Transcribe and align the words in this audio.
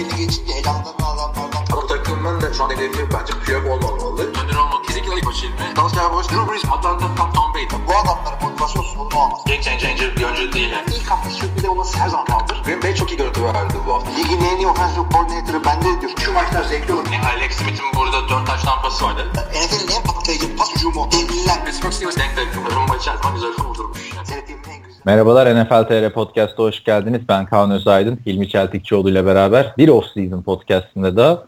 belli 0.00 0.16
geçince 0.16 0.52
elanlarını 0.52 1.06
alanlardan. 1.06 1.64
Ama 1.72 1.86
takımın 1.86 2.40
da 2.40 2.54
şu 2.54 2.64
an 2.64 2.70
hedefi 2.70 3.08
bence 3.12 3.32
Piyok 3.44 3.66
olmamalı. 3.66 4.22
Önder 4.22 4.56
olmak 4.56 4.84
kesinlikle 4.84 5.16
ilk 5.16 5.26
başı 5.26 5.46
ilmi. 5.46 5.76
Dalsya 5.76 6.12
Boş, 6.12 6.28
Drew 6.28 6.52
Brees, 6.52 6.64
Atlanta, 6.64 7.14
Tom, 7.16 7.32
Tom 7.32 7.54
Brady. 7.54 7.66
Bu 7.88 7.92
adamların 7.96 8.42
motivasyon 8.42 8.82
sorunu 8.82 9.18
olmaz. 9.18 9.40
Game 9.46 9.62
changer 9.62 10.16
bir 10.16 10.24
oyuncu 10.24 10.52
değil. 10.52 10.70
Yani. 10.70 10.84
İlk 10.96 11.10
hafta 11.10 11.30
sürpriz 11.30 11.64
olması 11.64 11.98
her 11.98 12.08
zaman 12.08 12.26
kaldır. 12.26 12.62
Green 12.64 12.82
Bay 12.82 12.94
çok 12.94 13.10
iyi 13.12 13.16
görüntü 13.16 13.44
verdi 13.44 13.74
bu 13.86 13.94
hafta. 13.94 14.10
Ligin 14.10 14.40
en 14.40 14.56
iyi 14.56 14.66
offensive 14.66 15.04
coordinator'ı 15.12 15.64
bende 15.64 16.00
diyor. 16.00 16.12
Şu 16.24 16.32
maçlar 16.32 16.64
zevkli 16.64 16.92
olur. 16.92 17.06
Yani 17.12 17.26
Alex 17.26 17.52
Smith'in 17.56 17.86
burada 17.96 18.28
4 18.28 18.46
taş 18.46 18.62
tampası 18.62 19.04
vardı. 19.04 19.32
NFL'in 19.34 19.96
en 19.96 20.02
patlayıcı 20.02 20.56
pas 20.56 20.74
hücumu. 20.74 21.08
Devliler. 21.12 21.64
Pittsburgh 21.64 21.92
Steelers 21.92 22.16
denk 22.16 22.36
denk. 22.36 22.74
Rumba 22.74 22.96
içerisinde 22.96 23.32
güzel 23.34 23.52
kurdurmuş. 23.52 24.12
Yani. 24.16 24.59
Merhabalar 25.04 25.64
NFL 25.64 25.88
TR 25.88 26.12
Podcast'a 26.12 26.62
hoş 26.62 26.84
geldiniz. 26.84 27.20
Ben 27.28 27.46
Kaan 27.46 27.70
Özaydın, 27.70 28.18
Hilmi 28.26 28.48
Çeltikçioğlu 28.48 29.10
ile 29.10 29.26
beraber 29.26 29.74
bir 29.78 29.88
off-season 29.88 30.42
podcastinde 30.42 31.16
da 31.16 31.46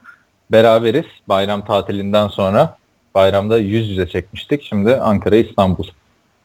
beraberiz. 0.53 1.05
Bayram 1.29 1.65
tatilinden 1.65 2.29
sonra 2.29 2.77
bayramda 3.15 3.59
yüz 3.59 3.91
yüze 3.91 4.09
çekmiştik. 4.09 4.63
Şimdi 4.63 4.97
Ankara 4.97 5.37
İstanbul 5.37 5.85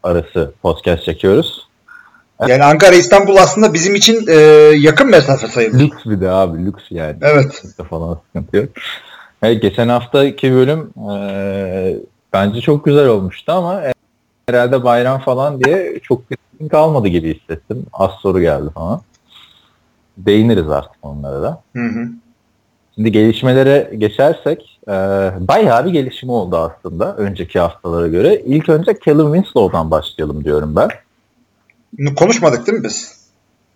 arası 0.04 0.54
podcast 0.62 1.04
çekiyoruz. 1.04 1.68
Yani 2.48 2.64
Ankara 2.64 2.96
İstanbul 2.96 3.36
aslında 3.36 3.74
bizim 3.74 3.96
için 3.96 4.28
e, 4.28 4.34
yakın 4.78 5.10
mesafe 5.10 5.48
sayılır. 5.48 5.80
Lüks 5.80 6.06
bir 6.06 6.22
de 6.22 6.30
abi 6.30 6.66
lüks 6.66 6.84
yani. 6.90 7.18
Evet. 7.22 7.64
falan 7.90 8.20
sıkıntı 8.28 8.58
yok. 8.58 8.70
Evet, 9.44 9.62
geçen 9.62 9.90
haftaki 9.90 10.54
bölüm 10.54 10.90
e, 11.12 11.96
bence 12.34 12.62
çok 12.62 12.86
güzel 12.86 13.08
olmuştu 13.08 13.52
ama 13.52 13.82
herhalde 14.50 14.84
bayram 14.84 15.20
falan 15.20 15.62
diye 15.64 16.00
çok 16.04 16.32
bir 16.32 16.70
kalmadı 16.70 17.08
gibi 17.08 17.40
hissettim. 17.40 17.86
Az 17.94 18.12
soru 18.12 18.42
geldi 18.42 18.70
falan. 18.74 19.02
Değiniriz 20.18 20.70
artık 20.70 20.98
onlara 21.02 21.42
da. 21.42 21.62
Hı 21.76 21.84
hı. 21.84 22.08
Şimdi 22.96 23.12
gelişmelere 23.12 23.92
geçersek 23.98 24.80
e, 24.88 24.92
bayağı 25.40 25.86
bir 25.86 25.92
gelişme 25.92 26.32
oldu 26.32 26.58
aslında 26.58 27.16
önceki 27.16 27.60
haftalara 27.60 28.08
göre. 28.08 28.42
İlk 28.46 28.70
önce 28.70 28.98
Callum 29.06 29.34
Winslow'dan 29.34 29.92
başlayalım 29.92 30.44
diyorum 30.44 30.76
ben. 30.76 30.90
Konuşmadık 32.16 32.68
değil 32.68 32.78
mi 32.78 32.84
biz? 32.84 33.18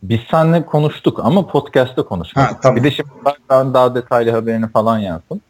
Biz 0.04 0.20
seninle 0.32 0.66
konuştuk 0.66 1.20
ama 1.24 1.48
podcast'ta 1.48 2.04
konuşmadık. 2.04 2.52
Ha, 2.52 2.60
tamam. 2.62 2.76
Bir 2.76 2.84
de 2.84 2.92
şimdi 2.92 3.10
ben 3.50 3.74
daha 3.74 3.96
detaylı 3.96 4.32
haberini 4.32 4.68
falan 4.68 5.00
yazdım. 5.00 5.42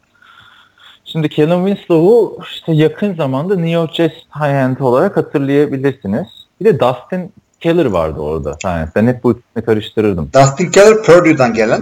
Şimdi 1.12 1.30
Callum 1.30 1.66
Winslow'u 1.66 2.38
işte 2.52 2.72
yakın 2.72 3.14
zamanda 3.14 3.54
New 3.54 3.70
York 3.70 3.94
Jets 3.94 4.14
high 4.14 4.64
end 4.64 4.76
olarak 4.78 5.16
hatırlayabilirsiniz. 5.16 6.26
Bir 6.60 6.64
de 6.64 6.80
Dustin 6.80 7.32
Keller 7.60 7.86
vardı 7.86 8.20
orada. 8.20 8.56
Yani 8.64 8.88
ben 8.96 9.06
hep 9.06 9.24
bu 9.24 9.32
ikisini 9.32 9.64
karıştırırdım. 9.64 10.30
Dustin 10.34 10.70
Keller 10.70 11.02
Purdue'dan 11.02 11.54
gelen. 11.54 11.80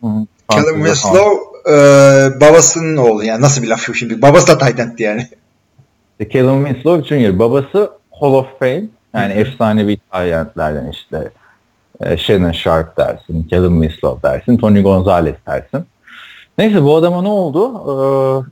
Hı 0.00 0.26
Winslow 0.74 1.30
e, 1.70 1.74
babasının 2.40 2.96
oğlu 2.96 3.24
yani 3.24 3.42
nasıl 3.42 3.62
bir 3.62 3.68
laf 3.68 3.94
şimdi? 3.94 4.22
Babası 4.22 4.48
da 4.48 4.58
tight 4.58 5.00
yani. 5.00 5.28
İşte 6.20 6.32
Callum 6.32 6.66
Winslow 6.66 7.18
Jr. 7.18 7.38
Babası 7.38 7.90
Hall 8.20 8.32
of 8.32 8.46
Fame. 8.58 8.84
Yani 9.14 9.34
Hı 9.34 9.36
hı. 9.36 9.40
efsanevi 9.40 9.98
talentlerden 10.10 10.90
işte 10.90 11.30
e, 12.00 12.16
Shannon 12.16 12.52
Sharp 12.52 12.96
dersin, 12.96 13.48
Callum 13.50 13.82
Winslow 13.82 14.28
dersin, 14.28 14.56
Tony 14.56 14.82
Gonzalez 14.82 15.34
dersin. 15.46 15.86
Neyse 16.58 16.82
bu 16.82 16.96
adama 16.96 17.22
ne 17.22 17.28
oldu? 17.28 17.72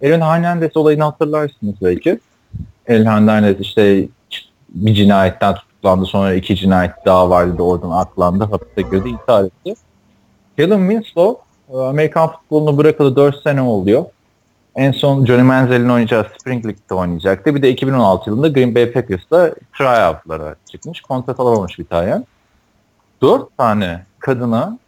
Ee, 0.03 0.09
Aaron 0.09 0.21
Hernandez 0.21 0.77
olayını 0.77 1.05
hatırlarsınız 1.05 1.75
belki. 1.83 2.21
Aaron 2.89 3.05
Hernandez 3.05 3.61
işte 3.61 4.09
bir 4.69 4.95
cinayetten 4.95 5.55
tutuklandı 5.55 6.07
sonra 6.07 6.35
iki 6.35 6.57
cinayet 6.57 6.93
daha 7.07 7.31
vardı 7.31 7.59
da 7.59 7.63
oradan 7.63 7.91
aklandı. 7.91 8.45
Hapiste 8.45 8.83
girdi 8.83 9.09
intihar 9.09 9.45
etti. 9.45 9.75
Callum 10.59 10.91
Winslow 10.91 11.43
e, 11.73 11.77
Amerikan 11.77 12.33
futbolunu 12.33 12.77
bırakalı 12.77 13.17
4 13.17 13.43
sene 13.43 13.63
oluyor. 13.63 14.05
En 14.77 14.93
son 14.93 15.25
Johnny 15.27 15.43
Manziel'in 15.43 15.89
oynayacağı 15.89 16.27
Spring 16.39 16.67
League'de 16.67 16.95
oynayacaktı. 16.95 17.55
Bir 17.55 17.63
de 17.63 17.71
2016 17.71 18.31
yılında 18.31 18.49
Green 18.49 18.75
Bay 18.75 18.93
Packers'ta 18.93 19.55
tryout'lara 19.79 20.55
çıkmış. 20.71 21.01
Kontrat 21.01 21.41
alamamış 21.41 21.79
bir 21.79 21.85
tane. 21.85 22.23
Dört 23.23 23.57
tane 23.57 24.05
kadına 24.19 24.79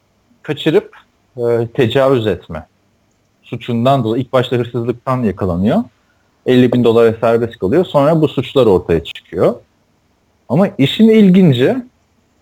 kaçırıp 0.43 0.97
e, 1.37 1.69
tecavüz 1.75 2.27
etme 2.27 2.67
suçundan 3.47 4.05
dolayı 4.05 4.23
ilk 4.23 4.33
başta 4.33 4.57
hırsızlıktan 4.57 5.23
yakalanıyor. 5.23 5.85
50 6.47 6.73
bin 6.73 6.85
dolara 6.85 7.15
serbest 7.21 7.59
kalıyor. 7.59 7.85
Sonra 7.85 8.21
bu 8.21 8.29
suçlar 8.29 8.67
ortaya 8.67 9.05
çıkıyor. 9.05 9.55
Ama 10.49 10.69
işin 10.79 11.09
ilginci 11.09 11.77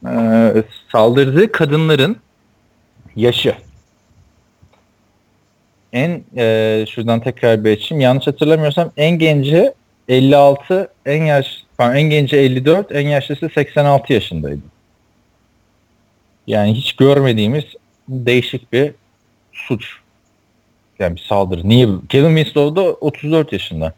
e, 0.07 0.53
saldırdığı 0.93 1.53
kadınların 1.53 2.17
yaşı 3.17 3.55
en 5.95 6.25
e, 6.37 6.85
şuradan 6.89 7.21
tekrar 7.21 7.65
bir 7.65 7.73
açayım. 7.73 8.01
Yanlış 8.01 8.27
hatırlamıyorsam 8.27 8.91
en 8.97 9.19
genci 9.19 9.73
56, 10.09 10.89
en 11.07 11.25
yaş 11.25 11.65
pardon, 11.79 11.97
en 11.97 12.11
genci 12.11 12.37
54, 12.37 12.93
en 12.93 13.09
yaşlısı 13.09 13.49
86 13.55 14.13
yaşındaydı. 14.13 14.61
Yani 16.47 16.75
hiç 16.75 16.93
görmediğimiz 16.93 17.65
değişik 18.09 18.73
bir 18.73 18.93
suç. 19.53 20.04
Yani 20.99 21.17
bir 21.17 21.21
saldırı. 21.21 21.69
Niye? 21.69 21.89
Kevin 22.09 22.37
Winslow 22.37 22.83
da 22.83 22.93
34 22.93 23.53
yaşında. 23.53 23.93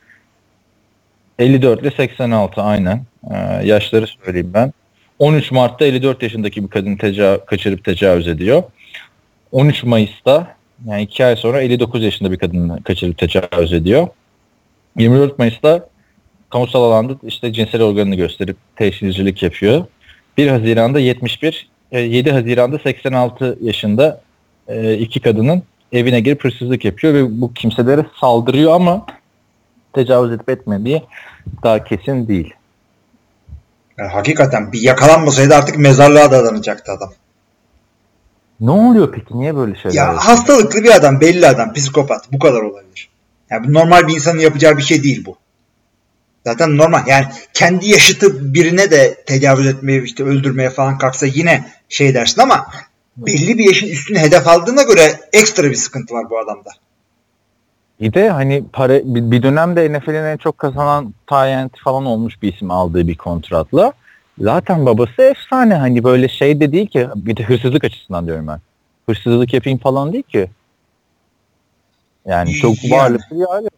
54 1.38 1.82
ile 1.82 1.90
86 1.90 2.62
aynen. 2.62 3.02
Ee, 3.30 3.36
yaşları 3.64 4.06
söyleyeyim 4.06 4.50
ben. 4.54 4.72
13 5.18 5.50
Mart'ta 5.50 5.84
54 5.84 6.22
yaşındaki 6.22 6.64
bir 6.64 6.68
kadın 6.68 6.96
teca- 6.96 7.46
kaçırıp 7.46 7.84
tecavüz 7.84 8.28
ediyor. 8.28 8.62
13 9.52 9.84
Mayıs'ta 9.84 10.56
yani 10.86 11.02
iki 11.02 11.24
ay 11.24 11.36
sonra 11.36 11.60
59 11.60 12.04
yaşında 12.04 12.32
bir 12.32 12.38
kadını 12.38 12.82
kaçırıp 12.82 13.18
tecavüz 13.18 13.72
ediyor. 13.72 14.08
24 14.98 15.38
Mayıs'ta 15.38 15.88
kamusal 16.50 16.82
alanda 16.82 17.16
işte 17.22 17.52
cinsel 17.52 17.82
organını 17.82 18.14
gösterip 18.14 18.56
teşhiscilik 18.76 19.42
yapıyor. 19.42 19.84
1 20.36 20.48
Haziran'da 20.48 21.00
71, 21.00 21.68
e, 21.92 22.00
7 22.00 22.30
Haziran'da 22.32 22.78
86 22.78 23.58
yaşında 23.62 24.20
e, 24.68 24.94
iki 24.94 25.20
kadının 25.20 25.62
evine 25.92 26.20
girip 26.20 26.44
hırsızlık 26.44 26.84
yapıyor 26.84 27.14
ve 27.14 27.41
bu 27.41 27.54
kimselere 27.54 28.06
saldırıyor 28.20 28.72
ama 28.74 29.06
tecavüz 29.92 30.32
edip 30.32 30.48
etmediği 30.48 31.02
daha 31.62 31.84
kesin 31.84 32.28
değil. 32.28 32.54
Yani 33.98 34.08
hakikaten 34.10 34.72
bir 34.72 34.80
yakalanmasaydı 34.80 35.54
artık 35.54 35.78
mezarlığa 35.78 36.30
da 36.30 36.36
adanacaktı 36.38 36.92
adam. 36.92 37.12
Ne 38.60 38.70
oluyor 38.70 39.12
peki? 39.12 39.38
Niye 39.38 39.56
böyle 39.56 39.75
şeyler 39.75 39.96
Ya 39.96 40.02
yapıyor? 40.02 40.22
hastalıklı 40.22 40.84
bir 40.84 40.96
adam, 40.96 41.20
belli 41.20 41.46
adam, 41.46 41.72
psikopat. 41.72 42.32
Bu 42.32 42.38
kadar 42.38 42.60
olabilir. 42.62 43.08
Yani 43.50 43.69
bu 43.69 43.72
normal 43.75 44.08
bir 44.08 44.14
insanın 44.14 44.38
yapacağı 44.38 44.76
bir 44.76 44.82
şey 44.82 45.02
değil 45.02 45.25
bu. 45.26 45.36
Zaten 46.46 46.76
normal. 46.76 47.06
Yani 47.06 47.26
kendi 47.54 47.88
yaşıtı 47.88 48.54
birine 48.54 48.91
de 48.91 49.25
tecavüz 49.26 49.66
etmeye, 49.66 50.02
işte 50.02 50.25
öldürmeye 50.25 50.70
falan 50.70 50.98
kalksa 50.98 51.26
yine 51.26 51.64
şey 51.88 52.14
dersin 52.14 52.42
ama 52.42 52.66
belli 53.16 53.59
bir 53.59 53.65
yaşın 53.66 53.87
üstüne 53.87 54.19
hedef 54.19 54.49
aldığına 54.49 54.82
göre 54.82 55.21
ekstra 55.32 55.65
bir 55.65 55.75
sıkıntı 55.75 56.15
var 56.15 56.31
bu 56.31 56.38
adamda. 56.38 56.71
Bir 58.00 58.12
de 58.12 58.31
hani 58.31 58.65
para 58.72 59.00
bir, 59.04 59.43
dönemde 59.43 59.93
NFL'in 59.93 60.25
en 60.25 60.37
çok 60.37 60.59
kazanan 60.59 61.15
Tyent 61.26 61.72
falan 61.84 62.06
olmuş 62.06 62.43
bir 62.43 62.55
isim 62.55 62.71
aldığı 62.71 63.09
bir 63.09 63.16
kontratla. 63.16 63.93
Zaten 64.38 64.87
babası 64.87 65.22
efsane 65.22 65.75
hani 65.75 66.05
böyle 66.05 66.28
şey 66.28 66.60
de 66.60 66.72
değil 66.72 66.87
ki 66.87 67.09
bir 67.16 67.37
de 67.37 67.43
hırsızlık 67.43 67.84
açısından 67.84 68.26
diyorum 68.26 68.47
ben. 68.47 68.60
Hırsızlık 69.09 69.55
yapayım 69.55 69.78
falan 69.78 70.12
değil 70.12 70.25
ki. 70.25 70.50
Yani 72.26 72.53
çok 72.53 72.84
Yani. 72.84 72.93
varlıklı 72.93 73.41
bir 73.41 73.55
aile. 73.55 73.69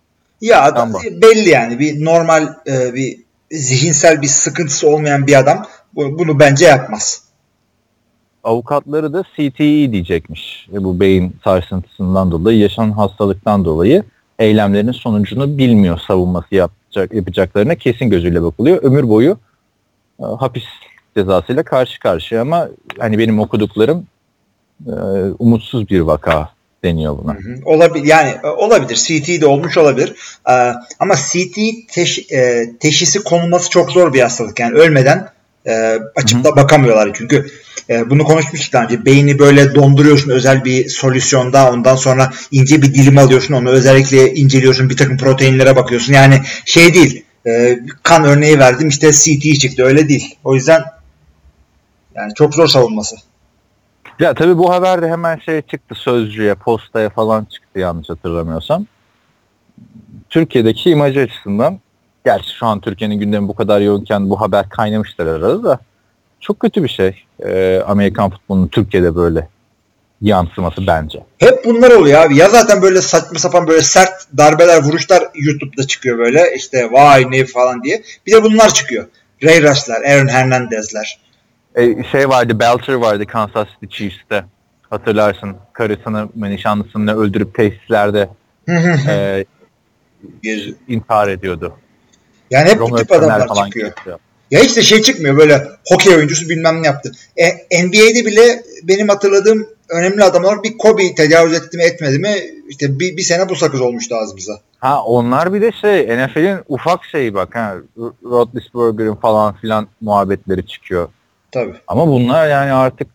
Ya 0.41 0.62
adam 0.62 0.93
Tamam. 0.93 1.03
belli 1.22 1.48
yani 1.48 1.78
bir 1.78 2.04
normal 2.04 2.48
e, 2.66 2.95
bir 2.95 3.18
zihinsel 3.51 4.22
bir 4.22 4.27
sıkıntısı 4.27 4.89
olmayan 4.89 5.27
bir 5.27 5.39
adam 5.39 5.66
bu- 5.95 6.18
bunu 6.18 6.39
bence 6.41 6.65
yapmaz. 6.66 7.22
Avukatları 8.44 9.12
da 9.12 9.22
CTE 9.22 9.92
diyecekmiş. 9.92 10.68
E, 10.72 10.84
bu 10.84 11.00
beyin 11.00 11.36
sarsıntısından 11.44 12.30
dolayı, 12.30 12.58
yaşanan 12.58 12.92
hastalıktan 12.92 13.64
dolayı 13.64 14.02
eylemlerinin 14.38 14.92
sonucunu 14.92 15.58
bilmiyor 15.58 16.00
savunması 16.06 16.54
yapacak, 16.54 17.14
yapacaklarına 17.14 17.74
kesin 17.74 18.10
gözüyle 18.10 18.42
bakılıyor. 18.42 18.82
Ömür 18.82 19.08
boyu 19.08 19.38
e, 20.20 20.24
hapis 20.24 20.64
cezasıyla 21.16 21.62
karşı 21.62 22.00
karşıya 22.00 22.42
ama 22.42 22.68
hani 22.98 23.18
benim 23.18 23.40
okuduklarım 23.40 24.06
e, 24.86 24.92
umutsuz 25.38 25.88
bir 25.88 26.00
vaka 26.00 26.58
deniyor 26.84 27.18
buna. 27.18 27.36
Olabilir 27.64 28.06
yani 28.06 28.34
e, 28.44 28.46
olabilir. 28.46 28.96
CT 28.96 29.40
de 29.40 29.46
olmuş 29.46 29.78
olabilir. 29.78 30.14
Ee, 30.50 30.72
ama 30.98 31.14
CT 31.16 31.58
teş, 31.88 32.32
e, 32.32 32.64
teşhisi 32.80 33.24
konulması 33.24 33.70
çok 33.70 33.90
zor 33.90 34.12
bir 34.12 34.20
hastalık. 34.20 34.60
Yani 34.60 34.74
ölmeden 34.74 35.28
e, 35.66 35.99
açıp 36.16 36.45
da 36.45 36.57
bakamıyorlar. 36.57 37.10
Çünkü 37.15 37.47
e, 37.91 38.10
bunu 38.10 38.25
konuşmuştuk 38.25 38.72
daha 38.72 38.84
önce. 38.84 39.05
Beyni 39.05 39.39
böyle 39.39 39.75
donduruyorsun 39.75 40.31
özel 40.31 40.65
bir 40.65 40.89
solüsyonda. 40.89 41.72
Ondan 41.72 41.97
sonra 41.97 42.31
ince 42.51 42.83
bir 42.83 42.95
dilim 42.95 43.19
alıyorsun. 43.19 43.55
Onu 43.55 43.69
özellikle 43.69 44.34
inceliyorsun. 44.34 44.91
Bir 44.91 44.97
takım 44.97 45.16
proteinlere 45.16 45.77
bakıyorsun. 45.77 46.13
Yani 46.13 46.41
şey 46.65 46.95
değil. 46.95 47.25
e, 47.47 47.78
kan 48.03 48.25
örneği 48.25 48.59
verdim 48.59 48.89
işte 48.89 49.13
CT 49.13 49.60
çıktı. 49.60 49.84
Öyle 49.84 50.09
değil. 50.09 50.34
O 50.45 50.55
yüzden 50.55 50.83
yani 52.15 52.34
çok 52.34 52.55
zor 52.55 52.66
savunması. 52.66 53.16
Ya 54.19 54.34
tabii 54.34 54.59
bu 54.59 54.72
haber 54.72 55.03
de 55.03 55.09
hemen 55.09 55.39
şey 55.39 55.63
çıktı 55.63 55.95
sözcüye, 55.95 56.55
postaya 56.55 57.10
falan 57.10 57.45
çıktı 57.45 57.78
yanlış 57.78 58.09
hatırlamıyorsam. 58.09 58.87
Türkiye'deki 60.31 60.91
imajı 60.91 61.21
açısından 61.21 61.81
gerçi 62.24 62.56
şu 62.56 62.66
an 62.66 62.80
Türkiye'nin 62.80 63.18
gündemi 63.18 63.48
bu 63.48 63.54
kadar 63.54 63.80
yoğunken 63.80 64.30
bu 64.30 64.41
haber 64.41 64.68
kaynamıştır 64.68 65.26
arada 65.26 65.65
da 65.65 65.78
çok 66.41 66.60
kötü 66.60 66.84
bir 66.84 66.88
şey. 66.88 67.24
Ee, 67.47 67.82
Amerikan 67.86 68.30
futbolunun 68.30 68.68
Türkiye'de 68.68 69.16
böyle 69.16 69.48
yansıması 70.22 70.86
bence. 70.86 71.22
Hep 71.38 71.65
bunlar 71.65 71.91
oluyor 71.91 72.20
abi. 72.20 72.36
Ya 72.36 72.48
zaten 72.48 72.82
böyle 72.82 73.00
saçma 73.00 73.38
sapan 73.38 73.66
böyle 73.66 73.82
sert 73.82 74.12
darbeler, 74.36 74.82
vuruşlar 74.82 75.22
YouTube'da 75.34 75.86
çıkıyor 75.86 76.18
böyle. 76.18 76.54
İşte 76.56 76.92
vay 76.92 77.24
ne 77.30 77.44
falan 77.44 77.82
diye. 77.82 78.03
Bir 78.26 78.32
de 78.32 78.42
bunlar 78.42 78.74
çıkıyor. 78.74 79.06
Ray 79.44 79.62
Rice'lar, 79.62 80.03
Aaron 80.03 80.28
Hernandez'ler. 80.28 81.18
Ee, 81.74 82.04
şey 82.12 82.28
vardı, 82.28 82.59
Belcher 82.60 82.94
vardı 82.94 83.26
Kansas 83.26 83.68
City 83.80 83.97
Chiefs'te. 83.97 84.44
Hatırlarsın 84.91 85.56
karısını, 85.72 86.28
nişanlısını 86.36 87.18
öldürüp 87.21 87.54
tesislerde 87.54 88.28
e, 89.09 89.44
intihar 90.88 91.28
ediyordu. 91.28 91.74
Yani 92.50 92.71
hep 92.71 92.78
bu 92.78 92.83
Romeo 92.83 92.97
tip 92.97 93.12
adamlar 93.12 93.48
çıkıyor. 93.66 93.92
kesiyor. 93.92 94.18
Ya 94.50 94.60
hiç 94.60 94.77
de 94.77 94.83
şey 94.83 95.03
çıkmıyor 95.03 95.36
böyle 95.36 95.68
hokey 95.89 96.15
oyuncusu 96.15 96.48
bilmem 96.48 96.83
ne 96.83 96.86
yaptı. 96.86 97.12
E, 97.36 97.83
NBA'de 97.84 98.27
bile 98.27 98.62
benim 98.83 99.09
hatırladığım 99.09 99.66
önemli 99.89 100.24
adamlar 100.24 100.62
bir 100.62 100.78
Kobe 100.78 101.15
tecavüz 101.15 101.53
etti 101.53 101.77
mi 101.77 101.83
etmedi 101.83 102.18
mi 102.18 102.34
işte 102.68 102.98
bir, 102.98 103.16
bir 103.16 103.22
sene 103.22 103.48
bu 103.48 103.56
sakız 103.56 103.80
olmuştu 103.80 104.15
ağzımıza. 104.16 104.60
Ha 104.78 105.03
onlar 105.04 105.54
bir 105.54 105.62
de 105.62 105.72
şey 105.72 106.03
NFL'in 106.06 106.59
ufak 106.68 107.04
şeyi 107.04 107.34
bak 107.34 107.54
ha 107.54 107.74
R- 107.98 108.30
Roethlisberger'in 108.30 109.15
falan 109.15 109.54
filan 109.54 109.89
muhabbetleri 110.00 110.66
çıkıyor. 110.66 111.09
Tabii. 111.53 111.74
Ama 111.89 112.06
bunlar 112.06 112.48
yani 112.48 112.72
artık 112.72 113.09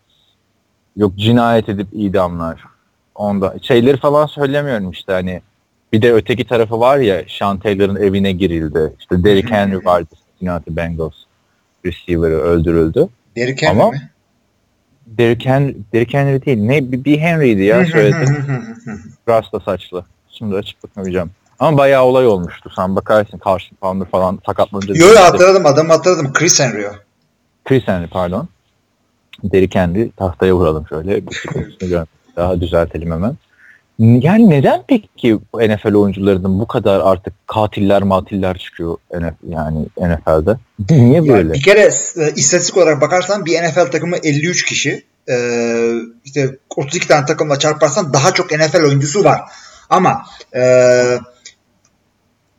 yok 0.96 1.12
cinayet 1.16 1.68
edip 1.68 1.88
idamlar. 1.92 2.64
Onda 3.14 3.54
şeyleri 3.62 3.96
falan 3.96 4.26
söylemiyorum 4.26 4.90
işte 4.90 5.12
hani 5.12 5.42
bir 5.94 6.02
de 6.02 6.12
öteki 6.12 6.44
tarafı 6.44 6.80
var 6.80 6.98
ya 6.98 7.22
Sean 7.38 7.58
Taylor'ın 7.58 7.96
evine 7.96 8.32
girildi. 8.32 8.92
İşte 9.00 9.24
Derrick 9.24 9.54
Henry 9.54 9.84
vardı 9.84 10.14
Cincinnati 10.38 10.76
Bengals 10.76 11.14
receiver'ı 11.86 12.40
öldürüldü. 12.40 13.08
Derrick 13.36 13.66
Henry 13.66 13.82
Ama- 13.82 13.90
mi? 13.90 14.10
Derrick 15.06 15.50
Henry, 15.50 15.76
Derrick 15.92 16.18
Henry 16.18 16.46
değil. 16.46 16.58
Ne 16.58 16.92
bir, 16.92 17.04
bir 17.04 17.18
Henry'di 17.18 17.62
ya 17.62 17.86
söyledi. 17.86 18.44
Rasta 19.28 19.60
saçlı. 19.60 20.04
Şimdi 20.30 20.56
açıp 20.56 20.84
bakamayacağım. 20.84 21.30
Ama 21.58 21.78
bayağı 21.78 22.04
olay 22.04 22.26
olmuştu. 22.26 22.70
Sen 22.76 22.96
bakarsın 22.96 23.40
Carson 23.46 23.76
Palmer 23.80 24.08
falan 24.08 24.40
sakatlanınca. 24.46 24.94
Yo 24.94 25.06
yo 25.06 25.20
hatırladım 25.20 25.66
adamı 25.66 25.92
hatırladım. 25.92 26.32
Chris 26.32 26.60
Henry 26.60 26.88
o. 26.88 26.92
Chris 27.64 27.88
Henry 27.88 28.06
pardon. 28.06 28.48
Derrick 29.44 29.80
Henry 29.80 30.10
tahtaya 30.10 30.54
vuralım 30.54 30.86
şöyle. 30.88 31.22
Daha 32.36 32.60
düzeltelim 32.60 33.12
hemen. 33.12 33.36
Yani 33.98 34.50
neden 34.50 34.82
peki 34.88 35.38
NFL 35.54 35.94
oyuncularının 35.94 36.60
bu 36.60 36.66
kadar 36.68 37.00
artık 37.00 37.34
katiller 37.46 38.02
matiller 38.02 38.58
çıkıyor 38.58 38.96
NFL, 39.14 39.52
yani 39.52 39.86
NFL'de? 40.00 40.56
Niye 40.90 41.28
böyle? 41.28 41.52
bir 41.52 41.62
kere 41.62 41.80
e, 42.16 42.32
istatistik 42.36 42.76
olarak 42.76 43.00
bakarsan 43.00 43.46
bir 43.46 43.62
NFL 43.62 43.90
takımı 43.90 44.16
53 44.16 44.64
kişi. 44.64 45.04
E, 45.28 45.36
işte 46.24 46.56
32 46.76 47.08
tane 47.08 47.26
takımla 47.26 47.58
çarparsan 47.58 48.12
daha 48.12 48.34
çok 48.34 48.50
NFL 48.50 48.84
oyuncusu 48.84 49.24
var. 49.24 49.40
Ama 49.90 50.26
e, 50.56 50.62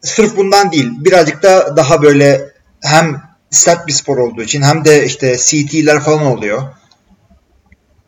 sırf 0.02 0.38
bundan 0.38 0.72
değil. 0.72 0.92
Birazcık 0.98 1.44
da 1.44 1.78
daha 1.78 2.02
böyle 2.02 2.42
hem 2.82 3.22
sert 3.50 3.88
bir 3.88 3.94
spor 3.94 4.18
olduğu 4.18 4.42
için 4.42 4.62
hem 4.62 4.86
de 4.86 5.06
işte 5.06 5.38
CT'ler 5.38 6.00
falan 6.00 6.26
oluyor. 6.26 6.64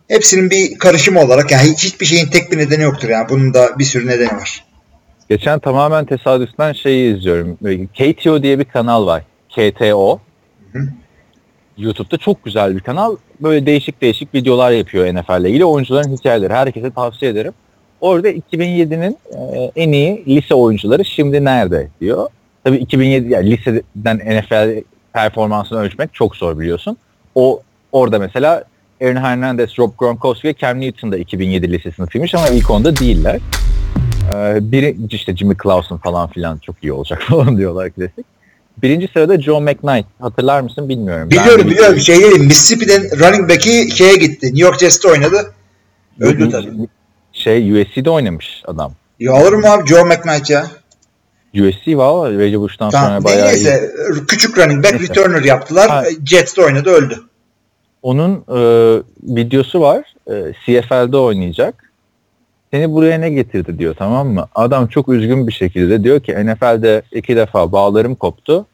Hepsinin 0.08 0.50
bir 0.50 0.78
karışımı 0.78 1.22
olarak 1.22 1.52
yani 1.52 1.72
hiç- 1.72 1.84
hiçbir 1.86 2.06
şeyin 2.06 2.26
tek 2.28 2.52
bir 2.52 2.58
nedeni 2.58 2.84
yoktur 2.84 3.10
yani. 3.10 3.30
Bunun 3.30 3.54
da 3.54 3.80
bir 3.80 3.84
sürü 3.84 4.08
nedeni 4.08 4.28
var. 4.38 4.64
Geçen 5.30 5.60
tamamen 5.60 6.06
tesadüften 6.06 6.74
şeyi 6.74 7.16
izliyorum. 7.18 7.58
KTO 7.94 8.44
diye 8.44 8.60
bir 8.60 8.66
kanal 8.66 9.06
var. 9.06 9.24
KTO. 9.50 10.20
Hı. 10.74 10.80
YouTube'da 11.78 12.18
çok 12.18 12.44
güzel 12.44 12.76
bir 12.76 12.80
kanal. 12.80 13.16
Böyle 13.42 13.66
değişik 13.66 14.02
değişik 14.02 14.36
videolar 14.36 14.72
yapıyor 14.72 15.06
NFL 15.16 15.42
ile 15.42 15.50
ilgili. 15.50 15.66
Oyuncuların 15.66 16.18
hikayeleri. 16.18 16.54
Herkese 16.54 16.92
tavsiye 16.92 17.32
ederim. 17.32 17.54
Orada 18.02 18.30
2007'nin 18.30 19.18
e, 19.56 19.72
en 19.76 19.92
iyi 19.92 20.24
lise 20.28 20.56
oyuncuları 20.56 21.06
şimdi 21.06 21.44
nerede 21.46 21.88
diyor. 22.02 22.28
Tabii 22.64 22.78
2007 22.78 23.32
yani 23.32 23.52
liseden 23.52 24.18
NFL 24.40 24.84
performansını 25.14 25.80
ölçmek 25.80 26.14
çok 26.14 26.36
zor 26.36 26.60
biliyorsun. 26.60 26.98
O 27.36 27.62
orada 27.92 28.20
mesela 28.20 28.64
Aaron 29.02 29.16
Hernandez, 29.16 29.80
Rob 29.80 29.92
Gronkowski 29.98 30.48
ve 30.48 30.54
Cam 30.54 30.82
Newton 30.82 31.12
da 31.12 31.18
2007 31.18 31.72
lise 31.72 31.92
sınıfıymış 31.92 32.36
ama 32.36 32.48
ilk 32.48 32.72
onda 32.72 32.96
değiller. 32.96 33.40
Ee, 34.34 34.58
biri 34.72 34.98
işte 35.10 35.36
Jimmy 35.36 35.56
Clausen 35.64 35.98
falan 35.98 36.30
filan 36.30 36.58
çok 36.58 36.84
iyi 36.84 36.94
olacak 36.94 37.22
falan 37.30 37.58
diyorlar 37.58 37.90
klasik. 37.92 38.26
Birinci 38.82 39.08
sırada 39.14 39.42
Joe 39.42 39.60
McKnight. 39.62 40.06
Hatırlar 40.20 40.62
mısın 40.62 40.90
bilmiyorum. 40.90 41.30
Ben 41.32 41.40
Biliyorum 41.40 41.66
bir- 41.66 41.72
biliyorum. 41.72 42.00
Şey 42.00 42.20
değil, 42.22 42.40
Mississippi'den 42.40 43.20
running 43.20 43.50
back'i 43.50 43.92
şeye 43.96 44.16
gitti. 44.16 44.48
New 44.48 44.62
York 44.62 44.80
Jets'te 44.80 45.08
oynadı. 45.08 45.54
Öldü 46.20 46.50
tabii. 46.50 46.68
Şey 47.34 47.82
USC'de 47.82 48.10
oynamış 48.10 48.62
adam. 48.66 48.94
Ya 49.20 49.34
olur 49.34 49.54
mu 49.54 49.68
abi 49.68 49.88
Joe 49.88 50.06
McKnight 50.06 50.50
ya? 50.50 50.68
USC 51.54 51.98
valla 51.98 52.32
Reggie 52.40 52.60
Bush'tan 52.60 52.90
sonra 52.90 53.04
Tamam. 53.04 53.24
bayağı 53.24 53.48
iyi. 53.56 53.66
Neyse 53.66 53.92
küçük 54.28 54.58
running 54.58 54.84
back 54.84 54.94
Neyse. 54.94 55.10
returner 55.14 55.44
yaptılar. 55.44 55.90
Ha. 55.90 56.04
Jets'te 56.26 56.62
oynadı 56.62 56.90
öldü. 56.90 57.20
Onun 58.02 58.32
e, 58.34 58.60
videosu 59.24 59.82
var. 59.82 60.14
E, 60.30 60.54
CFL'de 60.66 61.18
oynayacak. 61.18 61.92
Seni 62.72 62.94
buraya 62.94 63.18
ne 63.18 63.30
getirdi 63.30 63.80
diyor 63.80 63.96
tamam 63.98 64.28
mı? 64.28 64.48
Adam 64.56 64.88
çok 64.88 65.10
üzgün 65.10 65.48
bir 65.48 65.54
şekilde 65.54 66.04
diyor 66.04 66.20
ki 66.20 66.46
NFL'de 66.46 67.02
iki 67.12 67.36
defa 67.36 67.72
bağlarım 67.72 68.16
koptu. 68.16 68.66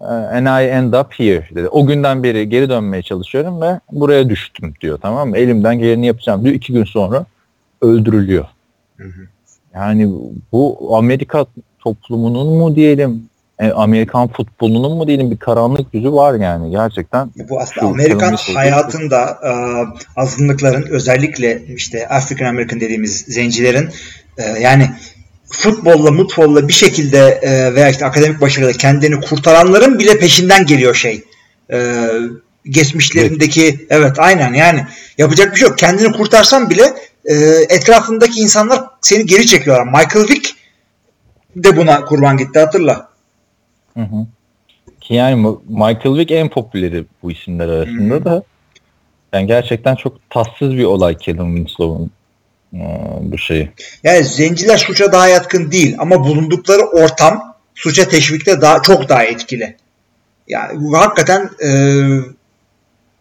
E, 0.00 0.04
and 0.04 0.46
I 0.46 0.68
end 0.68 0.92
up 0.92 1.14
here 1.14 1.48
dedi. 1.54 1.68
O 1.68 1.86
günden 1.86 2.22
beri 2.22 2.48
geri 2.48 2.68
dönmeye 2.68 3.02
çalışıyorum 3.02 3.60
ve 3.60 3.80
buraya 3.92 4.28
düştüm 4.28 4.74
diyor 4.80 4.98
tamam 5.02 5.28
mı? 5.28 5.36
Elimden 5.36 5.78
geleni 5.78 6.06
yapacağım 6.06 6.44
diyor. 6.44 6.54
İki 6.54 6.72
gün 6.72 6.84
sonra 6.84 7.26
öldürülüyor. 7.82 8.44
Yani 9.74 10.12
bu 10.52 10.96
Amerika 10.96 11.46
toplumunun 11.78 12.58
mu 12.58 12.76
diyelim, 12.76 13.28
e, 13.60 13.70
Amerikan 13.70 14.28
futbolunun 14.28 14.96
mu 14.96 15.06
diyelim 15.06 15.30
bir 15.30 15.36
karanlık 15.36 15.94
yüzü 15.94 16.12
var 16.12 16.34
yani 16.34 16.70
gerçekten. 16.70 17.30
Bu 17.48 17.60
aslında 17.60 17.80
Şu 17.80 17.88
Amerikan 17.88 18.36
hayatında 18.54 19.38
e, 19.44 19.50
azınlıkların 20.16 20.86
özellikle 20.90 21.62
işte 21.66 22.08
African 22.08 22.46
American 22.46 22.80
dediğimiz 22.80 23.16
zencilerin 23.16 23.90
e, 24.38 24.42
yani 24.42 24.90
futbolla 25.50 26.10
mutfolla 26.10 26.68
bir 26.68 26.72
şekilde 26.72 27.18
e, 27.18 27.74
veya 27.74 27.88
işte 27.88 28.06
akademik 28.06 28.40
başarıyla 28.40 28.72
kendini 28.72 29.20
kurtaranların 29.20 29.98
bile 29.98 30.18
peşinden 30.18 30.66
geliyor 30.66 30.94
şey. 30.94 31.24
E, 31.72 32.08
geçmişlerindeki 32.64 33.86
evet 33.90 34.18
aynen 34.18 34.52
yani 34.52 34.86
yapacak 35.18 35.52
bir 35.52 35.60
şey 35.60 35.68
yok. 35.68 35.78
Kendini 35.78 36.12
kurtarsan 36.12 36.70
bile 36.70 36.94
e, 37.24 37.34
etrafındaki 37.68 38.40
insanlar 38.40 38.84
seni 39.00 39.26
geri 39.26 39.46
çekiyorlar. 39.46 39.84
Michael 39.84 40.28
Vick 40.28 40.54
de 41.56 41.76
buna 41.76 42.04
kurban 42.04 42.36
gitti 42.36 42.58
hatırla. 42.58 43.08
Hı 43.98 44.02
hı. 44.02 44.26
Ki 45.00 45.14
yani 45.14 45.56
Michael 45.68 46.16
Vick 46.18 46.30
en 46.30 46.48
popüleri 46.48 47.04
bu 47.22 47.32
isimler 47.32 47.68
arasında 47.68 48.24
da. 48.24 48.42
Yani 49.32 49.46
gerçekten 49.46 49.94
çok 49.94 50.30
tatsız 50.30 50.76
bir 50.76 50.84
olay 50.84 51.16
Kevin 51.18 51.56
Winslow'un 51.56 52.10
bu 53.20 53.38
şeyi. 53.38 53.70
Yani 54.04 54.24
zenciler 54.24 54.76
suça 54.76 55.12
daha 55.12 55.28
yatkın 55.28 55.70
değil 55.70 55.96
ama 55.98 56.24
bulundukları 56.24 56.82
ortam 56.82 57.56
suça 57.74 58.08
teşvikte 58.08 58.60
daha 58.60 58.82
çok 58.82 59.08
daha 59.08 59.24
etkili. 59.24 59.76
Yani 60.48 60.96
hakikaten 60.96 61.50
e, 61.64 61.70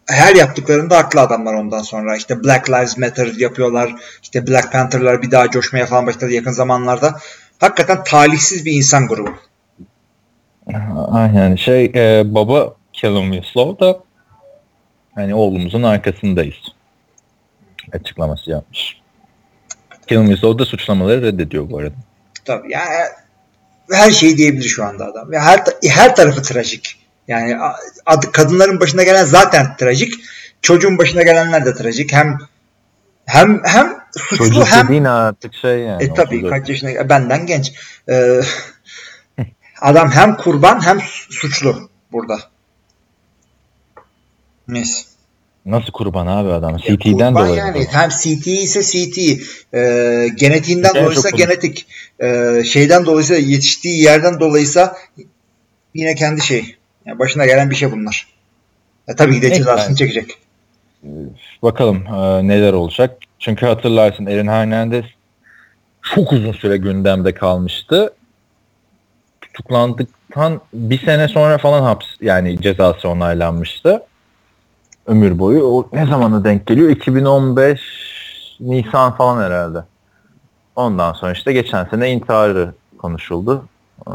her 0.06 0.36
yaptıklarında 0.36 0.98
haklı 0.98 1.22
adamlar 1.22 1.54
ondan 1.54 1.82
sonra. 1.82 2.18
İşte 2.18 2.44
Black 2.44 2.70
Lives 2.70 2.98
Matter 2.98 3.28
yapıyorlar. 3.38 3.96
İşte 4.24 4.48
Black 4.48 4.72
Panther'lar 4.72 5.22
bir 5.22 5.32
daha 5.32 5.52
coşmaya 5.52 5.86
falan 5.86 6.08
başladı 6.08 6.32
yakın 6.32 6.52
zamanlarda. 6.52 7.20
Hakikaten 7.60 8.04
talihsiz 8.04 8.66
bir 8.66 8.72
insan 8.72 9.08
grubu. 9.08 9.47
Aynen 11.12 11.56
şey 11.56 11.86
e, 11.96 12.24
baba 12.26 12.76
Kevin 12.94 13.32
Winslow 13.32 13.86
da 13.86 14.00
hani 15.16 15.36
oğlumuzun 15.36 15.84
arkasındayız 15.84 16.56
açıklaması 17.94 18.52
yapmış. 18.52 19.02
Kevin 20.08 20.26
Winslow 20.26 20.60
da 20.60 20.66
suçlamaları 20.66 21.22
reddediyor 21.22 21.70
bu 21.70 21.78
arada. 21.78 21.96
Tabii 22.46 22.72
yani 22.72 22.90
her 23.92 24.12
şeyi 24.12 24.38
diyebilir 24.38 24.70
şu 24.70 24.86
anda 24.86 25.06
adam. 25.06 25.32
Ve 25.32 25.40
her 25.40 25.64
her 25.90 26.16
tarafı 26.16 26.42
trajik. 26.42 27.00
Yani 27.28 27.58
ad, 28.06 28.24
kadınların 28.32 28.80
başına 28.80 29.04
gelen 29.04 29.26
zaten 29.26 29.76
trajik. 29.78 30.14
Çocuğun 30.62 30.98
başına 30.98 31.24
gelenler 31.24 31.66
de 31.66 31.76
trajik. 31.76 32.14
Hem 32.14 32.38
hem 33.26 33.62
hem 33.66 33.98
suçlu 34.18 34.38
Çocuk 34.38 34.68
hem 34.68 34.86
dediğin 34.86 35.04
artık 35.04 35.54
şey 35.54 35.80
yani. 35.80 36.04
e 36.04 36.14
tabii 36.14 36.36
34. 36.36 36.50
kaç 36.50 36.70
yaşında 36.70 37.10
benden 37.10 37.46
genç. 37.46 37.74
Ee, 38.10 38.42
adam 39.82 40.12
hem 40.12 40.38
kurban 40.38 40.86
hem 40.86 41.02
su- 41.02 41.34
suçlu 41.34 41.90
burada. 42.12 42.40
Neyse. 44.68 45.02
Nasıl 45.66 45.92
kurban 45.92 46.28
abi 46.28 46.52
adam? 46.52 46.72
Ya 46.72 46.78
CT'den 46.78 46.98
kurban 47.00 47.36
dolayı. 47.36 47.56
yani 47.56 47.88
hem 47.92 48.10
CT 48.10 48.48
ise 48.48 48.84
CT 48.84 49.18
e, 49.74 50.30
genetiğinden 50.36 50.92
Yani 50.96 51.04
dolayıysa 51.06 51.30
genetik 51.30 51.88
e, 52.20 52.64
şeyden 52.64 53.06
dolayıysa 53.06 53.36
yetiştiği 53.36 54.02
yerden 54.04 54.40
dolayıysa 54.40 54.98
yine 55.94 56.16
kendi 56.16 56.42
şey 56.42 56.76
yani 57.06 57.20
başına 57.20 57.46
gelen 57.46 57.70
bir 57.70 57.76
şey 57.76 57.92
bunlar. 57.92 58.28
Ya, 59.08 59.16
tabii 59.16 59.36
ki 59.36 59.42
de 59.42 59.54
cezasını 59.54 59.86
yani. 59.86 59.98
çekecek. 59.98 60.38
Bakalım 61.64 61.98
e, 62.08 62.48
neler 62.48 62.74
olacak. 62.74 63.18
Çünkü 63.40 63.66
hatırlarsın 63.66 64.26
Aaron 64.26 64.48
Hernandez 64.48 65.06
çok 66.02 66.34
uzun 66.34 66.52
süre 66.52 66.78
gündemde 66.78 67.34
kalmıştı. 67.34 68.14
Tutuklandıktan 69.58 70.62
bir 70.74 71.06
sene 71.06 71.28
sonra 71.28 71.58
falan 71.58 71.82
haps 71.82 72.06
yani 72.22 72.62
cezası 72.62 73.10
onaylanmıştı. 73.10 74.04
Ömür 75.06 75.40
boyu. 75.40 75.64
O 75.64 75.90
ne 75.94 76.06
zamana 76.06 76.44
denk 76.44 76.68
geliyor? 76.68 76.90
2015 76.90 77.82
Nisan 78.60 79.16
falan 79.16 79.44
herhalde. 79.44 79.84
Ondan 80.76 81.14
sonra 81.14 81.32
işte 81.32 81.54
geçen 81.54 81.86
sene 81.86 82.12
intiharı 82.12 82.74
konuşuldu. 82.98 83.66
Ee, 84.08 84.12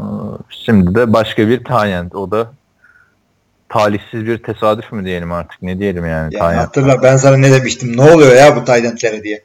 Şimdi 0.49 0.95
de 0.95 1.13
başka 1.13 1.47
bir 1.47 1.63
Tayent. 1.63 2.15
O 2.15 2.31
da 2.31 2.51
talihsiz 3.69 4.25
bir 4.25 4.43
tesadüf 4.43 4.91
mü 4.91 5.05
diyelim 5.05 5.31
artık 5.31 5.61
ne 5.61 5.79
diyelim 5.79 6.05
yani. 6.05 6.35
Yani 6.35 6.39
Tayent. 6.39 6.67
hatırla 6.67 7.03
ben 7.03 7.17
sana 7.17 7.37
ne 7.37 7.51
demiştim 7.51 7.97
ne 7.97 8.01
oluyor 8.01 8.35
ya 8.35 8.55
bu 8.55 8.65
Taydentlere 8.65 9.23
diye. 9.23 9.43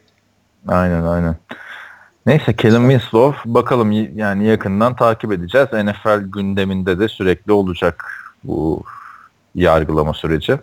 Aynen 0.68 1.02
aynen. 1.02 1.36
Neyse 2.28 2.56
Kellen 2.56 2.90
Winslow 2.90 3.54
bakalım 3.54 3.92
yani 4.18 4.46
yakından 4.46 4.96
takip 4.96 5.32
edeceğiz. 5.32 5.68
NFL 5.72 6.20
gündeminde 6.20 6.98
de 6.98 7.08
sürekli 7.08 7.52
olacak 7.52 8.04
bu 8.44 8.82
yargılama 9.54 10.14
süreci. 10.14 10.56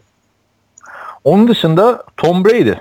Onun 1.23 1.47
dışında 1.47 2.03
Tom 2.17 2.45
Brady 2.45 2.73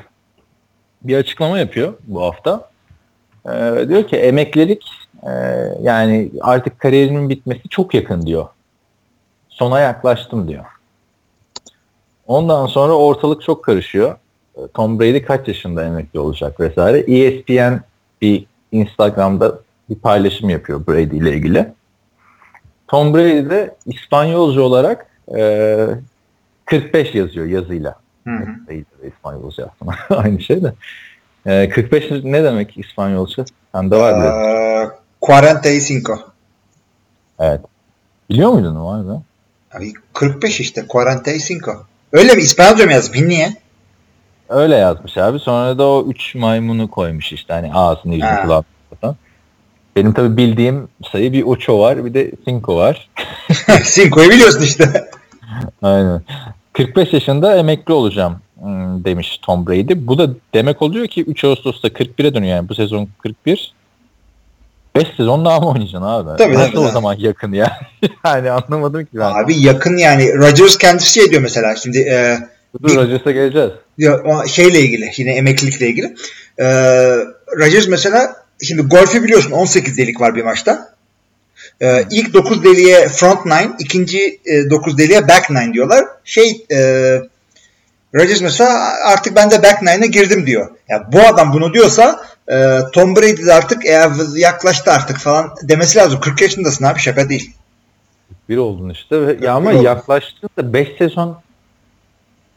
bir 1.03 1.17
açıklama 1.17 1.59
yapıyor 1.59 1.95
bu 2.05 2.23
hafta. 2.23 2.71
Ee, 3.47 3.85
diyor 3.89 4.09
ki 4.09 4.17
emeklilik 4.17 4.91
e, 5.23 5.31
yani 5.83 6.31
artık 6.41 6.79
kariyerimin 6.79 7.29
bitmesi 7.29 7.69
çok 7.69 7.95
yakın 7.95 8.23
diyor. 8.23 8.47
Sona 9.49 9.81
yaklaştım 9.81 10.49
diyor. 10.49 10.65
Ondan 12.27 12.67
sonra 12.67 12.93
ortalık 12.93 13.43
çok 13.43 13.65
karışıyor. 13.65 14.17
Tom 14.75 15.01
Brady 15.01 15.23
kaç 15.23 15.49
yaşında 15.49 15.85
emekli 15.85 16.19
olacak 16.19 16.61
vesaire. 16.61 16.99
ESPN 16.99 17.81
bir 18.23 18.54
Instagram'da 18.75 19.59
bir 19.91 19.95
paylaşım 19.95 20.51
yapıyor 20.51 20.87
Brady 20.87 21.17
ile 21.17 21.33
ilgili. 21.33 21.73
Tom 22.89 23.15
Brady 23.15 23.51
de 23.51 23.77
İspanyolca 23.87 24.61
olarak 24.61 25.07
e, 25.37 25.87
45 26.65 27.15
yazıyor 27.15 27.47
yazıyla. 27.47 27.95
Hı 28.25 28.31
hı. 28.31 28.75
İspanyolca 29.09 29.71
aslında 29.73 29.97
aynı 30.23 30.41
şey 30.41 30.63
de. 30.63 30.73
E, 31.47 31.69
45 31.69 32.11
ne 32.25 32.45
demek 32.45 32.79
İspanyolca? 32.79 33.45
Sende 33.73 33.97
var 33.97 34.17
bile. 34.17 34.27
Ee, 34.29 34.91
45. 35.27 36.21
Evet. 37.41 37.61
Biliyor 38.31 38.51
muydun? 38.51 38.85
Var 38.85 39.01
mı? 39.01 39.23
Abi 39.77 39.93
45 40.13 40.61
işte 40.61 40.87
45. 40.87 41.51
Öyle 42.13 42.35
mi? 42.35 42.43
İspanyolca 42.43 42.85
mı 42.85 42.93
yazmış? 42.93 43.21
Niye? 43.21 43.64
Öyle 44.49 44.75
yazmış 44.75 45.19
abi. 45.19 45.39
Sonra 45.39 45.79
da 45.79 45.85
o 45.85 46.07
3 46.09 46.35
maymunu 46.35 46.91
koymuş 46.91 47.33
işte 47.33 47.53
hani 47.53 47.75
ağzını 47.75 48.15
yüzünü 48.15 48.43
kulağını 48.43 48.65
falan. 49.01 49.17
Benim 49.97 50.13
tabi 50.13 50.37
bildiğim 50.37 50.89
sayı 51.13 51.33
bir 51.33 51.43
Ocho 51.43 51.81
var 51.81 52.05
bir 52.05 52.15
de 52.15 52.31
Cinco 52.45 52.77
var. 52.77 53.11
Cinco'yu 53.95 54.31
biliyorsun 54.31 54.63
işte. 54.63 55.11
Aynen. 55.83 56.23
45 56.73 57.13
yaşında 57.13 57.57
emekli 57.57 57.93
olacağım 57.93 58.39
demiş 59.05 59.39
Tom 59.43 59.67
Brady. 59.67 59.95
Bu 59.97 60.19
da 60.19 60.31
demek 60.55 60.83
oluyor 60.83 61.07
ki 61.07 61.25
3 61.25 61.45
Ağustos'ta 61.45 61.89
41'e 61.89 62.35
dönüyor 62.35 62.57
yani 62.57 62.69
bu 62.69 62.75
sezon 62.75 63.09
41. 63.23 63.75
5 64.97 65.09
sezon 65.17 65.45
daha 65.45 65.61
mı 65.61 65.69
oynayacaksın 65.69 66.09
abi? 66.09 66.39
Tabii, 66.39 66.55
Nasıl 66.55 66.73
tabii, 66.73 66.79
o 66.79 66.89
zaman 66.91 67.15
yakın 67.19 67.53
ya? 67.53 67.81
yani 68.25 68.51
anlamadım 68.51 69.05
ki 69.05 69.11
ben. 69.15 69.45
Abi 69.45 69.61
yakın 69.61 69.97
yani. 69.97 70.35
Rodgers 70.35 70.79
kendisi 70.79 71.13
şey 71.13 71.31
diyor 71.31 71.43
mesela 71.43 71.77
şimdi 71.77 71.99
e, 71.99 72.39
Dur 72.83 72.97
Rodgers'a 72.97 73.31
geleceğiz. 73.31 73.71
ya, 73.99 74.23
şeyle 74.47 74.81
ilgili 74.81 75.11
yine 75.17 75.33
emeklilikle 75.33 75.89
ilgili. 75.89 76.15
E, 76.59 76.65
Rodgers 77.59 77.89
mesela 77.89 78.37
şimdi 78.63 78.83
golfü 78.83 79.23
biliyorsun 79.23 79.51
18 79.51 79.99
delik 79.99 80.21
var 80.21 80.35
bir 80.35 80.43
maçta. 80.43 80.95
E, 81.81 82.05
ilk 82.11 82.35
9 82.35 82.65
deliğe 82.65 83.09
front 83.09 83.47
nine, 83.47 83.71
ikinci 83.79 84.41
e, 84.47 84.71
9 84.71 84.99
deliğe 84.99 85.29
back 85.29 85.51
nine 85.51 85.75
diyorlar. 85.75 86.05
Şey 86.25 86.67
e, 86.71 86.79
Rodgers 88.15 88.41
mesela 88.41 88.93
artık 89.07 89.37
ben 89.37 89.51
de 89.51 89.63
back 89.63 89.83
nine'e 89.83 90.07
girdim 90.07 90.47
diyor. 90.47 90.71
Ya 90.89 91.09
bu 91.13 91.21
adam 91.21 91.53
bunu 91.53 91.75
diyorsa 91.75 92.25
e, 92.49 92.79
Tom 92.93 93.17
Brady 93.17 93.47
de 93.47 93.55
artık 93.55 93.87
e, 93.87 94.09
yaklaştı 94.35 94.93
artık 94.93 95.19
falan 95.19 95.55
demesi 95.63 95.99
lazım. 95.99 96.21
40 96.21 96.43
yaşındasın 96.43 96.85
abi 96.85 96.99
şaka 96.99 97.29
değil. 97.29 97.55
Bir 98.49 98.57
oldun 98.57 98.91
işte. 98.91 99.37
Ya 99.41 99.55
ama 99.55 99.73
yaklaştın 99.73 100.49
da 100.59 100.73
5 100.73 100.89
sezon 100.99 101.44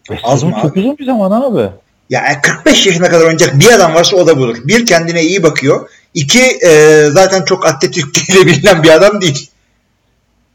5 0.10 0.20
Az 0.24 0.44
mı 0.44 0.54
çok 0.62 0.78
uzun 0.78 0.98
bir 0.98 1.06
zaman 1.06 1.32
abi. 1.32 1.70
Ya 2.10 2.22
e, 2.22 2.42
45 2.42 2.88
yaşına 2.88 3.10
kadar 3.10 3.22
oynayacak 3.22 3.60
bir 3.60 3.74
adam 3.74 3.94
varsa 3.94 4.18
o 4.18 4.28
da 4.28 4.38
budur. 4.38 4.58
Bir 4.64 4.86
kendine 4.86 5.24
iyi 5.24 5.44
bakıyor. 5.44 5.90
İki 6.14 6.44
e, 6.68 7.04
zaten 7.06 7.46
çok 7.46 7.66
atletikliğiyle 7.66 8.48
bilinen 8.52 8.84
bir 8.84 8.90
adam 8.90 9.22
değil. 9.22 9.50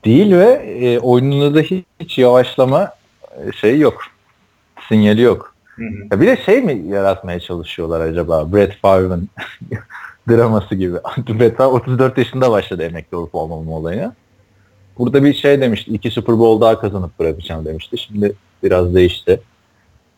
Değil 0.04 0.36
ve 0.36 0.52
e, 0.80 0.98
oyununda 0.98 1.54
da 1.54 1.60
hiç, 1.60 1.84
hiç 2.00 2.18
yavaşlama 2.18 2.92
e, 3.46 3.52
şey 3.52 3.78
yok. 3.78 4.02
Sinyali 4.88 5.22
yok. 5.22 5.54
Hı 5.76 5.82
hı. 5.82 6.06
Ya 6.10 6.20
bir 6.20 6.26
de 6.26 6.42
şey 6.46 6.62
mi 6.62 6.82
yaratmaya 6.88 7.40
çalışıyorlar 7.40 8.00
acaba? 8.00 8.52
Brett 8.52 8.80
Favre'ın 8.82 9.28
draması 10.30 10.74
gibi. 10.74 10.96
Brett 11.28 11.56
Favre 11.56 11.68
34 11.68 12.18
yaşında 12.18 12.50
başladı 12.50 12.82
emekli 12.82 13.16
olup 13.16 13.34
olmama 13.34 13.72
olayına. 13.72 14.14
Burada 14.98 15.24
bir 15.24 15.34
şey 15.34 15.60
demişti. 15.60 15.90
iki 15.90 16.10
Super 16.10 16.38
Bowl 16.38 16.60
daha 16.60 16.80
kazanıp 16.80 17.18
bırakacağım 17.18 17.64
demişti. 17.64 17.98
Şimdi 17.98 18.32
biraz 18.62 18.94
değişti. 18.94 19.40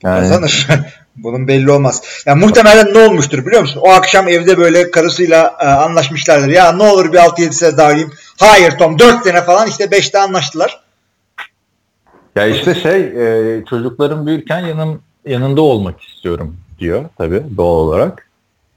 Yani, 0.03 0.21
Kazanır. 0.21 0.69
Bunun 1.17 1.49
belli 1.49 1.71
olmaz. 1.71 2.03
Ya 2.27 2.35
muhtemelen 2.35 2.95
ne 2.95 2.99
olmuştur 2.99 3.47
biliyor 3.47 3.61
musun? 3.61 3.81
O 3.85 3.91
akşam 3.91 4.29
evde 4.29 4.59
böyle 4.59 4.91
karısıyla 4.91 5.57
e, 5.61 5.67
anlaşmışlardır. 5.67 6.49
Ya 6.49 6.73
ne 6.73 6.83
olur 6.83 7.13
bir 7.13 7.19
6-7 7.19 7.53
sene 7.53 7.77
daha 7.77 7.89
oynayayım. 7.89 8.13
Hayır 8.41 8.71
Tom 8.79 8.99
4 8.99 9.25
sene 9.25 9.43
falan 9.43 9.69
işte 9.69 9.85
5'te 9.85 10.19
anlaştılar. 10.19 10.81
ya 12.37 12.47
işte 12.47 12.75
şey 12.75 13.01
e, 13.01 13.65
çocukların 13.65 14.27
büyürken 14.27 14.61
yanım, 14.61 15.03
yanında 15.27 15.63
olmak 15.63 16.03
istiyorum 16.03 16.57
diyor 16.79 17.05
tabii 17.19 17.43
doğal 17.57 17.77
olarak. 17.77 18.29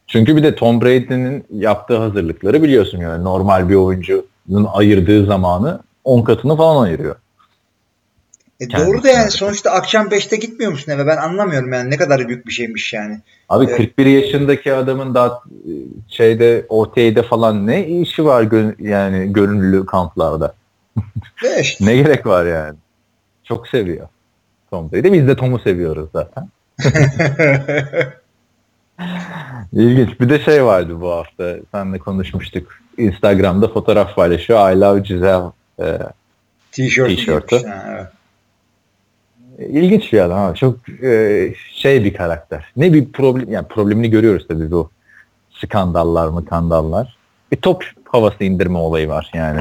Çünkü 0.08 0.36
bir 0.36 0.44
de 0.44 0.56
Tom 0.56 0.82
Brady'nin 0.82 1.46
yaptığı 1.54 1.98
hazırlıkları 1.98 2.64
biliyorsun 2.64 2.98
yani 2.98 3.24
normal 3.24 3.70
bir 3.70 3.76
oyuncunun 3.76 4.68
ayırdığı 4.74 5.26
zamanı 5.26 5.80
10 6.04 6.22
katını 6.22 6.58
falan 6.58 6.84
ayırıyor. 6.84 7.16
E 8.60 8.68
Kendisi 8.68 8.88
doğru 8.92 9.04
da 9.04 9.08
yani 9.10 9.32
sonuçta 9.32 9.72
akşam 9.72 10.08
5'te 10.08 10.36
gitmiyor 10.36 10.72
musun 10.72 10.92
eve? 10.92 11.08
Ben 11.08 11.18
anlamıyorum 11.18 11.74
yani 11.74 11.92
ne 11.92 11.98
kadar 11.98 12.28
büyük 12.28 12.48
bir 12.48 12.52
şeymiş 12.52 12.94
yani. 12.94 13.20
Abi 13.50 13.66
Evet. 13.66 13.78
41 13.78 14.06
yaşındaki 14.06 14.74
adamın 14.74 15.16
da 15.16 15.42
e, 15.50 15.72
şeyde 16.08 16.66
ortaya 16.70 17.24
falan 17.24 17.68
ne 17.68 17.88
işi 17.88 18.26
var 18.26 18.44
gö- 18.44 18.84
yani 18.88 19.34
görünürlü 19.34 19.86
kamplarda? 19.86 20.54
İşte. 21.62 21.86
Ne 21.86 21.96
gerek 21.96 22.26
var 22.26 22.46
yani? 22.46 22.78
Çok 23.44 23.68
seviyor 23.68 24.08
Tom 24.70 24.92
Brady. 24.92 25.12
Biz 25.14 25.28
de 25.28 25.36
Tom'u 25.36 25.60
seviyoruz 25.60 26.10
zaten. 26.14 26.50
İlginç. 29.74 30.20
Bir 30.20 30.30
de 30.30 30.40
şey 30.40 30.66
vardı 30.66 31.02
bu 31.02 31.12
hafta. 31.12 31.56
Seninle 31.72 32.00
konuşmuştuk. 32.00 32.74
Instagram'da 32.98 33.68
fotoğraf 33.68 34.16
paylaşıyor. 34.16 34.72
I 34.72 34.80
love 34.82 35.00
Giselle. 35.00 35.52
Ee, 35.80 36.00
giymiş. 36.74 37.28
Ha, 37.52 37.86
evet. 37.92 38.08
İlginç 39.60 40.14
bir 40.14 40.20
adam 40.20 40.40
abi. 40.40 40.58
Çok 40.58 40.90
e, 41.04 41.54
şey 41.74 42.04
bir 42.04 42.14
karakter. 42.14 42.66
Ne 42.78 42.94
bir 42.94 43.12
problem 43.12 43.52
yani 43.52 43.68
problemini 43.68 44.10
görüyoruz 44.10 44.46
tabii 44.48 44.72
bu 44.72 44.90
skandallar 45.52 46.28
mı 46.28 46.46
kandallar. 46.46 47.18
Bir 47.52 47.58
top 47.58 47.84
havası 48.06 48.44
indirme 48.44 48.78
olayı 48.78 49.10
var 49.10 49.32
yani. 49.34 49.60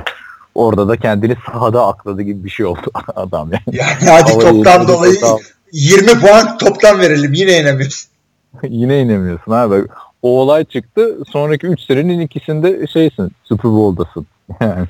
Orada 0.54 0.88
da 0.88 0.96
kendini 0.96 1.36
sahada 1.46 1.86
akladı 1.86 2.22
gibi 2.22 2.44
bir 2.44 2.50
şey 2.50 2.66
oldu 2.66 2.90
adam 3.16 3.50
yani. 3.52 3.78
Yani 3.78 4.10
hadi 4.10 4.32
Havayı 4.32 4.54
toptan 4.54 4.80
indirdi, 4.80 4.92
dolayı 4.92 5.14
total. 5.14 5.38
20 5.72 6.20
puan 6.20 6.58
toptan 6.58 7.00
verelim. 7.00 7.32
Yine 7.32 7.52
yenemiyoruz. 7.52 8.08
Yine 8.68 9.00
inemiyorsun 9.00 9.52
abi. 9.52 9.88
O 10.22 10.40
olay 10.40 10.64
çıktı. 10.64 11.18
Sonraki 11.32 11.66
3 11.66 11.80
senenin 11.80 12.20
ikisinde 12.20 12.86
şeysin. 12.86 13.32
Super 13.44 13.70
Bowl'dasın. 13.70 14.26
Yani. 14.60 14.86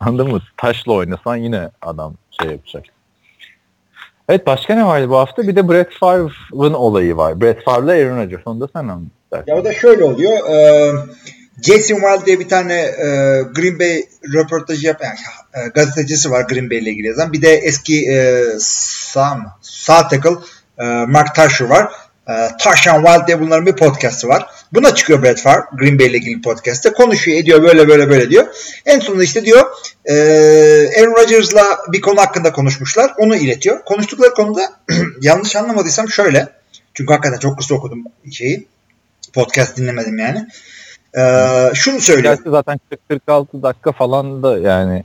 Anladın 0.00 0.30
mı? 0.30 0.40
Taşla 0.56 0.92
oynasan 0.92 1.36
yine 1.36 1.70
adam 1.82 2.14
şey 2.42 2.50
yapacak. 2.50 2.84
Evet 4.28 4.46
başka 4.46 4.74
ne 4.74 4.86
vardı 4.86 5.08
bu 5.10 5.16
hafta? 5.16 5.42
Bir 5.42 5.56
de 5.56 5.68
Brett 5.68 5.92
Favre'ın 6.00 6.74
olayı 6.74 7.16
var. 7.16 7.40
Brett 7.40 7.64
Favre'la 7.64 7.92
Aaron 7.92 8.22
Rodgers. 8.22 8.42
Onu 8.46 8.60
da 8.60 8.68
sen 8.72 8.88
anlat. 8.88 9.08
Ya 9.46 9.56
o 9.56 9.64
da 9.64 9.72
şöyle 9.72 10.04
oluyor. 10.04 10.50
E, 10.50 10.90
Jason 11.62 11.94
Wild 11.94 12.26
diye 12.26 12.40
bir 12.40 12.48
tane 12.48 12.74
e, 12.74 13.06
Green 13.54 13.78
Bay 13.78 14.04
röportajı 14.34 14.86
yapan 14.86 15.06
yani, 15.06 15.66
e, 15.66 15.68
gazetecisi 15.68 16.30
var 16.30 16.44
Green 16.48 16.70
Bay 16.70 16.78
ile 16.78 16.90
ilgili 16.90 17.06
yazan. 17.06 17.32
Bir 17.32 17.42
de 17.42 17.54
eski 17.54 18.10
e, 18.10 18.44
sağ 18.58 19.34
mı? 19.34 19.52
Sağ 19.62 20.08
tackle 20.08 20.30
E, 20.80 20.84
Mark 20.84 21.34
Tarsher 21.34 21.66
var. 21.66 21.92
E, 22.28 22.48
Tarshan 22.60 23.04
Wild 23.04 23.26
diye 23.26 23.40
bunların 23.40 23.66
bir 23.66 23.76
podcastı 23.76 24.28
var. 24.28 24.46
Buna 24.72 24.94
çıkıyor 24.94 25.22
Brett 25.22 25.40
Favre. 25.40 25.62
Green 25.72 25.98
Bay 25.98 26.06
ile 26.06 26.16
ilgili 26.16 26.42
podcast'te. 26.42 26.92
Konuşuyor 26.92 27.38
ediyor 27.38 27.62
böyle 27.62 27.88
böyle 27.88 28.10
böyle 28.10 28.30
diyor. 28.30 28.46
En 28.86 28.98
sonunda 29.00 29.24
işte 29.24 29.44
diyor 29.44 29.66
e, 30.04 30.14
Aaron 31.00 31.22
Rodgers'la 31.22 31.62
bir 31.92 32.00
konu 32.00 32.20
hakkında 32.20 32.52
konuşmuşlar. 32.52 33.12
Onu 33.18 33.36
iletiyor. 33.36 33.84
Konuştukları 33.84 34.34
konuda 34.34 34.60
yanlış 35.22 35.56
anlamadıysam 35.56 36.08
şöyle. 36.08 36.48
Çünkü 36.94 37.12
hakikaten 37.12 37.38
çok 37.38 37.58
kısa 37.58 37.74
okudum 37.74 38.04
şeyi. 38.32 38.66
Podcast 39.32 39.76
dinlemedim 39.76 40.18
yani. 40.18 40.46
Ee, 41.16 41.74
şunu 41.74 42.00
söylüyor. 42.00 42.34
Gerçi 42.34 42.50
zaten 42.50 42.80
40-46 43.10 43.62
dakika 43.62 43.92
falan 43.92 44.42
da 44.42 44.58
yani 44.58 45.04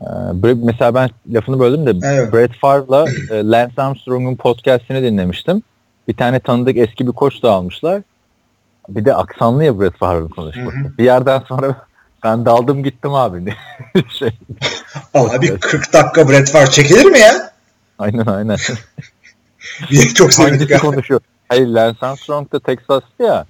e, 0.00 0.06
mesela 0.42 0.94
ben 0.94 1.10
lafını 1.32 1.60
böldüm 1.60 1.86
de 1.86 2.06
Evet. 2.06 2.32
Brett 2.32 2.58
Favre'la 2.60 3.06
e, 3.30 3.34
Lance 3.34 3.82
Armstrong'un 3.82 4.36
podcastini 4.36 5.02
dinlemiştim. 5.02 5.62
Bir 6.08 6.14
tane 6.16 6.40
tanıdık 6.40 6.76
eski 6.76 7.06
bir 7.06 7.12
koç 7.12 7.42
da 7.42 7.50
almışlar. 7.52 8.02
Bir 8.88 9.04
de 9.04 9.14
aksanlı 9.14 9.64
ya 9.64 9.80
Brett 9.80 9.96
Favre'ın 9.98 10.28
konuşması. 10.28 10.76
Hı 10.76 10.98
Bir 10.98 11.04
yerden 11.04 11.42
sonra 11.48 11.86
ben 12.24 12.44
daldım 12.44 12.82
gittim 12.82 13.14
abi. 13.14 13.54
şey, 14.18 14.30
Abi 15.14 15.58
40 15.60 15.92
dakika 15.92 16.28
Brett 16.28 16.50
Favre 16.50 16.70
çekilir 16.70 17.04
mi 17.04 17.18
ya? 17.18 17.52
aynen 17.98 18.26
aynen. 18.26 18.56
Çok 20.14 20.32
sevindik. 20.32 20.60
Hangisi 20.60 20.72
ya. 20.72 20.78
konuşuyor? 20.78 21.20
Hayır 21.48 21.66
Lance 21.66 21.98
Armstrong 22.06 22.52
da 22.52 22.60
Texas'tı 22.60 23.22
ya. 23.22 23.46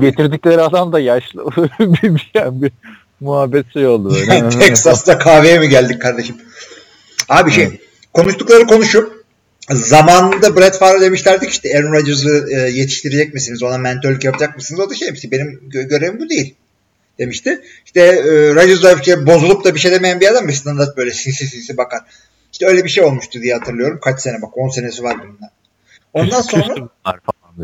Getirdikleri 0.00 0.62
adam 0.62 0.92
da 0.92 1.00
yaşlı. 1.00 1.46
bir, 1.80 2.02
bir, 2.02 2.32
bir, 2.34 2.62
bir 2.62 2.72
muhabbet 3.20 3.72
şey 3.72 3.86
oldu. 3.86 4.14
Texas'ta 4.50 5.18
kahveye 5.18 5.58
mi 5.58 5.68
geldik 5.68 6.02
kardeşim? 6.02 6.36
Abi 7.28 7.50
şey 7.50 7.80
konuştukları 8.12 8.66
konuşup 8.66 9.21
zamanında 9.74 10.56
Brett 10.56 10.78
Favre 10.78 11.00
demişlerdi 11.00 11.46
ki 11.46 11.50
işte 11.50 11.78
Aaron 11.78 11.92
Rodgers'ı 11.92 12.46
e, 12.50 12.54
yetiştirecek 12.54 13.34
misiniz? 13.34 13.62
Ona 13.62 13.78
mentörlük 13.78 14.24
yapacak 14.24 14.56
mısınız? 14.56 14.80
O 14.80 14.90
da 14.90 14.94
şey 14.94 15.08
demişti 15.08 15.30
benim 15.30 15.60
gö- 15.68 15.88
görevim 15.88 16.20
bu 16.20 16.28
değil 16.28 16.54
demişti. 17.18 17.60
İşte 17.84 18.00
e, 18.00 18.54
Rodgers 18.54 18.82
da 18.82 18.92
işte 18.92 19.26
bozulup 19.26 19.64
da 19.64 19.74
bir 19.74 19.80
şey 19.80 19.92
demeyen 19.92 20.20
bir 20.20 20.30
adam 20.30 20.44
mı? 20.44 20.52
Standart 20.52 20.96
böyle 20.96 21.10
sinsi 21.10 21.46
sinsi 21.46 21.76
bakar. 21.76 22.00
İşte 22.52 22.66
öyle 22.66 22.84
bir 22.84 22.90
şey 22.90 23.04
olmuştu 23.04 23.40
diye 23.42 23.54
hatırlıyorum. 23.54 23.98
Kaç 24.02 24.20
sene 24.20 24.42
bak 24.42 24.58
10 24.58 24.68
senesi 24.68 25.02
var 25.02 25.16
bunun. 25.22 25.38
Ondan 26.12 26.40
sonra. 26.40 26.74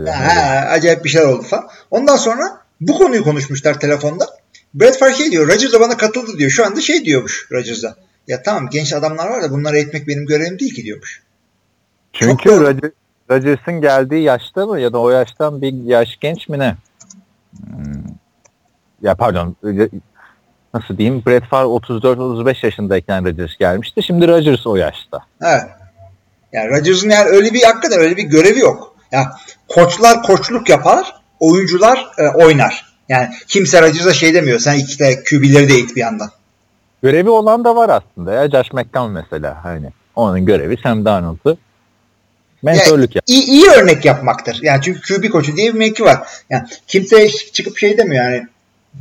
Ha, 0.07 0.69
acayip 0.71 1.05
bir 1.05 1.09
şeyler 1.09 1.27
oldu 1.27 1.43
falan. 1.43 1.69
Ondan 1.91 2.17
sonra 2.17 2.61
bu 2.81 2.99
konuyu 2.99 3.25
konuşmuşlar 3.25 3.81
telefonda. 3.81 4.27
Brett 4.75 4.99
Favre 4.99 5.15
şey 5.15 5.31
diyor. 5.31 5.49
Rodgers 5.49 5.73
da 5.73 5.81
bana 5.81 5.97
katıldı 5.97 6.39
diyor. 6.39 6.51
Şu 6.51 6.67
anda 6.67 6.81
şey 6.81 7.05
diyormuş 7.05 7.47
Rodgers'a. 7.53 7.97
Ya 8.29 8.43
tamam 8.43 8.69
genç 8.71 8.93
adamlar 8.93 9.29
var 9.29 9.43
da 9.43 9.51
bunları 9.51 9.77
eğitmek 9.77 10.09
benim 10.09 10.27
görevim 10.27 10.59
değil 10.59 10.75
ki 10.75 10.85
diyormuş. 10.85 11.23
Çünkü 12.19 12.49
Çok. 12.49 12.63
Rodgers- 12.63 12.93
Rodgers'ın 13.31 13.81
geldiği 13.81 14.23
yaşta 14.23 14.67
mı 14.67 14.81
ya 14.81 14.93
da 14.93 14.99
o 14.99 15.11
yaştan 15.11 15.63
bir 15.63 15.73
yaş 15.73 16.19
genç 16.21 16.49
mi 16.49 16.59
ne? 16.59 16.77
Hmm. 17.67 18.03
Ya 19.03 19.15
pardon 19.15 19.57
nasıl 20.75 20.99
diyeyim 20.99 21.23
Brett 21.27 21.45
Favre 21.45 21.67
34-35 21.69 22.67
yaşındayken 22.67 23.25
Rodgers 23.25 23.57
gelmişti. 23.59 24.03
Şimdi 24.03 24.29
Rodgers 24.29 24.67
o 24.67 24.77
yaşta. 24.77 25.19
Evet. 25.43 25.63
Yani 26.53 26.71
Rodgers'ın 26.71 27.11
yani 27.11 27.29
öyle 27.29 27.53
bir 27.53 27.63
hakikaten 27.63 28.01
öyle 28.01 28.17
bir 28.17 28.23
görevi 28.23 28.59
yok. 28.59 28.95
Ya 29.13 29.33
koçlar 29.69 30.23
koçluk 30.23 30.69
yapar, 30.69 31.15
oyuncular 31.41 32.09
e, 32.19 32.29
oynar. 32.29 32.95
Yani 33.09 33.29
kimse 33.49 33.83
Rodgers'a 33.83 34.13
şey 34.13 34.35
demiyor. 34.35 34.59
Sen 34.59 34.79
iki 34.79 34.99
de 34.99 35.25
QB'leri 35.25 35.69
de 35.69 35.75
eğit 35.75 35.97
bir 35.97 36.01
yandan. 36.01 36.31
Görevi 37.03 37.31
olan 37.31 37.65
da 37.65 37.77
var 37.77 37.89
aslında 37.89 38.33
ya. 38.33 38.51
Josh 38.51 38.73
McCown 38.73 39.11
mesela 39.11 39.65
hani 39.65 39.91
onun 40.17 40.47
görevi 40.47 40.77
Sam 40.83 41.05
Darnold'u 41.05 41.59
mentörlük 42.63 43.17
yap. 43.17 43.25
iyi, 43.27 43.43
iyi 43.45 43.67
örnek 43.67 44.05
yapmaktır. 44.05 44.59
Yani 44.63 44.83
çünkü 44.83 45.01
QB 45.01 45.31
koçu 45.31 45.57
diye 45.57 45.75
bir 45.75 45.79
mevki 45.79 46.05
var. 46.05 46.29
Yani 46.51 46.69
kimse 46.87 47.29
çıkıp 47.29 47.79
şey 47.79 47.99
demiyor 47.99 48.25
yani 48.25 48.47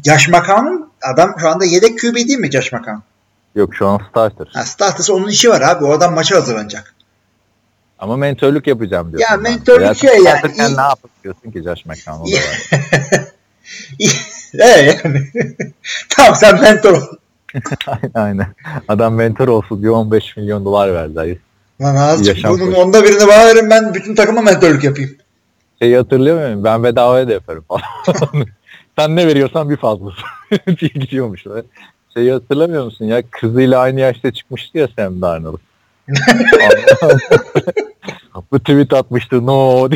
Josh 0.06 0.30
McCown'un 0.30 0.90
adam 1.02 1.36
şu 1.40 1.50
anda 1.50 1.66
yedek 1.66 2.00
QB 2.00 2.16
değil 2.16 2.40
mi 2.40 2.52
Josh 2.52 2.72
McCown? 2.74 3.00
Yok 3.56 3.76
şu 3.76 3.88
an 3.88 4.02
starter. 4.10 4.48
Ha, 4.54 4.64
starters 4.64 5.10
onun 5.10 5.28
işi 5.28 5.50
var 5.50 5.62
abi. 5.62 5.86
O 5.86 5.92
adam 5.92 6.14
maça 6.14 6.36
hazırlanacak. 6.36 6.94
Ama 8.00 8.18
mentörlük 8.18 8.68
yapacağım 8.68 9.12
diyor. 9.12 9.22
Ya 9.32 9.38
mentörlük 9.38 9.98
şey 9.98 10.24
yani. 10.24 10.40
İyi- 10.58 10.78
ne 10.78 10.82
yapıyorsun 10.82 11.52
ki 11.52 11.64
Josh 11.64 11.86
McCown? 11.86 12.22
O 12.22 12.26
da 12.26 12.32
var. 12.32 13.24
evet 14.54 15.02
yani. 15.06 15.28
tamam 16.10 16.36
sen 16.36 16.62
mentor 16.62 16.94
ol. 16.94 17.02
aynen 17.88 18.12
aynen. 18.14 18.48
Adam 18.88 19.14
mentor 19.14 19.48
olsun 19.48 19.82
diyor 19.82 19.94
15 19.94 20.38
milyon 20.38 20.66
dolar 20.66 20.94
verdi. 20.94 21.42
Lan 21.82 21.96
azıcık 21.96 22.36
Yaşam 22.36 22.54
bunun 22.54 22.66
koçu. 22.66 22.78
onda 22.82 23.04
birini 23.04 23.28
bana 23.28 23.46
verin 23.46 23.70
ben 23.70 23.94
bütün 23.94 24.16
takıma 24.16 24.42
mentörlük 24.42 24.84
yapayım. 24.84 25.12
Şeyi 25.82 25.98
hatırlıyor 25.98 26.44
muyum? 26.46 26.64
Ben 26.64 26.84
bedavaya 26.84 27.28
da 27.28 27.32
yaparım 27.32 27.66
falan. 27.68 27.82
Sen 28.98 29.16
ne 29.16 29.28
veriyorsan 29.28 29.70
bir 29.70 29.78
fazlası 29.78 30.18
diye 30.80 30.92
gidiyormuş. 30.96 31.44
Şeyi 32.14 32.32
hatırlamıyor 32.32 32.86
musun 32.86 33.06
ya? 33.06 33.24
Kızıyla 33.32 33.80
aynı 33.80 34.00
yaşta 34.00 34.32
çıkmıştı 34.32 34.78
ya 34.78 34.88
Sam 34.96 35.22
Darnold. 35.22 35.58
Bu 38.52 38.60
tweet 38.60 38.94
atmıştı 38.94 39.46
no. 39.46 39.90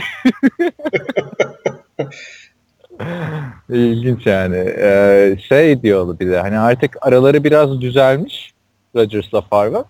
İlginç 3.69 4.25
yani. 4.25 4.57
Ee, 4.77 5.37
şey 5.49 5.81
diyordu 5.81 6.17
bir 6.19 6.29
de 6.29 6.39
hani 6.39 6.59
artık 6.59 6.97
araları 7.01 7.43
biraz 7.43 7.81
düzelmiş 7.81 8.53
Rodgers'la 8.95 9.41
Favre. 9.41 9.83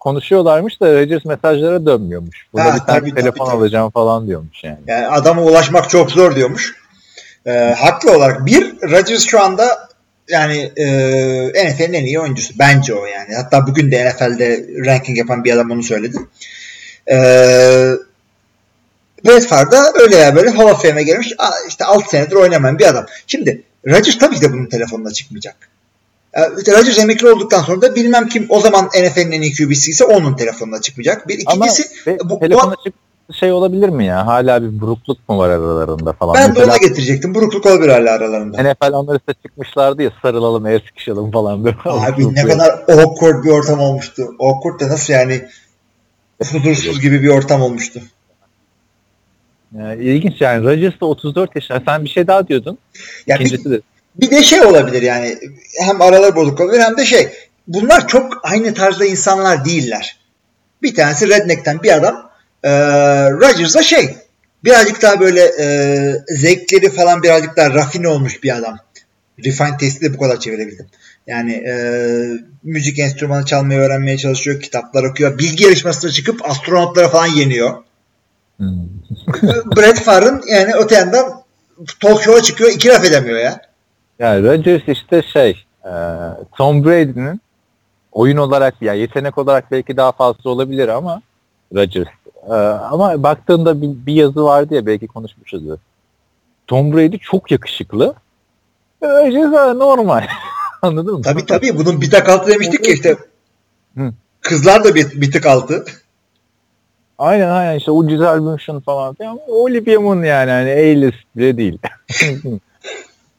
Konuşuyorlarmış 0.00 0.80
da 0.80 1.00
Rodgers 1.00 1.24
mesajlara 1.24 1.86
dönmüyormuş. 1.86 2.46
Buna 2.52 2.64
Ha, 2.64 2.74
bir 2.74 2.80
tane 2.80 2.98
tabii, 2.98 3.10
tabii, 3.10 3.20
telefon 3.20 3.46
tabii. 3.46 3.56
alacağım 3.56 3.90
falan 3.90 4.26
diyormuş 4.26 4.64
yani. 4.64 4.78
Yani 4.86 5.06
adama 5.06 5.42
ulaşmak 5.42 5.90
çok 5.90 6.10
zor 6.10 6.36
diyormuş. 6.36 6.74
Ee, 7.46 7.74
haklı 7.78 8.16
olarak. 8.16 8.46
Bir, 8.46 8.74
Rodgers 8.82 9.26
şu 9.26 9.40
anda 9.40 9.88
yani 10.28 10.72
e, 10.76 10.86
NFL'in 11.68 11.92
en 11.92 12.04
iyi 12.04 12.20
oyuncusu. 12.20 12.54
Bence 12.58 12.94
o 12.94 13.06
yani. 13.06 13.34
Hatta 13.34 13.66
bugün 13.66 13.90
de 13.90 14.10
NFL'de 14.10 14.66
ranking 14.86 15.18
yapan 15.18 15.44
bir 15.44 15.52
adam 15.52 15.70
onu 15.70 15.82
söyledi. 15.82 16.16
Ee, 17.10 17.16
Brett 19.24 19.46
Favre 19.46 19.70
da 19.70 19.92
öyle 20.00 20.16
ya 20.16 20.36
böyle 20.36 20.50
Hall 20.50 20.68
of 20.68 20.82
Fame'e 20.82 21.02
gelmiş. 21.02 21.32
İşte 21.68 21.84
6 21.84 22.08
senedir 22.10 22.36
oynamayan 22.36 22.78
bir 22.78 22.86
adam. 22.86 23.06
Şimdi 23.26 23.62
Rodgers 23.86 24.18
tabii 24.18 24.34
ki 24.34 24.42
de 24.42 24.52
bunun 24.52 24.66
telefonuna 24.66 25.10
çıkmayacak. 25.10 25.56
Ee, 26.34 26.40
Rodgers 26.42 26.98
emekli 26.98 27.30
olduktan 27.30 27.62
sonra 27.62 27.82
da 27.82 27.94
bilmem 27.94 28.28
kim 28.28 28.46
o 28.48 28.60
zaman 28.60 28.86
NFL'in 28.86 29.32
en 29.32 29.42
iyi 29.42 29.52
QB'si 29.54 29.90
ise 29.90 30.04
onun 30.04 30.36
telefonuna 30.36 30.80
çıkmayacak. 30.80 31.28
Bir 31.28 31.42
Ama 31.46 31.66
ikincisi 31.66 32.06
be- 32.06 32.18
bu, 32.24 32.30
bu, 32.30 32.38
telefona 32.40 32.74
çık 32.84 32.94
şey 33.34 33.52
olabilir 33.52 33.88
mi 33.88 34.06
ya? 34.06 34.26
Hala 34.26 34.62
bir 34.62 34.80
burukluk 34.80 35.28
mu 35.28 35.38
var 35.38 35.48
aralarında 35.48 36.12
falan? 36.12 36.34
ben 36.34 36.44
de 36.44 36.48
Mesela 36.48 36.66
ona 36.66 36.76
getirecektim. 36.76 37.34
Burukluk 37.34 37.66
olabilir 37.66 37.88
hala 37.88 38.10
aralarında. 38.10 38.62
NFL 38.62 38.92
analize 38.92 39.34
çıkmışlardı 39.46 40.02
ya 40.02 40.10
sarılalım, 40.22 40.66
el 40.66 40.80
sıkışalım 40.86 41.30
falan. 41.30 41.64
Böyle 41.64 41.76
Abi 41.84 42.34
ne 42.34 42.42
kadar 42.42 42.70
awkward 42.88 43.44
bir 43.44 43.50
ortam 43.50 43.80
olmuştu. 43.80 44.22
Awkward 44.40 44.80
da 44.80 44.88
nasıl 44.88 45.12
yani 45.12 45.48
huzursuz 46.52 47.00
gibi 47.00 47.22
bir 47.22 47.28
ortam 47.28 47.62
olmuştu. 47.62 48.00
Yani 49.78 50.04
ilginç 50.04 50.40
yani. 50.40 50.64
Rodgers 50.64 51.00
da 51.00 51.06
34 51.06 51.56
yaşında. 51.56 51.82
Sen 51.86 52.04
bir 52.04 52.08
şey 52.08 52.26
daha 52.26 52.48
diyordun. 52.48 52.78
Ya 53.26 53.38
bir, 53.38 53.44
İkincisi 53.44 53.70
de. 53.70 53.80
Bir 54.16 54.30
de 54.30 54.42
şey 54.42 54.60
olabilir 54.60 55.02
yani 55.02 55.38
hem 55.80 56.02
aralar 56.02 56.36
bozuk 56.36 56.60
olabilir 56.60 56.82
hem 56.82 56.96
de 56.96 57.04
şey 57.04 57.28
bunlar 57.68 58.08
çok 58.08 58.40
aynı 58.42 58.74
tarzda 58.74 59.04
insanlar 59.04 59.64
değiller. 59.64 60.18
Bir 60.82 60.94
tanesi 60.94 61.28
Redneck'ten 61.28 61.82
bir 61.82 61.96
adam 61.96 62.30
e, 62.62 62.70
Rodgers 63.30 63.74
da 63.74 63.82
şey 63.82 64.16
birazcık 64.64 65.02
daha 65.02 65.20
böyle 65.20 65.44
e, 65.60 65.66
zevkleri 66.28 66.90
falan 66.90 67.22
birazcık 67.22 67.56
daha 67.56 67.70
rafine 67.70 68.08
olmuş 68.08 68.42
bir 68.42 68.56
adam. 68.56 68.78
Refine 69.44 69.76
testi 69.76 70.04
de 70.04 70.14
bu 70.14 70.18
kadar 70.18 70.40
çevirebildim. 70.40 70.86
Yani 71.26 71.52
e, 71.52 71.74
müzik 72.62 72.98
enstrümanı 72.98 73.44
çalmayı 73.44 73.80
öğrenmeye 73.80 74.18
çalışıyor, 74.18 74.60
kitaplar 74.60 75.04
okuyor, 75.04 75.38
bilgi 75.38 75.64
yarışmasına 75.64 76.10
çıkıp 76.10 76.50
astronotlara 76.50 77.08
falan 77.08 77.26
yeniyor. 77.26 77.76
Hmm. 78.56 78.88
Brett 79.76 80.00
Favre'ın 80.00 80.42
yani 80.48 80.74
öte 80.74 80.94
yandan 80.94 81.42
talk 82.00 82.22
show'a 82.22 82.42
çıkıyor 82.42 82.70
iki 82.70 82.88
laf 82.88 83.04
edemiyor 83.04 83.38
ya. 83.38 83.71
Yani 84.22 84.48
Rodgers 84.48 84.82
işte 84.88 85.22
şey 85.22 85.64
e, 85.84 85.92
Tom 86.56 86.84
Brady'nin 86.84 87.40
oyun 88.12 88.36
olarak 88.36 88.82
ya 88.82 88.94
yetenek 88.94 89.38
olarak 89.38 89.70
belki 89.70 89.96
daha 89.96 90.12
fazla 90.12 90.50
olabilir 90.50 90.88
ama 90.88 91.22
Rodgers 91.74 92.08
e, 92.48 92.52
ama 92.54 93.22
baktığında 93.22 93.82
bir, 93.82 94.06
bir 94.06 94.14
yazı 94.14 94.44
vardı 94.44 94.74
ya 94.74 94.86
belki 94.86 95.06
konuşmuşuzdur. 95.06 95.78
Tom 96.66 96.92
Brady 96.92 97.18
çok 97.18 97.50
yakışıklı. 97.50 98.14
Rodgers 99.02 99.52
da 99.52 99.74
normal. 99.74 100.26
Anladın 100.82 101.14
mı? 101.14 101.22
Tabii 101.22 101.46
tabii 101.46 101.78
bunun 101.78 102.00
bir 102.00 102.10
tık 102.10 102.28
altı 102.28 102.50
demiştik 102.50 102.88
ya 102.88 102.94
işte. 102.94 103.16
Hı. 103.96 104.12
Kızlar 104.40 104.84
da 104.84 104.94
bir, 104.94 105.20
bir 105.20 105.32
tık 105.32 105.46
altı. 105.46 105.84
Aynen 107.18 107.48
aynen 107.48 107.78
işte 107.78 107.90
o 107.90 108.06
güzel 108.06 108.38
München 108.38 108.80
falan 108.80 109.14
filan. 109.14 109.38
Olivia 109.48 110.00
Munn 110.00 110.22
yani 110.22 110.50
hani 110.50 110.70
A-list 110.70 111.36
bile 111.36 111.56
değil. 111.56 111.78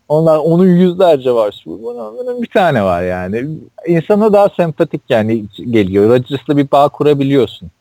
Onlar 0.09 0.37
onun 0.37 0.67
yüzlerce 0.67 1.31
var. 1.31 1.63
Bunun, 1.65 2.41
bir 2.41 2.47
tane 2.47 2.83
var 2.83 3.03
yani. 3.03 3.45
İnsana 3.87 4.33
daha 4.33 4.49
sempatik 4.49 5.01
yani 5.09 5.45
geliyor. 5.71 6.09
Rodgers'la 6.09 6.57
bir 6.57 6.71
bağ 6.71 6.89
kurabiliyorsun. 6.89 7.71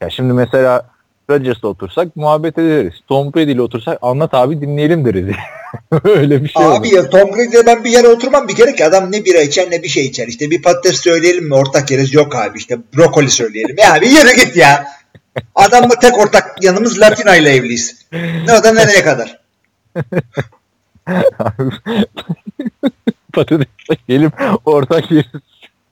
Ya 0.00 0.10
şimdi 0.10 0.32
mesela 0.32 0.86
Rodgers'la 1.30 1.68
otursak 1.68 2.16
muhabbet 2.16 2.58
ederiz. 2.58 2.94
Tom 3.08 3.34
Brady 3.34 3.52
ile 3.52 3.62
otursak 3.62 3.98
anlat 4.02 4.34
abi 4.34 4.60
dinleyelim 4.60 5.04
deriz. 5.04 5.36
Öyle 6.04 6.44
bir 6.44 6.48
şey 6.48 6.66
Abi 6.66 6.72
oldu. 6.72 6.94
ya 6.94 7.10
Tom 7.10 7.32
Brady'le 7.32 7.66
ben 7.66 7.84
bir 7.84 7.90
yere 7.90 8.08
oturmam 8.08 8.48
bir 8.48 8.54
kere 8.54 8.74
ki 8.74 8.84
adam 8.84 9.12
ne 9.12 9.24
bira 9.24 9.40
içer 9.40 9.70
ne 9.70 9.82
bir 9.82 9.88
şey 9.88 10.06
içer. 10.06 10.28
İşte 10.28 10.50
bir 10.50 10.62
patates 10.62 11.00
söyleyelim 11.00 11.48
mi 11.48 11.54
ortak 11.54 11.90
yeriz 11.90 12.14
yok 12.14 12.36
abi 12.36 12.58
işte 12.58 12.78
brokoli 12.96 13.30
söyleyelim. 13.30 13.76
Ya 13.78 14.00
bir 14.00 14.10
yere 14.10 14.44
git 14.44 14.56
ya. 14.56 14.86
Adamla 15.54 15.98
tek 16.00 16.18
ortak 16.18 16.64
yanımız 16.64 17.00
Latina 17.00 17.36
ile 17.36 17.50
evliyiz. 17.50 18.06
Ne 18.12 18.58
o 18.60 18.64
da 18.64 18.72
nereye 18.72 19.02
kadar? 19.02 19.40
Patatesle 23.32 23.96
gelim 24.08 24.32
ortak 24.64 25.10
yeriz. 25.10 25.26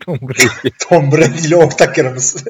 Tom 0.00 0.18
Brady. 0.22 0.70
Tom 0.88 1.12
Brady 1.12 1.46
ile 1.46 1.56
ortak 1.56 1.98
yanımız. 1.98 2.44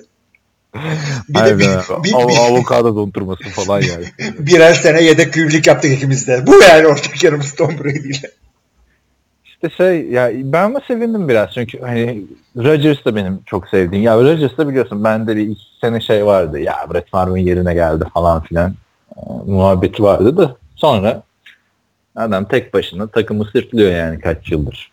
bir 1.28 1.34
de 1.34 1.58
bir, 1.58 1.64
bir, 1.64 2.14
Av- 2.14 2.28
bir, 2.28 2.36
avokado 2.36 2.96
dondurması 2.96 3.44
falan 3.44 3.80
yani. 3.80 4.04
birer 4.38 4.74
sene 4.74 5.02
yedek 5.02 5.32
kübürlük 5.32 5.66
yaptık 5.66 5.92
ikimiz 5.92 6.26
de. 6.26 6.46
Bu 6.46 6.62
yani 6.62 6.86
ortak 6.86 7.24
yanımız 7.24 7.54
Tom 7.54 7.78
Brady 7.78 8.08
ile. 8.10 8.30
İşte 9.44 9.70
şey 9.70 10.06
ya 10.06 10.30
ben 10.34 10.70
mi 10.70 10.78
sevindim 10.88 11.28
biraz 11.28 11.50
çünkü 11.54 11.80
hani 11.80 12.22
Rodgers 12.56 13.04
da 13.04 13.16
benim 13.16 13.38
çok 13.46 13.68
sevdiğim. 13.68 14.04
Ya 14.04 14.16
Rodgers 14.16 14.58
da 14.58 14.68
biliyorsun 14.68 15.04
bende 15.04 15.36
bir 15.36 15.48
iki 15.48 15.62
sene 15.80 16.00
şey 16.00 16.26
vardı. 16.26 16.58
Ya 16.60 16.86
Brett 16.94 17.10
Favre'ın 17.10 17.36
yerine 17.36 17.74
geldi 17.74 18.04
falan 18.14 18.42
filan. 18.42 18.74
e, 19.16 19.20
muhabbeti 19.46 20.02
vardı 20.02 20.36
da 20.36 20.56
sonra 20.76 21.22
adam 22.16 22.44
tek 22.44 22.74
başına 22.74 23.06
takımı 23.06 23.44
sırtlıyor 23.44 23.90
yani 23.92 24.20
kaç 24.20 24.50
yıldır. 24.50 24.92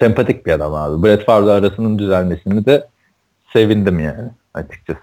Sempatik 0.00 0.46
bir 0.46 0.52
adam 0.52 0.74
abi. 0.74 1.02
Brett 1.02 1.26
Favre 1.26 1.50
arasının 1.50 1.98
düzelmesini 1.98 2.66
de 2.66 2.86
sevindim 3.52 4.00
yani 4.00 4.30
açıkçası. 4.54 5.00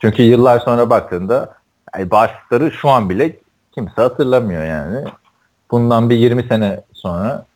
Çünkü 0.00 0.22
yıllar 0.22 0.60
sonra 0.60 0.90
baktığında 0.90 1.54
yani 1.96 2.10
başlıkları 2.10 2.70
şu 2.72 2.88
an 2.88 3.10
bile 3.10 3.36
kimse 3.74 4.02
hatırlamıyor 4.02 4.64
yani. 4.64 5.04
Bundan 5.70 6.10
bir 6.10 6.16
20 6.16 6.42
sene 6.42 6.80
sonra 6.92 7.46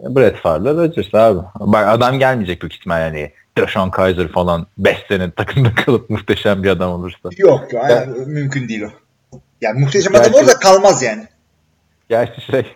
Brett 0.00 0.36
Favre'la 0.36 0.74
Rodgers 0.74 1.14
abi. 1.14 1.38
Bak 1.60 1.88
adam 1.88 2.18
gelmeyecek 2.18 2.62
büyük 2.62 2.74
ihtimal 2.74 3.00
yani. 3.00 3.30
Deshaun 3.58 3.90
Kaiser 3.90 4.28
falan 4.28 4.66
5 4.78 4.96
sene 5.08 5.30
takımda 5.30 5.74
kalıp 5.86 6.10
muhteşem 6.10 6.62
bir 6.62 6.68
adam 6.68 6.92
olursa. 6.92 7.28
Yok 7.36 7.72
ya, 7.72 8.06
mümkün 8.26 8.68
değil 8.68 8.82
o. 8.82 8.88
Yani 9.60 9.80
muhteşem 9.80 10.14
adam 10.14 10.24
Gerçi- 10.24 10.38
orada 10.38 10.58
kalmaz 10.58 11.02
yani. 11.02 11.26
Gerçi 12.10 12.40
şey 12.40 12.66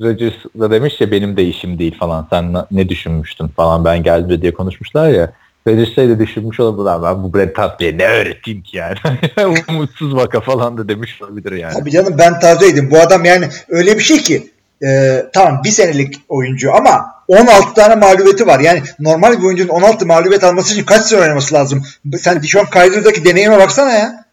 Rodgers 0.00 0.34
da 0.60 0.70
demiş 0.70 1.00
ya 1.00 1.10
benim 1.10 1.36
de 1.36 1.44
işim 1.44 1.78
değil 1.78 1.98
falan 1.98 2.26
sen 2.30 2.54
ne 2.70 2.88
düşünmüştün 2.88 3.48
falan 3.48 3.84
ben 3.84 4.02
geldim 4.02 4.42
diye 4.42 4.54
konuşmuşlar 4.54 5.08
ya. 5.08 5.32
Rodgers 5.68 5.94
şey 5.94 6.08
de 6.08 6.18
düşünmüş 6.18 6.60
olabilir 6.60 6.86
abi 6.86 7.04
ben 7.04 7.22
bu 7.22 7.34
Brett 7.34 7.56
Favre'ye 7.56 7.98
ne 7.98 8.06
öğreteyim 8.06 8.62
ki 8.62 8.76
yani. 8.76 8.96
Umutsuz 9.68 10.14
vaka 10.14 10.40
falan 10.40 10.78
da 10.78 10.88
demiş 10.88 11.22
olabilir 11.22 11.52
yani. 11.52 11.74
Tabii 11.74 11.90
canım 11.90 12.14
ben 12.18 12.40
tazeydim. 12.40 12.90
Bu 12.90 12.98
adam 12.98 13.24
yani 13.24 13.48
öyle 13.68 13.94
bir 13.96 14.02
şey 14.02 14.18
ki 14.18 14.50
e, 14.86 15.22
tamam 15.32 15.60
bir 15.64 15.70
senelik 15.70 16.20
oyuncu 16.28 16.74
ama 16.74 17.14
16 17.28 17.74
tane 17.74 17.94
mağlubiyeti 17.94 18.46
var. 18.46 18.60
Yani 18.60 18.82
normal 19.00 19.38
bir 19.38 19.44
oyuncunun 19.44 19.68
16 19.68 20.06
mağlubiyet 20.06 20.44
alması 20.44 20.74
için 20.74 20.84
kaç 20.84 21.02
sene 21.02 21.20
oynaması 21.20 21.54
lazım? 21.54 21.82
Sen 22.18 22.42
Dishon 22.42 22.64
Kaiser'daki 22.64 23.24
deneyime 23.24 23.58
baksana 23.58 23.92
ya. 23.92 24.24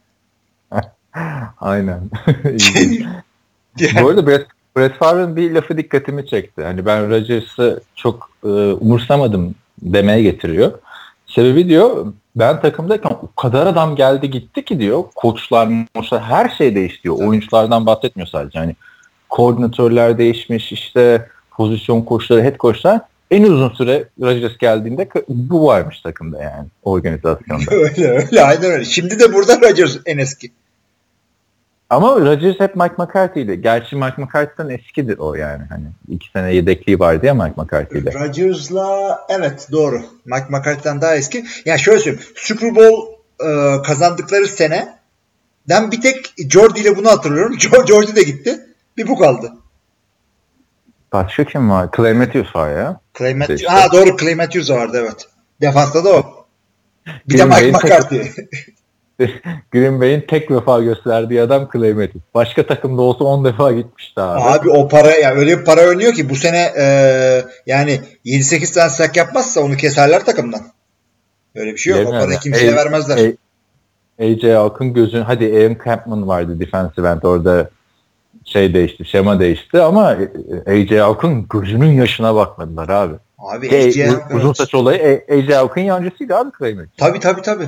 Aynen. 1.62 2.02
Bu 3.80 4.10
arada 4.10 4.28
Brett, 4.28 4.48
Brett 4.78 4.94
Favre'ın 4.94 5.36
bir 5.36 5.52
lafı 5.52 5.78
dikkatimi 5.78 6.28
çekti. 6.28 6.64
Hani 6.64 6.86
ben 6.86 7.10
Rodgers'ı 7.10 7.82
çok 7.96 8.30
e, 8.44 8.48
umursamadım 8.48 9.56
demeye 9.82 10.22
getiriyor. 10.22 10.72
Sebebi 11.28 11.68
diyor 11.68 12.14
ben 12.36 12.62
takımdayken 12.62 13.10
o 13.10 13.42
kadar 13.42 13.68
adam 13.68 13.96
geldi 13.96 14.30
gitti 14.30 14.66
ki 14.66 14.80
diyor 14.80 15.04
koçlar, 15.16 15.70
koçlar 15.96 16.22
her 16.24 16.50
şey 16.50 16.76
değişti 16.76 17.04
diyor. 17.04 17.18
Oyunculardan 17.20 17.86
bahsetmiyor 17.86 18.28
sadece. 18.28 18.60
Hani 18.60 18.76
koordinatörler 19.30 20.18
değişmiş 20.18 20.72
işte 20.72 21.28
pozisyon 21.52 22.02
koçları, 22.02 22.44
head 22.44 22.58
koçlar 22.58 23.02
en 23.32 23.44
uzun 23.44 23.70
süre 23.70 24.04
Rodgers 24.22 24.58
geldiğinde 24.58 25.10
bu 25.30 25.66
varmış 25.66 26.02
takımda 26.02 26.44
yani 26.44 26.68
organizasyonda. 26.84 27.64
öyle 27.72 28.08
öyle 28.08 28.44
aynen 28.44 28.72
öyle. 28.72 28.86
Şimdi 28.86 29.20
de 29.20 29.34
burada 29.34 29.62
Rodgers 29.62 29.98
en 30.06 30.18
eski. 30.18 30.52
Ama 31.92 32.22
Rodgers 32.22 32.60
hep 32.60 32.76
Mike 32.76 32.94
McCarthy'ydi. 32.98 33.62
Gerçi 33.62 33.96
Mike 33.96 34.22
McCarthy'den 34.22 34.70
eskidir 34.70 35.18
o 35.18 35.36
yani. 35.36 35.64
Hani 35.70 35.84
iki 36.08 36.30
sene 36.30 36.56
yedekliği 36.56 37.00
vardı 37.00 37.26
ya 37.26 37.34
Mike 37.34 37.54
McCarthy'yle. 37.58 38.14
Rodgers'la 38.14 39.20
evet 39.30 39.68
doğru. 39.72 40.02
Mike 40.26 40.46
McCarthy'den 40.50 41.02
daha 41.02 41.16
eski. 41.16 41.46
Yani 41.66 41.80
şöyle 41.80 42.00
söyleyeyim. 42.00 42.26
Super 42.36 42.76
Bowl 42.76 43.12
e, 43.40 43.82
kazandıkları 43.82 44.48
seneden 44.48 45.92
bir 45.92 46.02
tek 46.02 46.34
Jordy 46.50 46.80
ile 46.80 46.98
bunu 46.98 47.10
hatırlıyorum. 47.10 47.54
Jo- 47.58 47.88
Jordy 47.88 48.16
de 48.16 48.24
gitti. 48.24 48.60
Bir 48.98 49.08
bu 49.08 49.18
kaldı. 49.18 49.52
Başka 51.14 51.44
kim 51.44 51.70
var? 51.70 51.90
Clay 51.98 52.14
Matthews 52.14 52.56
var 52.56 52.78
ya. 52.78 53.00
Clay 53.18 53.34
Matthews. 53.34 53.62
İşte. 53.62 53.74
Ha 53.74 53.92
doğru 53.92 54.18
Clay 54.18 54.36
Matthews 54.36 54.70
vardı 54.70 54.98
evet. 55.02 55.28
Defansta 55.62 56.04
da 56.04 56.10
o. 56.10 56.46
Bir 57.30 57.38
de 57.38 57.46
Mike 57.46 57.56
Bay'in 57.56 57.74
McCarthy. 57.74 58.22
Green 59.72 60.02
Bay'in 60.02 60.22
tek 60.22 60.52
vefa 60.52 60.80
gösterdiği 60.80 61.42
adam 61.42 61.70
Clay 61.74 61.94
Matthews. 61.94 62.26
Başka 62.34 62.68
takımda 62.68 63.02
olsa 63.02 63.24
10 63.24 63.46
defa 63.46 63.72
gitmişti 63.72 64.22
abi. 64.22 64.42
Abi 64.42 64.70
o 64.70 64.88
para 64.88 65.12
yani 65.12 65.40
öyle 65.40 65.60
bir 65.60 65.66
para 65.66 65.82
oynuyor 65.88 66.14
ki 66.14 66.30
bu 66.30 66.36
sene 66.36 66.72
e, 66.80 66.86
yani 67.66 68.02
7-8 68.26 68.74
tane 68.74 68.90
sack 68.90 69.18
yapmazsa 69.18 69.62
onu 69.62 69.76
keserler 69.78 70.26
takımdan. 70.26 70.62
Öyle 71.56 71.72
bir 71.72 71.78
şey 71.78 71.92
yok. 71.92 72.00
O 72.00 72.04
Bilmiyorum 72.04 72.26
parayı 72.26 72.40
kimseye 72.40 72.74
A- 72.74 72.76
vermezler. 72.76 73.18
A- 73.18 73.34
AJ 74.26 74.44
Alkın 74.46 74.94
gözün 74.94 75.22
hadi 75.22 75.46
Aaron 75.46 75.78
Campman 75.86 76.28
vardı 76.28 76.60
defensive 76.60 77.10
end 77.10 77.22
orada 77.24 77.70
şey 78.46 78.74
değişti, 78.74 79.06
şema 79.06 79.40
değişti 79.40 79.82
ama 79.82 80.16
AJ 80.68 80.92
Alkın 80.92 81.46
gözünün 81.50 81.92
yaşına 81.92 82.36
bakmadılar 82.36 82.90
abi. 82.90 83.14
Abi 83.40 83.70
Şey, 83.70 83.88
AJ 83.88 83.98
u- 84.14 84.36
uzun 84.36 84.54
saç 84.54 84.76
olayı 84.76 85.26
AJ 85.32 85.50
Alkın 85.50 85.82
yancısıydı 85.82 86.36
abi 86.36 86.50
Clay 86.60 86.74
Matthews. 86.74 86.98
Tabii 86.98 87.20
tabii 87.20 87.42
tabii. 87.42 87.66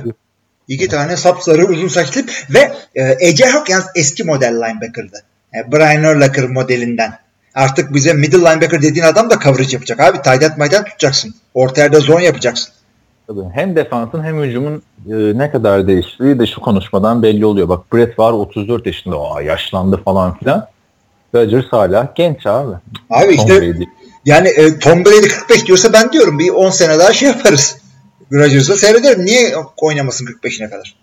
İki 0.68 0.88
tane 0.88 1.16
sapsarı 1.16 1.64
uzun 1.66 1.88
saçlı 1.88 2.22
ve 2.50 2.72
e, 2.94 3.28
AJ 3.28 3.40
Hawk 3.40 3.68
yalnız 3.70 3.86
eski 3.94 4.24
model 4.24 4.54
linebacker'dı. 4.54 5.22
E, 5.54 5.72
Brian 5.72 6.16
Urlacher 6.16 6.44
modelinden. 6.48 7.18
Artık 7.54 7.94
bize 7.94 8.12
middle 8.12 8.38
linebacker 8.38 8.82
dediğin 8.82 9.04
adam 9.04 9.30
da 9.30 9.38
coverage 9.38 9.72
yapacak 9.72 10.00
abi. 10.00 10.22
Tight 10.22 10.42
end 10.42 10.58
maydan 10.58 10.84
tutacaksın. 10.84 11.34
Orta 11.54 11.80
yerde 11.82 12.00
zone 12.00 12.24
yapacaksın. 12.24 12.72
Tabii. 13.26 13.40
Hem 13.54 13.76
defansın 13.76 14.24
hem 14.24 14.42
hücumun 14.42 14.82
e, 15.10 15.38
ne 15.38 15.50
kadar 15.50 15.86
değiştiği 15.86 16.38
de 16.38 16.46
şu 16.46 16.60
konuşmadan 16.60 17.22
belli 17.22 17.46
oluyor. 17.46 17.68
Bak 17.68 17.92
Brett 17.92 18.18
var 18.18 18.32
34 18.32 18.86
yaşında. 18.86 19.16
Aa, 19.16 19.42
yaşlandı 19.42 20.00
falan 20.04 20.38
filan. 20.38 20.66
Rodgers 21.34 21.66
hala 21.70 22.12
genç 22.14 22.46
abi. 22.46 22.74
Abi 23.10 23.36
Tom 23.36 23.46
işte 23.46 23.60
Brady. 23.60 23.84
yani 24.26 24.48
e, 24.48 24.78
Tom 24.78 25.04
Brady 25.04 25.28
45 25.28 25.66
diyorsa 25.66 25.92
ben 25.92 26.12
diyorum 26.12 26.38
bir 26.38 26.50
10 26.50 26.70
sene 26.70 26.98
daha 26.98 27.12
şey 27.12 27.28
yaparız. 27.28 27.76
Rodgers'ı 28.34 28.76
seyrederim. 28.76 29.24
Niye 29.24 29.54
oynamasın 29.76 30.26
45'ine 30.26 30.70
kadar? 30.70 30.94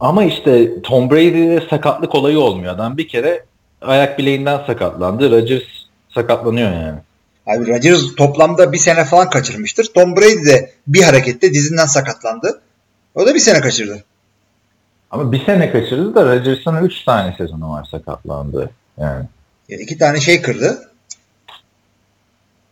Ama 0.00 0.24
işte 0.24 0.82
Tom 0.82 1.10
Brady'de 1.10 1.66
sakatlık 1.70 2.14
olayı 2.14 2.38
olmuyor. 2.38 2.74
Adam 2.74 2.96
bir 2.96 3.08
kere 3.08 3.44
ayak 3.82 4.18
bileğinden 4.18 4.66
sakatlandı. 4.66 5.30
Rodgers 5.30 5.62
sakatlanıyor 6.14 6.70
yani. 6.70 6.98
Abi 7.46 7.66
Rodgers 7.66 8.14
toplamda 8.16 8.72
bir 8.72 8.78
sene 8.78 9.04
falan 9.04 9.30
kaçırmıştır. 9.30 9.84
Tom 9.94 10.16
Brady 10.16 10.46
de 10.46 10.72
bir 10.86 11.02
harekette 11.02 11.54
dizinden 11.54 11.86
sakatlandı. 11.86 12.60
O 13.14 13.26
da 13.26 13.34
bir 13.34 13.40
sene 13.40 13.60
kaçırdı. 13.60 14.04
Ama 15.10 15.32
bir 15.32 15.44
sene 15.44 15.72
kaçırdı 15.72 16.14
da 16.14 16.24
Rodgers'ın 16.24 16.84
3 16.84 17.04
tane 17.04 17.34
sezonu 17.38 17.70
var 17.70 17.88
sakatlandı. 17.90 18.70
Yani. 18.98 19.24
Yani 19.68 19.82
iki 19.82 19.98
tane 19.98 20.20
şey 20.20 20.42
kırdı. 20.42 20.90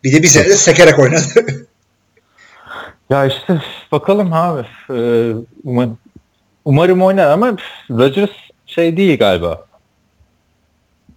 Bir 0.04 0.12
de 0.12 0.22
bir 0.22 0.28
sene 0.28 0.44
de 0.44 0.56
sekerek 0.56 0.98
oynadı. 0.98 1.24
Ya 3.10 3.26
işte 3.26 3.62
bakalım 3.92 4.32
abi. 4.32 4.66
Ee, 4.90 5.32
umarım, 5.64 5.98
umarım 6.64 7.02
oynar 7.02 7.30
ama 7.30 7.56
Rodgers 7.90 8.30
şey 8.66 8.96
değil 8.96 9.18
galiba. 9.18 9.66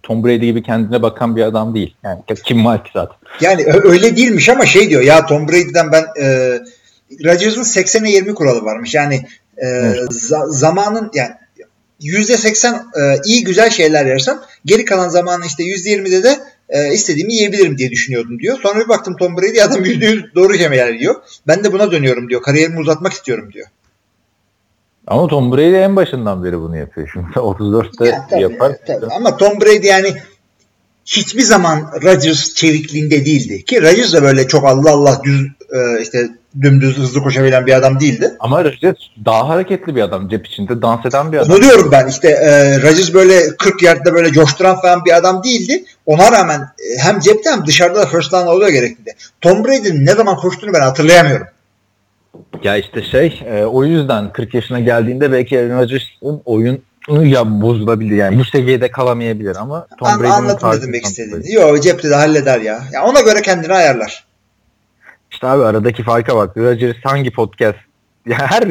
Tom 0.02 0.24
Brady 0.24 0.46
gibi 0.46 0.62
kendine 0.62 1.02
bakan 1.02 1.36
bir 1.36 1.42
adam 1.42 1.74
değil. 1.74 1.94
Yani 2.04 2.20
kim 2.44 2.64
var 2.64 2.84
ki 2.84 2.90
zaten. 2.94 3.16
yani 3.40 3.64
öyle 3.66 4.16
değilmiş 4.16 4.48
ama 4.48 4.66
şey 4.66 4.90
diyor 4.90 5.02
ya 5.02 5.26
Tom 5.26 5.48
Brady'den 5.48 5.92
ben 5.92 6.04
e, 6.22 6.58
Rodgers'ın 7.24 7.62
80'e 7.62 8.10
20 8.10 8.34
kuralı 8.34 8.64
varmış. 8.64 8.94
Yani 8.94 9.26
e, 9.56 9.66
za- 10.10 10.50
zamanın 10.52 11.10
yani 11.14 11.30
%80 12.00 12.74
e, 12.74 13.20
iyi 13.24 13.44
güzel 13.44 13.70
şeyler 13.70 14.06
yersem 14.06 14.40
geri 14.64 14.84
kalan 14.84 15.08
zamanın 15.08 15.42
işte 15.44 15.62
%20'de 15.62 16.22
de 16.22 16.38
e, 16.70 16.92
istediğimi 16.94 17.34
yiyebilirim 17.34 17.78
diye 17.78 17.90
düşünüyordum 17.90 18.38
diyor. 18.38 18.58
Sonra 18.62 18.80
bir 18.80 18.88
baktım 18.88 19.16
Tom 19.16 19.36
Brady 19.36 19.62
adam 19.62 19.84
%100 19.84 20.34
doğru 20.34 20.54
yemeler 20.56 20.92
yiyor. 20.92 21.14
Ben 21.46 21.64
de 21.64 21.72
buna 21.72 21.92
dönüyorum 21.92 22.28
diyor. 22.28 22.42
Kariyerimi 22.42 22.80
uzatmak 22.80 23.12
istiyorum 23.12 23.50
diyor. 23.52 23.66
Ama 25.06 25.26
Tom 25.28 25.52
Brady 25.52 25.82
en 25.82 25.96
başından 25.96 26.44
beri 26.44 26.58
bunu 26.60 26.76
yapıyor. 26.76 27.10
Şimdi 27.12 27.26
34'te 27.34 28.06
Ya, 28.08 28.26
tabii, 28.30 28.42
yapar. 28.42 28.72
tabii. 28.86 29.06
Ama 29.06 29.36
Tom 29.36 29.60
Brady 29.60 29.86
yani 29.86 30.14
hiçbir 31.06 31.42
zaman 31.42 31.90
Rodgers 32.02 32.54
çevikliğinde 32.54 33.24
değildi. 33.24 33.64
Ki 33.64 33.82
Rodgers 33.82 34.12
da 34.12 34.22
böyle 34.22 34.48
çok 34.48 34.64
Allah 34.64 34.90
Allah 34.90 35.20
düz 35.24 35.46
e, 35.72 36.02
işte 36.02 36.28
dümdüz 36.60 36.98
hızlı 36.98 37.22
koşabilen 37.22 37.66
bir 37.66 37.72
adam 37.72 38.00
değildi. 38.00 38.36
Ama 38.40 38.64
Rodgers 38.64 38.96
daha 39.24 39.48
hareketli 39.48 39.96
bir 39.96 40.02
adam. 40.02 40.28
Cep 40.28 40.46
içinde 40.46 40.82
dans 40.82 41.06
eden 41.06 41.32
bir 41.32 41.38
adam. 41.38 41.50
Onu 41.50 41.62
diyorum 41.62 41.88
ben 41.92 42.06
işte 42.06 42.28
e, 42.28 42.76
Rodgers 42.82 43.14
böyle 43.14 43.56
40 43.56 43.82
yardta 43.82 44.14
böyle 44.14 44.32
coşturan 44.32 44.80
falan 44.80 45.04
bir 45.04 45.16
adam 45.16 45.44
değildi. 45.44 45.84
Ona 46.06 46.32
rağmen 46.32 46.60
e, 46.60 46.98
hem 47.02 47.20
cepte 47.20 47.50
hem 47.50 47.66
dışarıda 47.66 47.98
da 47.98 48.06
first 48.06 48.32
down 48.32 48.46
oluyor 48.46 48.70
gerekli. 48.70 49.14
Tom 49.40 49.64
Brady'nin 49.64 50.06
ne 50.06 50.14
zaman 50.14 50.36
koştuğunu 50.36 50.72
ben 50.72 50.80
hatırlayamıyorum. 50.80 51.46
Ya 52.64 52.76
işte 52.76 53.02
şey 53.02 53.42
e, 53.46 53.64
o 53.64 53.84
yüzden 53.84 54.32
40 54.32 54.54
yaşına 54.54 54.80
geldiğinde 54.80 55.32
belki 55.32 55.58
Aaron 55.58 55.78
Rodgers'ın 55.78 56.42
oyunu 56.44 56.78
ya 57.08 57.62
bozulabilir 57.62 58.16
yani 58.16 58.38
bu 58.38 58.44
seviyede 58.44 58.90
kalamayabilir 58.90 59.56
ama 59.56 59.86
Tom 59.98 60.08
An, 60.08 60.20
Brady'nin 60.20 60.34
anladım 60.34 60.82
demek 60.82 61.04
istediğini. 61.04 61.52
Yok 61.52 61.82
cepte 61.82 62.10
de 62.10 62.14
halleder 62.14 62.60
ya. 62.60 62.82
ya. 62.92 63.04
Ona 63.04 63.20
göre 63.20 63.42
kendini 63.42 63.72
ayarlar. 63.72 64.29
İşte 65.40 65.48
abi 65.48 65.64
aradaki 65.64 66.02
farka 66.02 66.36
bak. 66.36 66.56
Rodgers 66.56 66.96
hangi 67.04 67.30
podcast 67.30 67.78
ya 68.26 68.38
her 68.38 68.62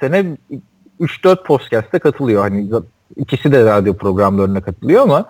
sene 0.00 0.36
3-4 1.00 1.42
podcast'te 1.44 1.98
katılıyor. 1.98 2.42
Hani 2.42 2.70
ikisi 3.16 3.52
de 3.52 3.64
radyo 3.64 3.96
programlarına 3.96 4.60
katılıyor 4.60 5.02
ama 5.02 5.26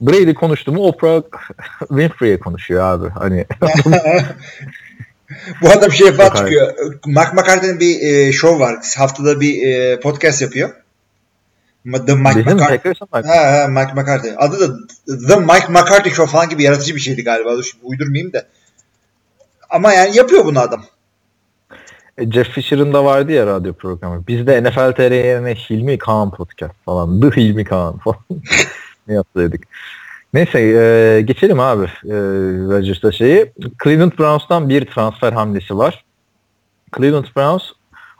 Brady 0.00 0.34
konuştu 0.34 0.72
mu 0.72 0.86
Oprah 0.86 1.22
Winfrey'e 1.78 2.38
konuşuyor 2.38 2.82
abi. 2.82 3.08
Hani 3.08 3.46
Bu 5.62 5.68
adam 5.68 5.92
şey 5.92 6.12
falan 6.12 6.34
çıkıyor. 6.34 6.74
Mark 7.06 7.34
McCarthy'nin 7.34 7.80
bir 7.80 8.00
e, 8.00 8.32
show 8.32 8.60
var. 8.60 8.76
Haftada 8.98 9.40
bir 9.40 9.66
e, 9.66 10.00
podcast 10.00 10.42
yapıyor. 10.42 10.70
The 12.06 12.14
Mike 12.14 12.38
bizim 12.38 12.56
McCarthy. 12.56 12.92
Ha, 13.10 13.22
ha, 13.22 13.66
Mike 13.68 13.92
McCarthy. 13.94 14.32
Adı 14.36 14.60
da 14.60 14.76
The 15.28 15.36
Mike 15.36 15.66
McCarthy 15.68 16.14
Show 16.14 16.32
falan 16.32 16.48
gibi 16.48 16.62
yaratıcı 16.62 16.94
bir 16.94 17.00
şeydi 17.00 17.24
galiba. 17.24 17.56
Dur 17.56 17.64
şimdi 17.64 17.84
uydurmayayım 17.84 18.32
da. 18.32 18.46
Ama 19.70 19.92
yani 19.92 20.16
yapıyor 20.16 20.44
bunu 20.44 20.60
adam. 20.60 20.84
E, 22.18 22.30
Jeff 22.30 22.48
Fisher'ın 22.48 22.92
da 22.92 23.04
vardı 23.04 23.32
ya 23.32 23.46
radyo 23.46 23.72
programı. 23.72 24.26
Bizde 24.26 24.62
NFL 24.62 24.92
TR 24.92 25.12
yerine 25.12 25.54
Hilmi 25.54 25.98
Kaan 25.98 26.30
podcast 26.30 26.74
falan. 26.84 27.20
The 27.20 27.40
Hilmi 27.40 27.64
Kaan 27.64 27.98
falan. 27.98 28.18
ne 29.08 29.14
yapsaydık. 29.14 29.64
Neyse 30.34 30.60
e, 30.60 31.20
geçelim 31.22 31.60
abi 31.60 31.84
e, 31.84 32.14
Rodgers'ta 32.68 33.12
şeyi. 33.12 33.52
Cleveland 33.84 34.12
Browns'tan 34.18 34.68
bir 34.68 34.84
transfer 34.84 35.32
hamlesi 35.32 35.78
var. 35.78 36.04
Cleveland 36.96 37.26
Browns 37.36 37.62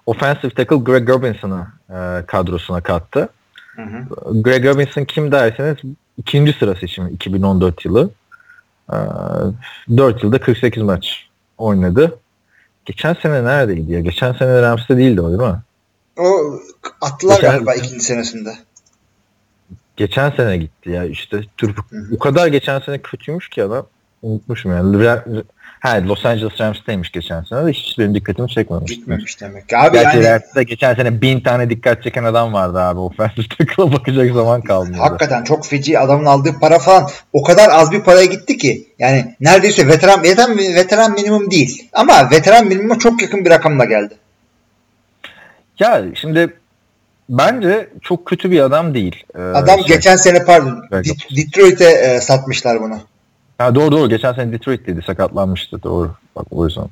offensive 0.06 0.50
tackle 0.50 0.76
Greg 0.76 1.08
Robinson'ı 1.08 1.66
e, 1.90 2.26
kadrosuna 2.26 2.80
kattı. 2.80 3.28
Hı 3.76 3.82
hı. 3.82 4.04
Greg 4.42 4.66
Robinson 4.66 5.04
kim 5.04 5.32
derseniz 5.32 5.76
ikinci 6.18 6.52
sıra 6.52 6.74
seçimi 6.74 7.10
2014 7.10 7.84
yılı. 7.84 8.10
E, 8.92 8.96
4 9.96 10.22
yılda 10.22 10.40
48 10.40 10.82
maç 10.82 11.27
oynadı. 11.58 12.18
Geçen 12.84 13.14
sene 13.14 13.44
neredeydi 13.44 13.92
ya? 13.92 14.00
Geçen 14.00 14.32
sene 14.32 14.62
Rams'te 14.62 14.96
değildi 14.96 15.20
o 15.20 15.28
değil 15.28 15.50
mi? 15.50 15.58
O 16.16 16.60
attılar 17.00 17.34
Geçen- 17.34 17.52
galiba 17.52 17.74
ikinci 17.74 18.04
senesinde. 18.04 18.54
Geçen 19.96 20.30
sene 20.30 20.56
gitti 20.56 20.90
ya 20.90 21.04
işte 21.04 21.40
Türk 21.56 21.78
o 22.16 22.18
kadar 22.18 22.46
geçen 22.46 22.80
sene 22.80 22.98
kötüymüş 22.98 23.48
ki 23.48 23.64
adam 23.64 23.86
unutmuşum 24.22 24.72
yani. 24.72 24.92
Ha, 25.80 26.00
Los 26.08 26.26
Angeles 26.26 26.60
Rams'teymiş 26.60 27.10
geçen 27.12 27.42
sene 27.42 27.66
de 27.66 27.70
hiç 27.72 27.98
benim 27.98 28.14
dikkatimi 28.14 28.48
çekmemiş. 28.48 28.92
Gitmemiş 28.92 29.40
demek. 29.40 29.68
ki. 29.68 29.78
Abi 29.78 29.98
Gerçi 29.98 30.16
yani 30.16 30.28
Rams'te 30.28 30.62
geçen 30.62 30.94
sene 30.94 31.20
bin 31.20 31.40
tane 31.40 31.70
dikkat 31.70 32.02
çeken 32.02 32.24
adam 32.24 32.52
vardı 32.52 32.78
abi. 32.78 33.00
Offensive 33.00 33.46
tackle'a 33.58 33.92
bakacak 33.92 34.34
zaman 34.34 34.60
kalmıyordu. 34.60 35.02
hakikaten 35.02 35.44
çok 35.44 35.66
feci 35.66 35.98
adamın 35.98 36.24
aldığı 36.24 36.58
para 36.60 36.78
falan 36.78 37.08
o 37.32 37.42
kadar 37.42 37.68
az 37.68 37.92
bir 37.92 38.00
paraya 38.00 38.24
gitti 38.24 38.56
ki 38.56 38.88
yani 38.98 39.34
neredeyse 39.40 39.86
veteran 39.88 40.22
veteran, 40.22 40.58
veteran 40.58 41.12
minimum 41.12 41.50
değil 41.50 41.88
ama 41.92 42.30
veteran 42.30 42.66
minimuma 42.66 42.98
çok 42.98 43.22
yakın 43.22 43.44
bir 43.44 43.50
rakamla 43.50 43.84
geldi. 43.84 44.14
Ya 45.78 46.04
şimdi 46.14 46.56
bence 47.28 47.88
çok 48.02 48.26
kötü 48.26 48.50
bir 48.50 48.60
adam 48.60 48.94
değil. 48.94 49.24
Ee, 49.34 49.40
Adam 49.40 49.78
şey- 49.78 49.86
geçen 49.86 50.16
sene 50.16 50.44
pardon 50.44 50.82
Detroit'e 51.36 51.90
e, 51.90 52.20
satmışlar 52.20 52.82
bunu. 52.82 52.98
Ha, 53.58 53.74
doğru 53.74 53.92
doğru. 53.92 54.08
Geçen 54.08 54.32
sene 54.32 54.52
Detroit'teydi. 54.52 55.02
Sakatlanmıştı. 55.02 55.82
Doğru. 55.82 56.14
Bak 56.36 56.46
o 56.50 56.66
yüzden. 56.66 56.88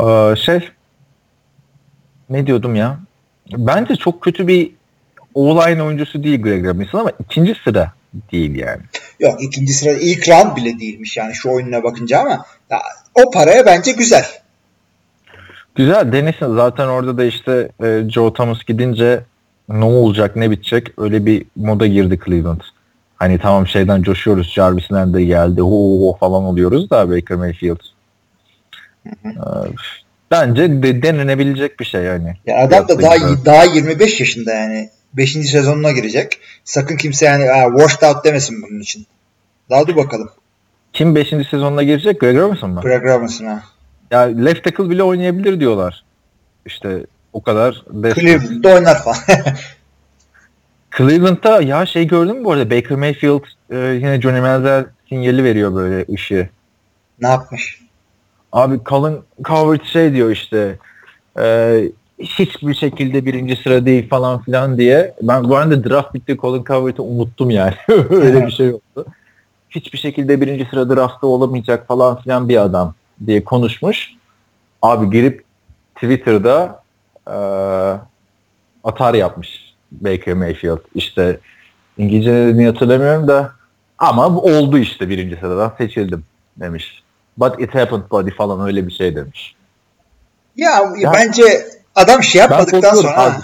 Ee, 0.00 0.36
şey 0.36 0.68
ne 2.30 2.46
diyordum 2.46 2.74
ya? 2.74 2.98
Bence 3.52 3.96
çok 3.96 4.22
kötü 4.22 4.46
bir 4.46 4.70
all-line 5.34 5.82
oyuncusu 5.82 6.24
değil 6.24 6.42
Greg 6.42 6.66
Robinson 6.66 6.98
ama 6.98 7.12
ikinci 7.20 7.54
sıra 7.64 7.92
değil 8.32 8.56
yani. 8.56 8.82
Yok 9.20 9.42
ikinci 9.42 9.72
sıra 9.72 9.92
ilk 9.92 10.28
round 10.28 10.56
bile 10.56 10.78
değilmiş 10.80 11.16
yani 11.16 11.34
şu 11.34 11.50
oyununa 11.50 11.82
bakınca 11.82 12.18
ama 12.18 12.44
ya, 12.70 12.78
o 13.14 13.30
paraya 13.30 13.66
bence 13.66 13.92
güzel. 13.92 14.24
Güzel 15.74 16.12
denesin. 16.12 16.54
Zaten 16.56 16.86
orada 16.86 17.18
da 17.18 17.24
işte 17.24 17.68
e, 17.84 18.10
Joe 18.10 18.32
Thomas 18.32 18.64
gidince 18.64 19.20
ne 19.68 19.84
olacak 19.84 20.36
ne 20.36 20.50
bitecek 20.50 20.98
öyle 20.98 21.26
bir 21.26 21.46
moda 21.56 21.86
girdi 21.86 22.18
Cleveland. 22.26 22.60
Hani 23.18 23.38
tamam 23.38 23.66
şeyden 23.66 24.02
coşuyoruz. 24.02 24.52
Jarvis'den 24.52 25.14
de 25.14 25.24
geldi. 25.24 25.60
Ho 25.60 26.16
falan 26.20 26.44
oluyoruz 26.44 26.90
da 26.90 27.10
Baker 27.10 27.36
Mayfield. 27.36 27.78
Bence 30.30 30.82
de 30.82 31.02
denenebilecek 31.02 31.80
bir 31.80 31.84
şey 31.84 32.02
yani. 32.02 32.34
Ya 32.46 32.58
adam 32.58 32.88
da 32.88 33.02
daha 33.02 33.14
daha 33.44 33.64
25 33.64 34.20
yaşında 34.20 34.54
yani. 34.54 34.90
5. 35.12 35.32
sezonuna 35.32 35.92
girecek. 35.92 36.38
Sakın 36.64 36.96
kimse 36.96 37.26
yani 37.26 37.50
"Aa, 37.50 37.78
washed 37.78 38.08
out 38.08 38.24
demesin 38.24 38.62
bunun 38.62 38.80
için. 38.80 39.06
Daha 39.70 39.86
dur 39.86 39.96
bakalım. 39.96 40.30
Kim 40.92 41.14
5. 41.14 41.28
sezonuna 41.28 41.82
girecek? 41.82 42.20
Greg 42.20 42.36
Robinson 42.38 42.70
mı? 42.70 42.80
Greg 42.80 43.04
Robinson'a. 43.04 43.62
Ya 44.10 44.20
left 44.20 44.64
tackle 44.64 44.90
bile 44.90 45.02
oynayabilir 45.02 45.60
diyorlar. 45.60 46.04
İşte 46.66 47.06
o 47.32 47.42
kadar. 47.42 47.84
Cleveland'da 48.14 48.68
oynar 48.68 49.02
falan. 49.02 49.16
Cleveland'da 50.98 51.62
ya 51.62 51.86
şey 51.86 52.06
gördün 52.06 52.36
mü 52.36 52.44
bu 52.44 52.52
arada 52.52 52.70
Baker 52.70 52.98
Mayfield 52.98 53.42
e, 53.70 53.76
yine 53.76 54.20
Johnny 54.20 54.40
Manziel 54.40 54.86
sinyali 55.08 55.44
veriyor 55.44 55.74
böyle 55.74 56.04
ışığı. 56.12 56.48
ne 57.20 57.28
yapmış? 57.28 57.80
Abi 58.52 58.80
Colin 58.86 59.20
Coward 59.42 59.84
şey 59.84 60.12
diyor 60.12 60.30
işte 60.30 60.76
e, 61.38 61.82
hiçbir 62.18 62.74
şekilde 62.74 63.26
birinci 63.26 63.56
sıra 63.56 63.86
değil 63.86 64.08
falan 64.08 64.42
filan 64.42 64.78
diye. 64.78 65.14
Ben 65.22 65.44
bu 65.44 65.56
arada 65.56 65.84
draft 65.84 66.14
bitti 66.14 66.36
Colin 66.36 66.64
Coward'ı 66.64 67.02
unuttum 67.02 67.50
yani. 67.50 67.74
Öyle 68.10 68.46
bir 68.46 68.52
şey 68.52 68.68
oldu. 68.68 69.06
Hiçbir 69.70 69.98
şekilde 69.98 70.40
birinci 70.40 70.64
sıra 70.70 70.90
draftta 70.90 71.26
olamayacak 71.26 71.86
falan 71.86 72.20
filan 72.20 72.48
bir 72.48 72.62
adam 72.62 72.94
diye 73.26 73.44
konuşmuş. 73.44 74.10
Abi 74.82 75.10
girip 75.10 75.44
Twitter'da 75.94 76.82
e, 77.26 77.36
atar 78.84 79.14
yapmış 79.14 79.67
Baker 79.92 80.34
Mayfield. 80.34 80.78
İşte 80.94 81.40
İngilizce 81.98 82.32
ne 82.32 82.46
dediğini 82.46 82.66
hatırlamıyorum 82.66 83.28
da 83.28 83.52
ama 83.98 84.26
oldu 84.28 84.78
işte 84.78 85.08
birinci 85.08 85.36
sıradan 85.36 85.74
seçildim 85.78 86.24
demiş. 86.56 87.02
But 87.36 87.60
it 87.60 87.74
happened 87.74 88.02
buddy 88.10 88.30
falan 88.30 88.66
öyle 88.66 88.86
bir 88.86 88.92
şey 88.92 89.16
demiş. 89.16 89.54
Ya, 90.56 90.92
Ya- 90.98 91.12
bence 91.12 91.66
adam 91.94 92.22
şey 92.22 92.40
yapmadıktan 92.40 92.94
sonra 92.94 93.42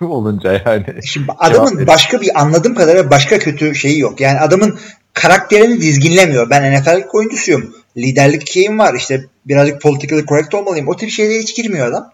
olunca 0.00 0.62
yani. 0.66 0.84
Şimdi 1.04 1.32
adamın 1.38 1.86
başka 1.86 2.20
bir 2.20 2.40
anladığım 2.40 2.74
kadarıyla 2.74 3.10
başka 3.10 3.38
kötü 3.38 3.74
şeyi 3.74 3.98
yok. 3.98 4.20
Yani 4.20 4.40
adamın 4.40 4.78
karakterini 5.14 5.80
dizginlemiyor. 5.80 6.50
Ben 6.50 6.80
NFL 6.80 7.02
oyuncusuyum. 7.12 7.74
Liderlik 7.96 8.50
şeyim 8.50 8.78
var. 8.78 8.94
İşte 8.94 9.24
birazcık 9.46 9.82
politically 9.82 10.26
correct 10.26 10.54
olmalıyım. 10.54 10.88
O 10.88 10.96
tip 10.96 11.10
şeylere 11.10 11.38
hiç 11.38 11.56
girmiyor 11.56 11.86
adam. 11.86 12.10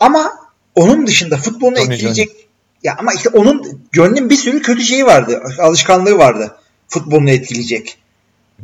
Ama 0.00 0.32
onun 0.74 1.06
dışında 1.06 1.36
futbolunu 1.36 1.74
Tony 1.74 1.94
etkileyecek 1.94 2.45
ya 2.86 2.96
ama 2.98 3.12
işte 3.12 3.28
onun 3.28 3.62
Johnny'nin 3.92 4.30
bir 4.30 4.36
sürü 4.36 4.62
kötü 4.62 4.82
şeyi 4.82 5.06
vardı. 5.06 5.42
Alışkanlığı 5.60 6.18
vardı. 6.18 6.54
Futbolunu 6.88 7.30
etkileyecek. 7.30 7.98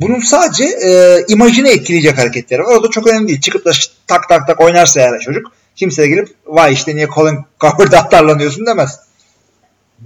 Bunun 0.01 0.19
sadece 0.19 0.63
e, 0.63 1.17
imajını 1.27 1.67
etkileyecek 1.67 2.17
hareketleri 2.17 2.61
var. 2.61 2.75
O 2.75 2.83
da 2.83 2.89
çok 2.89 3.07
önemli 3.07 3.27
değil. 3.27 3.41
Çıkıp 3.41 3.65
da 3.65 3.71
tak 4.07 4.29
tak 4.29 4.47
tak 4.47 4.61
oynarsa 4.61 4.99
eğer 5.01 5.19
çocuk 5.19 5.51
kimse 5.75 6.01
de 6.01 6.07
gelip 6.07 6.29
vay 6.45 6.73
işte 6.73 6.95
niye 6.95 7.07
Colin 7.15 7.39
Coward'a 7.59 7.97
atarlanıyorsun 7.99 8.65
demez. 8.65 8.99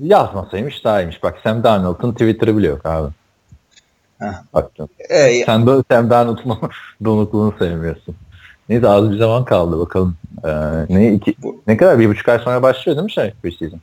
Yazmasaymış 0.02 0.84
daha 0.84 1.02
iyiymiş. 1.02 1.24
Bak 1.24 1.36
Sam 1.44 1.64
Darnold'un 1.64 2.12
Twitter'ı 2.12 2.58
bile 2.58 2.68
yok 2.68 2.86
abi. 2.86 3.12
Heh. 4.20 4.34
Bak 4.54 4.72
E, 5.10 5.44
sen 5.46 5.66
böyle 5.66 5.84
Sam 5.92 6.10
Darnold'un 6.10 6.60
donukluğunu 7.06 7.56
sevmiyorsun. 7.60 8.16
Neyse 8.70 8.88
az 8.88 9.12
bir 9.12 9.18
zaman 9.18 9.46
kaldı 9.46 9.80
bakalım. 9.80 10.18
Ee, 10.46 10.50
ne, 10.90 11.14
iki, 11.14 11.36
Bu- 11.42 11.62
ne 11.68 11.78
kadar? 11.78 12.00
Bir 12.00 12.10
buçuk 12.10 12.30
ay 12.30 12.40
sonra 12.40 12.62
başlıyor 12.62 12.98
değil 12.98 13.04
mi 13.06 13.12
şey 13.12 13.34
preseason? 13.44 13.80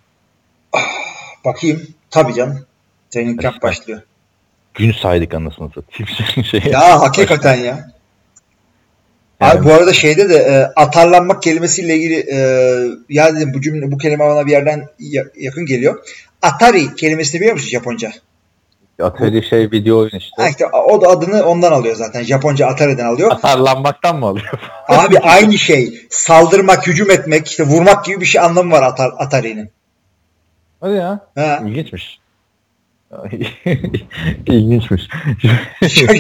Bakayım. 1.45 1.87
Tabii 2.11 2.35
canım. 2.35 2.67
Training 3.11 3.43
camp 3.43 3.63
başlıyor. 3.63 4.01
Gün 4.75 4.93
saydık 4.93 5.35
anasını 5.35 5.69
satayım. 5.69 6.45
şey, 6.51 6.61
Ya 6.73 7.01
hakikaten 7.01 7.55
ya. 7.55 7.91
Abi 9.41 9.57
Yani- 9.57 9.65
bu 9.65 9.73
arada 9.73 9.93
şeyde 9.93 10.29
de 10.29 10.35
e, 10.37 10.81
atarlanmak 10.81 11.43
kelimesiyle 11.43 11.97
ilgili 11.97 12.15
e, 12.33 12.39
ya 13.09 13.37
dedim 13.37 13.55
bu 13.55 13.61
cümle 13.61 13.93
bu 13.93 13.99
kelime 13.99 14.25
bana 14.25 14.47
bir 14.47 14.51
yerden 14.53 14.89
ya- 14.99 15.25
yakın 15.41 15.67
geliyor. 15.67 15.99
Atari 16.43 16.95
kelimesini 16.95 17.41
biliyor 17.41 17.55
musun 17.55 17.69
Japonca? 17.69 18.13
Atari 19.03 19.43
şey 19.49 19.71
video 19.71 19.99
oyun 19.99 20.11
işte. 20.19 20.43
Ha 20.43 20.49
işte 20.49 20.67
o 20.67 21.01
da 21.01 21.09
adını 21.09 21.43
ondan 21.45 21.73
alıyor 21.73 21.97
zaten. 21.97 22.23
Japonca 22.23 22.67
Atari'den 22.67 23.07
alıyor. 23.07 23.31
Atarlanmaktan 23.33 24.19
mı 24.19 24.27
alıyor? 24.27 24.47
Abi 24.89 25.19
aynı 25.19 25.59
şey. 25.59 26.07
Saldırmak, 26.11 26.87
hücum 26.87 27.11
etmek, 27.11 27.49
işte 27.49 27.65
vurmak 27.67 28.05
gibi 28.05 28.21
bir 28.21 28.27
şey 28.27 28.41
anlamı 28.41 28.73
var 28.73 28.83
Atar, 28.83 29.13
Atari'nin. 29.19 29.71
Hadi 30.85 30.95
ya. 30.95 31.21
Ha. 31.35 31.63
İlginçmiş. 31.67 32.21
İlginçmiş. 34.47 35.09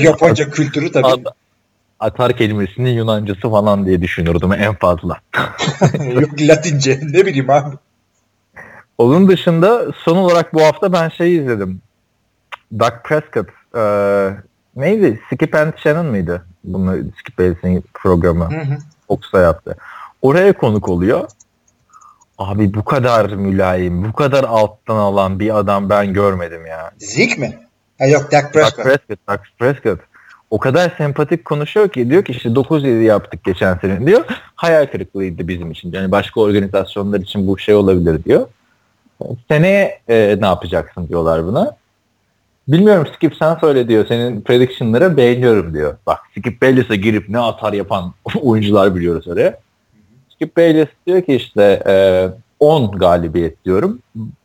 Japonca 0.03 0.51
kültürü 0.51 0.93
tabii. 0.93 1.07
At- 1.07 1.35
Atar 2.01 2.37
kelimesinin 2.37 2.91
Yunancası 2.91 3.41
falan 3.41 3.87
diye 3.87 4.03
düşünürdüm 4.03 4.53
en 4.53 4.75
fazla. 4.75 5.21
Yok 6.21 6.31
Latince. 6.41 7.01
Ne 7.03 7.27
bileyim 7.27 7.51
abi. 7.51 7.77
Onun 8.99 9.29
dışında 9.29 9.93
son 10.05 10.17
olarak 10.17 10.55
bu 10.55 10.63
hafta 10.63 10.93
ben 10.93 11.09
şey 11.09 11.37
izledim. 11.37 11.81
Doug 12.79 12.93
Prescott. 13.05 13.49
E, 13.77 13.83
neydi? 14.77 15.21
Skip 15.33 15.55
and 15.55 15.73
Shannon 15.77 16.07
mıydı? 16.07 16.45
Bunu 16.65 16.97
Skip 17.19 17.39
Bayless'in 17.39 17.85
programı. 17.95 18.45
Hı 18.53 18.61
hı. 18.61 18.79
Fox'a 19.09 19.41
yaptı. 19.41 19.77
Oraya 20.23 20.53
konuk 20.53 20.89
oluyor. 20.89 21.29
Abi 22.39 22.75
bu 22.75 22.85
kadar 22.85 23.31
mülayim, 23.31 24.05
bu 24.05 24.13
kadar 24.13 24.45
alttan 24.45 24.97
alan 24.97 25.41
bir 25.41 25.59
adam 25.59 25.91
ben 25.91 26.13
görmedim 26.13 26.67
ya. 26.67 26.91
Zik 26.99 27.39
mi? 27.39 27.59
Ha 27.99 28.07
yok 28.07 28.33
Dak 28.33 28.53
Prescott. 28.53 28.85
Prescott, 28.85 29.29
Doug 29.29 29.41
Prescott. 29.59 30.01
O 30.51 30.59
kadar 30.59 30.95
sempatik 30.99 31.45
konuşuyor 31.45 31.89
ki 31.89 32.11
diyor 32.11 32.25
ki 32.25 32.33
işte 32.33 32.49
9-7 32.49 33.03
yaptık 33.03 33.45
geçen 33.45 33.79
sene 33.79 34.07
diyor. 34.07 34.25
Hayal 34.55 34.87
kırıklığıydı 34.87 35.49
bizim 35.49 35.71
için. 35.71 35.93
Yani 35.93 36.11
başka 36.11 36.41
organizasyonlar 36.41 37.21
için 37.21 37.47
bu 37.49 37.59
şey 37.59 37.75
olabilir 37.75 38.25
diyor. 38.25 38.47
Seneye 39.49 40.01
e, 40.09 40.37
ne 40.41 40.47
yapacaksın 40.47 41.09
diyorlar 41.09 41.47
buna. 41.47 41.77
Bilmiyorum 42.69 43.07
Skip 43.17 43.37
sen 43.37 43.55
söyle 43.55 43.89
diyor. 43.89 44.07
Senin 44.09 44.41
prediction'lara 44.41 45.17
beğeniyorum 45.17 45.75
diyor. 45.75 45.97
Bak 46.07 46.19
Skip 46.39 46.63
Bayless'e 46.63 46.97
girip 46.97 47.29
ne 47.29 47.39
atar 47.39 47.73
yapan 47.73 48.15
oyuncular 48.43 48.95
biliyoruz 48.95 49.29
oraya. 49.29 49.59
Skip 50.35 50.57
Bayless 50.57 50.89
diyor 51.07 51.23
ki 51.23 51.35
işte 51.35 51.83
e, 51.87 51.95
10 52.61 52.93
galibiyet 52.93 53.65
diyorum. 53.65 53.99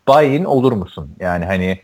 Buy-in 0.08 0.43
olur 0.43 0.71
musun? 0.71 1.10
Yani 1.19 1.45
hani 1.45 1.80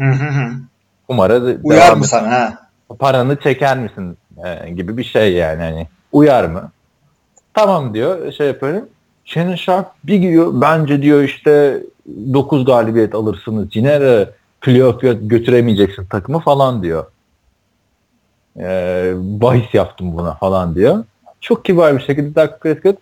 kumara 1.08 1.42
Uyar 1.64 1.94
mı 1.94 2.06
sana 2.06 2.32
ha? 2.32 2.60
paranı 3.00 3.36
çeker 3.36 3.78
misin 3.78 4.18
e, 4.46 4.70
gibi 4.70 4.98
bir 4.98 5.04
şey 5.04 5.34
yani 5.34 5.62
hani 5.62 5.88
uyar 6.12 6.44
mı? 6.44 6.72
Tamam 7.54 7.94
diyor 7.94 8.32
şey 8.32 8.48
yapıyorum. 8.48 8.90
Shannon 9.26 9.56
Sharp 9.56 9.88
bir 10.04 10.16
giriyor 10.16 10.62
bence 10.62 11.02
diyor 11.02 11.24
işte 11.24 11.84
9 12.34 12.66
galibiyet 12.66 13.16
alırsınız 13.16 13.68
yine 13.74 14.26
playoff 14.62 15.04
gö- 15.04 15.28
götüremeyeceksin 15.28 16.06
takımı 16.06 16.40
falan 16.40 16.84
diyor. 16.84 17.06
E, 18.60 19.14
bahis 19.16 19.74
yaptım 19.74 20.18
buna 20.18 20.34
falan 20.34 20.76
diyor. 20.76 21.04
Çok 21.42 21.66
kibar 21.66 21.98
bir 21.98 22.04
şekilde 22.04 22.36
Doug 22.36 22.60
Prescott 22.62 22.98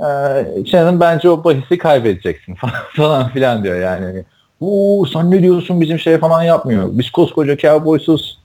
e, 0.00 0.66
Shannon 0.66 1.00
bence 1.00 1.28
o 1.30 1.44
bahisi 1.44 1.78
kaybedeceksin 1.78 2.54
falan, 2.54 2.74
falan 2.96 3.28
filan 3.28 3.64
diyor 3.64 3.80
yani. 3.80 4.24
Uuu 4.60 5.06
sen 5.06 5.30
ne 5.30 5.42
diyorsun 5.42 5.80
bizim 5.80 5.98
şey 5.98 6.18
falan 6.18 6.42
yapmıyor. 6.42 6.88
Biz 6.92 7.10
koskoca 7.10 7.56
Cowboys'uz 7.56 8.38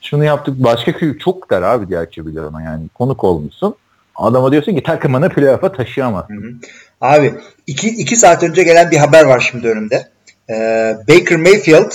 şunu 0.00 0.24
yaptık 0.24 0.54
başka 0.58 0.92
köy 0.92 1.18
çok 1.18 1.50
der 1.50 1.62
abi 1.62 1.88
diğer 1.88 2.10
QB'ler 2.10 2.64
yani 2.64 2.88
konuk 2.94 3.24
olmuşsun. 3.24 3.74
Adama 4.16 4.52
diyorsun 4.52 4.74
ki 4.74 4.82
takımını 4.82 5.28
playoff'a 5.28 5.72
taşıyamaz. 5.72 6.24
Hı 6.28 6.34
hı. 6.34 6.52
Abi 7.00 7.34
iki, 7.66 7.88
iki 7.88 8.16
saat 8.16 8.42
önce 8.42 8.62
gelen 8.62 8.90
bir 8.90 8.96
haber 8.96 9.24
var 9.24 9.48
şimdi 9.50 9.68
önümde. 9.68 10.08
Ee, 10.50 10.96
Baker 11.08 11.38
Mayfield, 11.38 11.92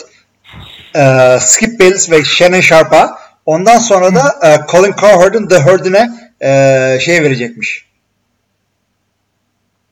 e, 0.95 1.37
Skip 1.39 1.79
Bayless 1.79 2.11
ve 2.11 2.23
Shannon 2.23 2.59
Sharp'a 2.59 3.17
ondan 3.45 3.77
sonra 3.77 4.15
da 4.15 4.35
e, 4.43 4.71
Colin 4.71 4.93
Cowherd'ın 5.01 5.47
The 5.47 5.59
Herd'ine 5.59 6.09
e, 6.41 6.99
şey 6.99 7.23
verecekmiş. 7.23 7.86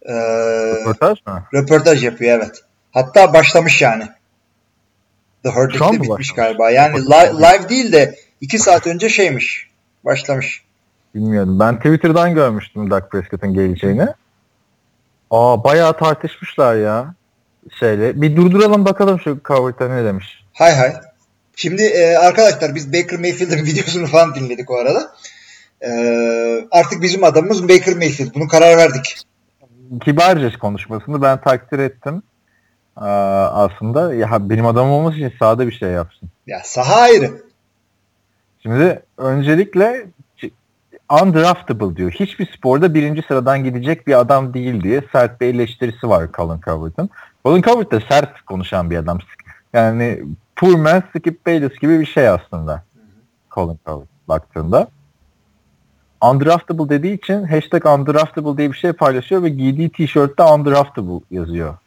E, 0.05 0.13
Röportaj 0.13 1.17
mı? 1.27 1.43
röportaj 1.53 2.03
yapıyor 2.03 2.37
evet. 2.37 2.61
Hatta 2.91 3.33
başlamış 3.33 3.81
yani. 3.81 4.07
The 5.43 5.49
mı 5.49 5.91
bitmiş 5.91 6.09
başlamış? 6.09 6.33
galiba. 6.33 6.71
Yani 6.71 6.97
li- 6.97 7.37
live 7.37 7.69
değil 7.69 7.91
de 7.91 8.15
iki 8.41 8.59
saat 8.59 8.87
önce 8.87 9.09
şeymiş. 9.09 9.69
Başlamış. 10.05 10.63
Bilmiyorum. 11.15 11.59
Ben 11.59 11.77
Twitter'dan 11.77 12.33
görmüştüm 12.35 12.89
Doug 12.89 13.11
Prescott'ın 13.11 13.53
geleceğini. 13.53 14.07
Aa 15.31 15.63
bayağı 15.63 15.97
tartışmışlar 15.97 16.75
ya. 16.75 17.13
Şeyle. 17.79 18.21
Bir 18.21 18.35
durduralım 18.35 18.85
bakalım 18.85 19.19
şu 19.19 19.39
Coward'a 19.47 19.89
ne 19.89 20.05
demiş. 20.05 20.43
Hay 20.53 20.75
hay. 20.75 20.93
Şimdi 21.55 21.83
e, 21.83 22.15
arkadaşlar 22.17 22.75
biz 22.75 22.93
Baker 22.93 23.19
Mayfield'ın 23.19 23.65
videosunu 23.65 24.07
falan 24.07 24.35
dinledik 24.35 24.71
o 24.71 24.77
arada. 24.77 25.11
E, 25.81 25.89
artık 26.71 27.01
bizim 27.01 27.23
adamımız 27.23 27.69
Baker 27.69 27.95
Mayfield. 27.95 28.35
Bunu 28.35 28.47
karar 28.47 28.77
verdik. 28.77 29.17
Kibarca 30.01 30.59
konuşmasını 30.59 31.21
ben 31.21 31.41
takdir 31.41 31.79
ettim. 31.79 32.23
Aa, 32.95 33.65
aslında 33.65 34.13
ya 34.13 34.49
benim 34.49 34.65
adamım 34.65 34.91
olması 34.91 35.17
için 35.17 35.33
sahada 35.39 35.67
bir 35.67 35.71
şey 35.71 35.89
yapsın. 35.89 36.29
Ya 36.47 36.61
saha 36.63 36.95
ayrı. 37.01 37.31
Şimdi 38.63 39.03
öncelikle 39.17 40.05
undraftable 41.21 41.95
diyor. 41.95 42.11
Hiçbir 42.11 42.51
sporda 42.57 42.93
birinci 42.93 43.21
sıradan 43.21 43.63
gidecek 43.63 44.07
bir 44.07 44.19
adam 44.19 44.53
değil 44.53 44.83
diye 44.83 45.01
sert 45.11 45.41
bir 45.41 45.47
eleştirisi 45.47 46.09
var 46.09 46.27
Colin 46.33 46.61
Cowherd'ın. 46.61 47.09
Colin 47.45 47.61
Cowherd 47.61 47.91
da 47.91 48.01
sert 48.09 48.41
konuşan 48.41 48.89
bir 48.89 48.97
adam. 48.97 49.19
Yani 49.73 50.23
poor 50.55 50.75
man 50.75 51.03
Skip 51.09 51.45
Bayless 51.45 51.79
gibi 51.79 51.99
bir 51.99 52.05
şey 52.05 52.29
aslında. 52.29 52.83
Colin 53.51 53.79
Cowherd 53.85 54.07
baktığında. 54.27 54.87
Undraftable 56.21 56.89
dediği 56.89 57.17
için 57.17 57.43
hashtag 57.43 57.85
undraftable 57.85 58.57
diye 58.57 58.71
bir 58.71 58.77
şey 58.77 58.91
paylaşıyor 58.93 59.43
ve 59.43 59.49
giydiği 59.49 59.89
tişörtte 59.89 60.43
undraftable 60.43 61.19
yazıyor. 61.31 61.77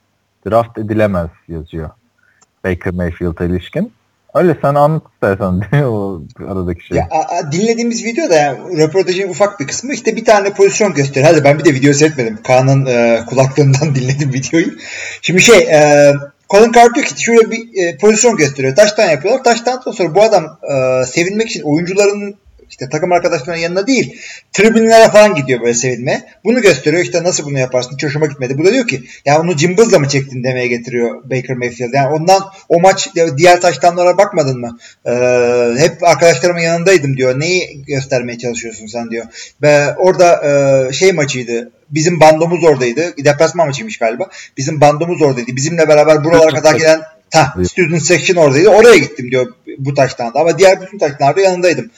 Draft 0.47 0.79
edilemez 0.79 1.29
yazıyor. 1.49 1.91
Baker 2.65 2.93
Mayfield'a 2.95 3.45
ilişkin. 3.45 3.93
Öyle 4.35 4.57
sen 4.63 4.75
anlat 4.75 5.03
istersen 5.15 5.63
o 5.85 6.23
aradaki 6.49 6.87
şey. 6.87 6.97
Ya, 6.97 7.09
a- 7.11 7.37
a- 7.39 7.53
dinlediğimiz 7.53 8.05
videoda 8.05 8.35
yani, 8.35 8.79
röportajın 8.79 9.29
ufak 9.29 9.61
bir 9.61 9.67
kısmı 9.67 9.93
işte 9.93 10.17
bir 10.17 10.25
tane 10.25 10.51
pozisyon 10.53 10.95
gösteriyor. 10.95 11.33
Hadi 11.33 11.45
ben 11.45 11.59
bir 11.59 11.65
de 11.65 11.75
video 11.75 11.93
seyretmedim. 11.93 12.39
Kaan'ın 12.47 12.87
e, 12.87 13.25
kulaklığından 13.29 13.95
dinledim 13.95 14.33
videoyu. 14.33 14.67
Şimdi 15.23 15.41
şey 15.41 15.59
e, 15.59 16.13
Colin 16.51 16.73
Cowherd 16.73 16.95
diyor 16.95 17.07
ki 17.07 17.23
şöyle 17.23 17.51
bir 17.51 17.85
e, 17.85 17.97
pozisyon 17.97 18.37
gösteriyor. 18.37 18.77
Taştan 18.77 19.07
yapıyorlar. 19.11 19.45
Taştan 19.45 19.81
sonra 19.93 20.15
bu 20.15 20.23
adam 20.23 20.45
e, 20.45 21.05
sevinmek 21.07 21.47
için 21.51 21.63
oyuncuların 21.63 22.35
işte 22.71 22.89
takım 22.89 23.13
arkadaşlarının 23.13 23.63
yanına 23.63 23.87
değil 23.87 24.21
tribünlere 24.53 25.09
falan 25.09 25.35
gidiyor 25.35 25.61
böyle 25.61 25.75
sevinme. 25.75 26.25
Bunu 26.45 26.63
gösteriyor 26.63 27.03
işte 27.03 27.25
nasıl 27.25 27.45
bunu 27.45 27.59
yaparsın 27.59 27.93
hiç 27.95 28.05
hoşuma 28.05 28.27
gitmedi. 28.27 28.59
Bu 28.59 28.65
da 28.65 28.73
diyor 28.73 28.87
ki 28.87 29.03
ya 29.25 29.41
onu 29.41 29.57
cımbızla 29.57 29.99
mı 29.99 30.09
çektin 30.09 30.45
demeye 30.45 30.67
getiriyor 30.67 31.31
Baker 31.31 31.57
Mayfield. 31.57 31.95
Yani 31.95 32.15
ondan 32.15 32.43
o 32.69 32.81
maç 32.81 33.09
diğer 33.37 33.61
taştanlara 33.61 34.19
bakmadın 34.19 34.61
mı? 34.61 34.79
Ee, 35.07 35.11
hep 35.79 36.03
arkadaşlarımın 36.03 36.61
yanındaydım 36.61 37.17
diyor. 37.17 37.41
Neyi 37.41 37.85
göstermeye 37.87 38.39
çalışıyorsun 38.39 38.87
sen 38.87 39.11
diyor. 39.11 39.27
Ve 39.63 39.95
orada 39.97 40.43
e, 40.49 40.93
şey 40.93 41.13
maçıydı. 41.13 41.71
Bizim 41.91 42.21
bandomuz 42.21 42.65
oradaydı. 42.65 43.15
Deplasman 43.25 43.67
maçıymış 43.67 43.99
galiba. 43.99 44.27
Bizim 44.57 44.81
bandomuz 44.81 45.23
oradaydı. 45.23 45.57
Bizimle 45.57 45.89
beraber 45.89 46.25
buralara 46.25 46.55
kadar 46.55 46.75
gelen 46.75 47.01
ta, 47.31 47.55
student 47.69 48.03
section 48.03 48.37
oradaydı. 48.37 48.69
Oraya 48.69 48.97
gittim 48.97 49.31
diyor 49.31 49.53
bu 49.79 49.95
taştan 49.95 50.35
da. 50.35 50.41
Ama 50.41 50.59
diğer 50.59 50.81
bütün 50.81 50.99
taştanlarda 50.99 51.41
yanındaydım. 51.41 51.91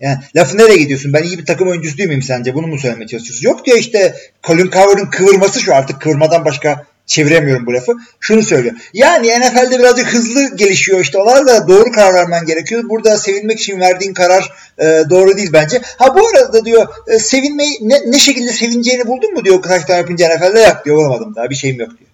Yani 0.00 0.18
lafı 0.36 0.58
nereye 0.58 0.76
gidiyorsun? 0.76 1.12
Ben 1.12 1.22
iyi 1.22 1.38
bir 1.38 1.46
takım 1.46 1.68
oyuncusu 1.68 1.98
değil 1.98 2.08
miyim 2.08 2.22
sence? 2.22 2.54
Bunu 2.54 2.66
mu 2.66 2.78
söylemeye 2.78 3.06
çalışıyorsun? 3.06 3.48
Yok 3.48 3.66
diyor 3.66 3.78
işte 3.78 4.14
Colin 4.44 4.70
Cowherd'ın 4.70 5.06
kıvırması 5.06 5.60
şu 5.60 5.74
artık 5.74 6.00
kıvırmadan 6.00 6.44
başka 6.44 6.84
çeviremiyorum 7.06 7.66
bu 7.66 7.74
lafı. 7.74 7.92
Şunu 8.20 8.42
söylüyor. 8.42 8.74
Yani 8.94 9.26
NFL'de 9.26 9.78
birazcık 9.78 10.14
hızlı 10.14 10.56
gelişiyor 10.56 11.00
işte 11.00 11.18
onlar 11.18 11.46
da 11.46 11.68
doğru 11.68 11.92
karar 11.92 12.14
vermen 12.14 12.46
gerekiyor. 12.46 12.82
Burada 12.88 13.16
sevinmek 13.16 13.60
için 13.60 13.80
verdiğin 13.80 14.14
karar 14.14 14.52
e, 14.78 14.84
doğru 15.10 15.36
değil 15.36 15.50
bence. 15.52 15.80
Ha 15.98 16.14
bu 16.14 16.28
arada 16.28 16.64
diyor 16.64 16.86
e, 17.06 17.18
sevinmeyi 17.18 17.78
ne, 17.80 18.00
ne 18.06 18.18
şekilde 18.18 18.52
sevineceğini 18.52 19.06
buldun 19.06 19.34
mu 19.34 19.44
diyor 19.44 19.62
tane 19.62 19.98
yapınca 19.98 20.28
NFL'de 20.28 20.60
yok 20.60 20.82
diyor. 20.84 20.96
Bulamadım 20.96 21.34
daha 21.36 21.50
bir 21.50 21.54
şeyim 21.54 21.80
yok 21.80 21.90
diyor. 21.90 22.10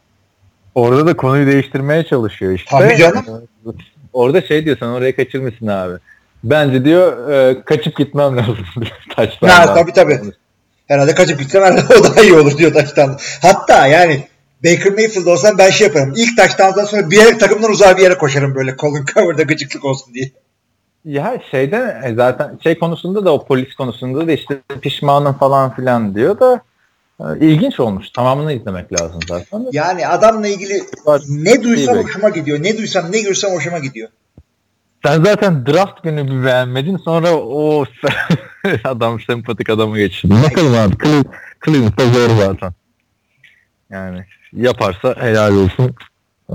Orada 0.74 1.07
da 1.07 1.16
konuyu 1.16 1.47
değiştirmeye 1.47 2.05
çalışıyor 2.05 2.53
işte. 2.53 2.70
Tabii 2.70 2.97
canım. 2.97 3.24
Orada 4.12 4.43
şey 4.43 4.64
diyor 4.64 4.76
sen 4.81 4.87
oraya 4.87 5.16
kaçırmışsın 5.16 5.66
abi. 5.66 5.95
Bence 6.45 6.84
diyor 6.84 7.30
e, 7.30 7.64
kaçıp 7.64 7.97
gitmem 7.97 8.36
lazım 8.36 8.57
diyor 8.80 9.07
taştan. 9.16 9.49
Ha, 9.49 9.74
tabii 9.74 9.93
tabii. 9.93 10.20
Herhalde 10.88 11.14
kaçıp 11.14 11.38
gitsem 11.38 11.62
herhalde 11.62 11.95
o 12.01 12.05
daha 12.05 12.22
iyi 12.22 12.34
olur 12.34 12.59
diyor 12.59 12.74
taştan. 12.74 13.18
Hatta 13.43 13.86
yani 13.86 14.26
Baker 14.64 14.93
Mayfield 14.93 15.26
olsam 15.26 15.59
ben 15.59 15.70
şey 15.70 15.86
yaparım. 15.86 16.14
İlk 16.16 16.36
taştandan 16.36 16.84
sonra 16.84 17.11
bir 17.11 17.16
yere 17.16 17.38
takımdan 17.38 17.70
uzağa 17.70 17.97
bir 17.97 18.03
yere 18.03 18.18
koşarım 18.18 18.55
böyle 18.55 18.76
Colin 18.76 19.05
Cowherd'a 19.05 19.43
gıcıklık 19.49 19.84
olsun 19.84 20.14
diye. 20.14 20.30
Ya 21.05 21.41
şeyden 21.51 22.03
e, 22.03 22.14
zaten 22.14 22.59
şey 22.62 22.78
konusunda 22.78 23.24
da 23.24 23.32
o 23.32 23.47
polis 23.47 23.74
konusunda 23.74 24.26
da 24.26 24.32
işte 24.32 24.59
pişmanım 24.80 25.32
falan 25.32 25.74
filan 25.74 26.14
diyor 26.14 26.41
da 26.41 26.61
e, 27.20 27.24
ilginç 27.41 27.80
olmuş. 27.80 28.11
Tamamını 28.11 28.53
izlemek 28.53 29.01
lazım 29.01 29.20
zaten. 29.28 29.66
Yani 29.72 30.07
adamla 30.07 30.49
ilgili 30.49 30.82
ne 31.28 31.62
duysam 31.62 31.97
hoşuma 31.97 32.28
gidiyor. 32.28 32.62
Ne 32.62 32.78
duysam 32.78 33.12
ne 33.12 33.20
görsem 33.20 33.51
hoşuma 33.51 33.78
gidiyor. 33.78 34.09
Sen 35.05 35.25
zaten 35.25 35.67
draft 35.67 36.03
günü 36.03 36.27
bir 36.27 36.45
beğenmedin 36.45 36.97
sonra 36.97 37.35
o 37.35 37.85
adam 38.85 39.21
sempatik 39.21 39.71
adamı 39.71 39.99
geçti. 39.99 40.31
Bakalım 40.31 40.75
abi 40.75 40.99
Cleveland, 40.99 41.25
Cleveland'da 41.65 42.05
zor 42.05 42.37
zaten. 42.37 42.73
Yani 43.91 44.25
yaparsa 44.53 45.17
helal 45.21 45.55
olsun. 45.57 45.95
Ee, 46.51 46.55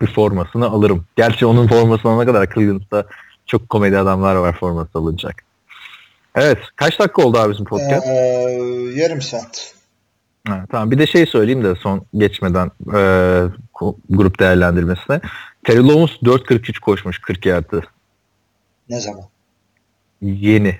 bir 0.00 0.06
formasını 0.06 0.66
alırım. 0.66 1.04
Gerçi 1.16 1.46
onun 1.46 1.68
formasını 1.68 2.12
alana 2.12 2.26
kadar 2.26 2.54
Cleveland'da 2.54 3.06
çok 3.46 3.68
komedi 3.68 3.98
adamlar 3.98 4.34
var 4.36 4.56
forması 4.58 4.98
alınacak. 4.98 5.42
Evet. 6.34 6.58
Kaç 6.76 6.98
dakika 6.98 7.22
oldu 7.22 7.38
abi 7.38 7.52
bizim 7.52 7.64
podcast? 7.64 8.06
Ee, 8.06 8.12
yarım 8.94 9.22
saat. 9.22 9.74
Ha, 10.48 10.64
tamam. 10.70 10.90
Bir 10.90 10.98
de 10.98 11.06
şey 11.06 11.26
söyleyeyim 11.26 11.64
de 11.64 11.74
son 11.74 12.06
geçmeden 12.14 12.70
e, 12.94 13.00
grup 14.10 14.40
değerlendirmesine. 14.40 15.20
Terry 15.64 15.88
Lowens 15.88 16.10
4.43 16.10 16.80
koşmuş 16.80 17.18
40 17.18 17.46
yardı. 17.46 17.82
Ne 18.88 19.00
zaman? 19.00 19.24
Yeni. 20.22 20.78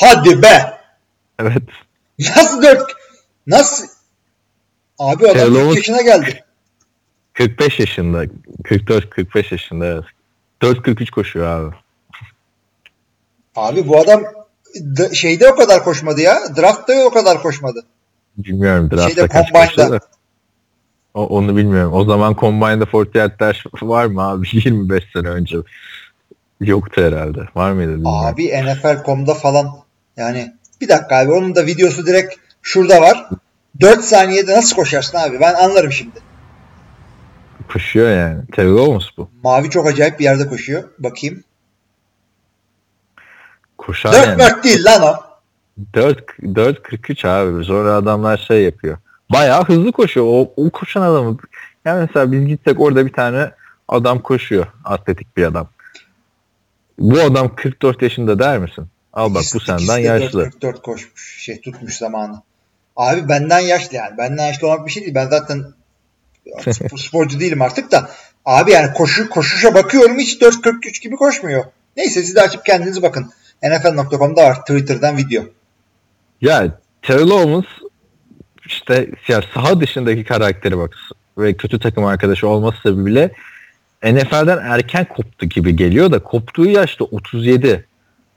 Hadi 0.00 0.42
be! 0.42 0.80
Evet. 1.38 1.62
Nasıl 2.18 2.62
dört? 2.62 2.92
Nasıl? 3.46 3.86
Abi 4.98 5.28
adam 5.28 5.36
Hello. 5.36 5.68
40 5.68 5.76
yaşına 5.76 6.02
geldi. 6.02 6.44
45 7.32 7.80
yaşında. 7.80 8.24
44-45 8.62 9.52
yaşında 9.52 9.86
evet. 9.86 10.04
4.43 10.60 11.10
koşuyor 11.10 11.46
abi. 11.46 11.76
Abi 13.56 13.88
bu 13.88 13.98
adam 14.00 14.22
şeyde 15.12 15.48
o 15.48 15.56
kadar 15.56 15.84
koşmadı 15.84 16.20
ya. 16.20 16.38
Draft'ta 16.56 16.92
o 17.04 17.10
kadar 17.10 17.42
koşmadı. 17.42 17.84
Bilmiyorum 18.36 18.88
Şeyde, 18.90 19.02
draftta 19.02 19.28
kaç 19.28 19.52
Combine'da. 19.52 19.66
koşuyor 19.66 19.90
da. 19.90 20.00
O, 21.14 21.26
onu 21.26 21.56
bilmiyorum. 21.56 21.92
O 21.92 22.04
zaman 22.04 22.36
Combine'da 22.40 22.84
40 22.84 23.14
yard 23.14 23.40
dash 23.40 23.66
var 23.82 24.06
mı 24.06 24.22
abi? 24.22 24.46
25 24.52 25.04
sene 25.12 25.28
önce. 25.28 25.56
Yoktu 26.60 27.02
herhalde. 27.02 27.40
Var 27.54 27.72
mıydı? 27.72 27.90
bilmiyorum. 27.90 28.24
Abi 28.24 28.48
NFL.com'da 28.48 29.34
falan 29.34 29.70
yani 30.16 30.52
bir 30.80 30.88
dakika 30.88 31.16
abi 31.16 31.32
onun 31.32 31.54
da 31.54 31.66
videosu 31.66 32.06
direkt 32.06 32.34
şurada 32.62 33.00
var. 33.00 33.28
4 33.80 34.04
saniyede 34.04 34.56
nasıl 34.56 34.76
koşarsın 34.76 35.18
abi? 35.18 35.40
Ben 35.40 35.54
anlarım 35.54 35.92
şimdi. 35.92 36.20
Koşuyor 37.72 38.10
yani. 38.10 38.42
Terry 38.52 38.68
Lowens 38.68 39.04
bu. 39.16 39.30
Mavi 39.42 39.70
çok 39.70 39.86
acayip 39.86 40.18
bir 40.18 40.24
yerde 40.24 40.48
koşuyor. 40.48 40.84
Bakayım. 40.98 41.44
Koşar 43.78 44.12
4 44.12 44.26
yani. 44.26 44.38
4 44.38 44.64
değil 44.64 44.84
lan 44.84 45.02
o. 45.02 45.16
4 45.94 46.18
4.43 46.42 47.28
abi. 47.28 47.64
Sonra 47.64 47.94
adamlar 47.94 48.36
şey 48.36 48.62
yapıyor. 48.64 48.98
Bayağı 49.32 49.64
hızlı 49.64 49.92
koşuyor. 49.92 50.26
O, 50.28 50.52
o 50.56 50.70
koşan 50.70 51.02
adamı. 51.02 51.36
Yani 51.84 52.00
mesela 52.00 52.32
biz 52.32 52.46
gitsek 52.46 52.80
orada 52.80 53.06
bir 53.06 53.12
tane 53.12 53.50
adam 53.88 54.18
koşuyor. 54.22 54.66
Atletik 54.84 55.36
bir 55.36 55.44
adam. 55.44 55.68
Bu 56.98 57.20
adam 57.20 57.54
44 57.54 58.02
yaşında 58.02 58.38
der 58.38 58.58
misin? 58.58 58.86
Al 59.12 59.34
bak 59.34 59.42
bu 59.54 59.60
senden 59.60 59.98
yaşlı. 59.98 60.44
4-44 60.44 60.82
koşmuş. 60.82 61.38
Şey 61.38 61.60
tutmuş 61.60 61.96
zamanı. 61.96 62.42
Abi 62.96 63.28
benden 63.28 63.58
yaşlı 63.58 63.96
yani. 63.96 64.18
Benden 64.18 64.46
yaşlı 64.46 64.66
olmak 64.66 64.86
bir 64.86 64.92
şey 64.92 65.02
değil. 65.02 65.14
Ben 65.14 65.28
zaten 65.28 65.64
spor- 66.46 66.98
sporcu 67.08 67.40
değilim 67.40 67.62
artık 67.62 67.92
da. 67.92 68.10
Abi 68.44 68.70
yani 68.70 68.92
koşu 68.92 69.28
koşuşa 69.28 69.74
bakıyorum 69.74 70.18
hiç 70.18 70.42
4.43 70.42 71.02
gibi 71.02 71.16
koşmuyor. 71.16 71.64
Neyse 71.96 72.22
siz 72.22 72.36
de 72.36 72.42
açıp 72.42 72.64
kendiniz 72.64 73.02
bakın. 73.02 73.30
NFL.com'da 73.62 74.42
var. 74.44 74.60
Twitter'dan 74.60 75.16
video. 75.16 75.44
Ya 76.40 76.78
Terry 77.02 77.28
Lowens 77.28 77.64
işte 78.66 79.10
ya 79.28 79.42
saha 79.54 79.80
dışındaki 79.80 80.24
karakteri 80.24 80.78
bak 80.78 80.96
ve 81.38 81.54
kötü 81.54 81.78
takım 81.78 82.04
arkadaşı 82.04 82.48
olması 82.48 82.80
sebebiyle 82.82 83.30
NFL'den 84.04 84.58
erken 84.62 85.04
koptu 85.04 85.46
gibi 85.46 85.76
geliyor 85.76 86.12
da 86.12 86.18
koptuğu 86.18 86.66
yaşta 86.66 87.04
37 87.04 87.86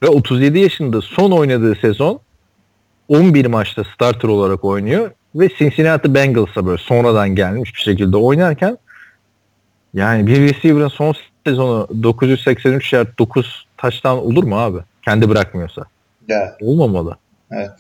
ve 0.03 0.07
37 0.07 0.59
yaşında 0.59 1.01
son 1.01 1.32
oynadığı 1.32 1.76
sezon 1.76 2.19
11 3.07 3.45
maçta 3.45 3.84
starter 3.84 4.30
olarak 4.30 4.63
oynuyor 4.65 5.11
ve 5.36 5.49
Cincinnati 5.57 6.13
Bengals'a 6.13 6.65
böyle 6.65 6.78
sonradan 6.78 7.36
gelmiş 7.36 7.76
bir 7.76 7.80
şekilde 7.80 8.17
oynarken 8.17 8.78
yani 9.93 10.28
bir 10.28 10.41
receiver'ın 10.41 10.88
son 10.88 11.13
sezonu 11.47 11.88
983 12.03 12.93
yard 12.93 13.07
9 13.19 13.65
taştan 13.78 14.17
olur 14.17 14.43
mu 14.43 14.59
abi? 14.59 14.80
Kendi 15.01 15.30
bırakmıyorsa. 15.30 15.84
Ya. 16.28 16.57
Olmamalı. 16.61 17.17
Evet. 17.51 17.71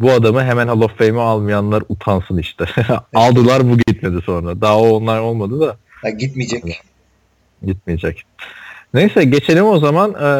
Bu 0.00 0.12
adamı 0.12 0.44
hemen 0.44 0.68
Hall 0.68 0.80
of 0.80 0.98
Fame'e 0.98 1.20
almayanlar 1.20 1.82
utansın 1.88 2.38
işte. 2.38 2.64
Aldılar 3.14 3.70
bu 3.70 3.78
gitmedi 3.78 4.20
sonra. 4.26 4.60
Daha 4.60 4.78
o 4.78 4.88
onlar 4.88 5.20
olmadı 5.20 5.60
da 5.60 5.76
Ya 6.04 6.10
gitmeyecek. 6.10 6.82
gitmeyecek. 7.66 8.22
Neyse 8.94 9.24
geçelim 9.24 9.64
o 9.64 9.78
zaman 9.78 10.10
e, 10.10 10.30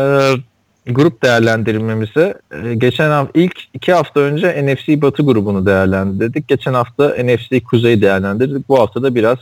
grup 0.92 1.22
değerlendirmemize. 1.22 2.34
E, 2.64 2.74
geçen 2.74 3.11
hafta 3.11 3.40
ilk 3.40 3.61
iki 3.74 3.92
hafta 3.92 4.20
önce 4.20 4.66
NFC 4.66 5.02
Batı 5.02 5.22
grubunu 5.22 5.66
değerlendirdik. 5.66 6.48
Geçen 6.48 6.74
hafta 6.74 7.16
NFC 7.24 7.61
Kuzey 7.61 8.02
değerlendirdik. 8.02 8.68
Bu 8.68 8.78
hafta 8.80 9.02
da 9.02 9.14
biraz 9.14 9.38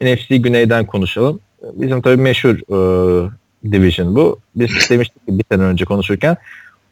NFC 0.00 0.36
Güney'den 0.36 0.86
konuşalım. 0.86 1.40
Bizim 1.62 2.02
tabii 2.02 2.22
meşhur 2.22 2.54
e, 2.54 3.30
division 3.72 4.16
bu. 4.16 4.38
Biz 4.56 4.90
demiştik 4.90 5.26
ki 5.26 5.38
bir 5.38 5.44
sene 5.52 5.62
önce 5.62 5.84
konuşurken 5.84 6.36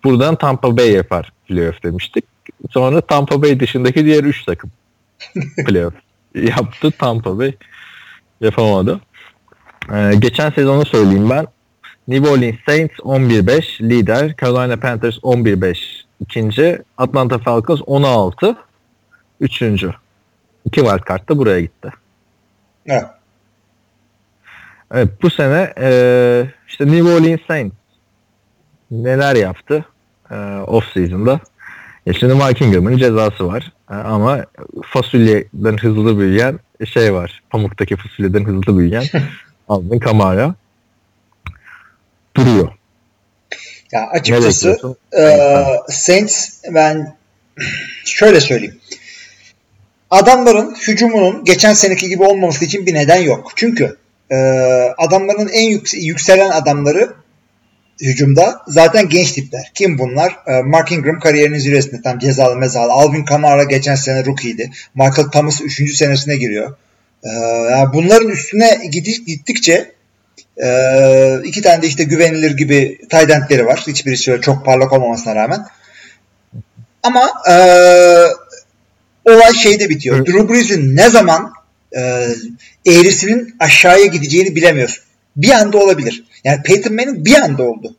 buradan 0.05 0.37
Tampa 0.37 0.77
Bay 0.77 0.91
yapar 0.93 1.33
playoff 1.49 1.83
demiştik. 1.83 2.25
Sonra 2.71 3.01
Tampa 3.01 3.43
Bay 3.43 3.61
dışındaki 3.61 4.05
diğer 4.05 4.25
3 4.25 4.45
takım 4.45 4.71
playoff 5.67 5.95
yaptı. 6.35 6.91
Tampa 6.99 7.39
Bay 7.39 7.55
yapamadı. 8.41 9.01
Ee, 9.93 10.13
geçen 10.19 10.51
sezonu 10.51 10.87
söyleyeyim 10.87 11.31
ben. 11.31 11.47
New 12.09 12.31
Orleans 12.31 12.57
Saints 12.67 12.95
11-5 12.99 13.89
lider. 13.89 14.35
Carolina 14.41 14.77
Panthers 14.77 15.17
11-5 15.17 15.77
ikinci. 16.21 16.83
Atlanta 16.99 17.39
Falcons 17.39 17.81
16 17.87 18.57
üçüncü. 19.41 19.93
İki 20.65 20.81
wild 20.81 21.09
card 21.09 21.29
da 21.29 21.39
buraya 21.39 21.61
gitti. 21.61 21.93
Evet. 22.87 23.05
Evet 24.95 25.23
bu 25.23 25.31
sene 25.31 25.75
e, 25.79 25.89
işte 26.69 26.87
New 26.87 27.03
Orleans 27.03 27.41
Saints 27.49 27.75
neler 28.91 29.37
yaptı 29.37 29.85
e, 30.31 30.35
off 30.67 30.93
season'da. 30.93 31.41
Ya 32.07 32.13
şimdi 32.13 32.35
Mike 32.35 32.65
Ingram'ın 32.67 32.97
cezası 32.97 33.47
var. 33.47 33.73
E, 33.91 33.95
ama 33.95 34.45
fasulyeden 34.85 35.77
hızlı 35.77 36.19
büyüyen 36.19 36.59
şey 36.93 37.15
var. 37.15 37.43
Pamuktaki 37.51 37.97
fasulyeden 37.97 38.45
hızlı 38.45 38.79
büyüyen 38.79 39.05
Alvin 39.69 39.99
Kamara 39.99 40.55
duruyor. 42.37 42.69
Ya 43.93 44.07
açıkçası? 44.11 44.97
Ee, 45.19 45.65
Saints 45.89 46.49
ben 46.75 47.17
şöyle 48.05 48.41
söyleyeyim. 48.41 48.79
Adamların 50.11 50.75
hücumunun 50.89 51.45
geçen 51.45 51.73
seneki 51.73 52.09
gibi 52.09 52.23
olmaması 52.23 52.65
için 52.65 52.87
bir 52.87 52.95
neden 52.95 53.23
yok. 53.23 53.53
Çünkü 53.57 53.97
e, 54.31 54.37
adamların 54.99 55.49
en 55.49 55.65
yük- 55.71 55.95
yükselen 55.95 56.51
adamları 56.51 57.13
hücumda 58.01 58.63
zaten 58.69 59.09
genç 59.09 59.33
tipler. 59.33 59.71
Kim 59.75 59.99
bunlar? 59.99 60.37
E, 60.47 60.63
Mark 60.63 60.93
Ingram 60.93 61.21
kariyerinin 61.21 61.59
zirvesinde 61.59 62.03
tam 62.03 62.19
cezalı 62.19 62.57
mezalı. 62.57 62.93
Alvin 62.93 63.25
Kamara 63.25 63.65
geçen 63.65 63.95
sene 63.95 64.25
rookie'ydi. 64.25 64.71
Michael 64.95 65.29
Thomas 65.29 65.61
3. 65.63 65.97
senesine 65.97 66.37
giriyor. 66.37 66.77
E, 67.25 67.29
yani 67.71 67.93
bunların 67.93 68.29
üstüne 68.29 68.81
gittikçe 69.27 69.93
e, 70.63 70.69
iki 71.45 71.63
tane 71.63 71.83
de 71.83 71.87
işte 71.87 72.05
güvenilir 72.05 72.57
gibi 72.57 72.99
tight 73.11 73.31
endleri 73.31 73.67
var. 73.67 73.85
Hiçbirisi 73.87 74.33
öyle 74.33 74.43
çok 74.43 74.65
parlak 74.65 74.93
olmamasına 74.93 75.35
rağmen. 75.35 75.67
Ama 77.03 77.31
e, 77.51 77.55
olay 79.25 79.55
şeyde 79.55 79.89
bitiyor. 79.89 80.17
Evet. 80.17 80.27
Drew 80.27 80.49
Brees'in 80.49 80.97
ne 80.97 81.11
zaman 81.11 81.53
e, 81.97 82.27
eğrisinin 82.87 83.57
aşağıya 83.61 84.07
gideceğini 84.07 84.57
bilemiyorsun. 84.57 85.05
Bir 85.37 85.51
anda 85.51 85.79
olabilir. 85.79 86.25
Yani 86.47 86.63
Peyton 86.63 86.95
Manning 86.95 87.27
bir 87.27 87.35
anda 87.35 87.63
oldu. 87.63 87.95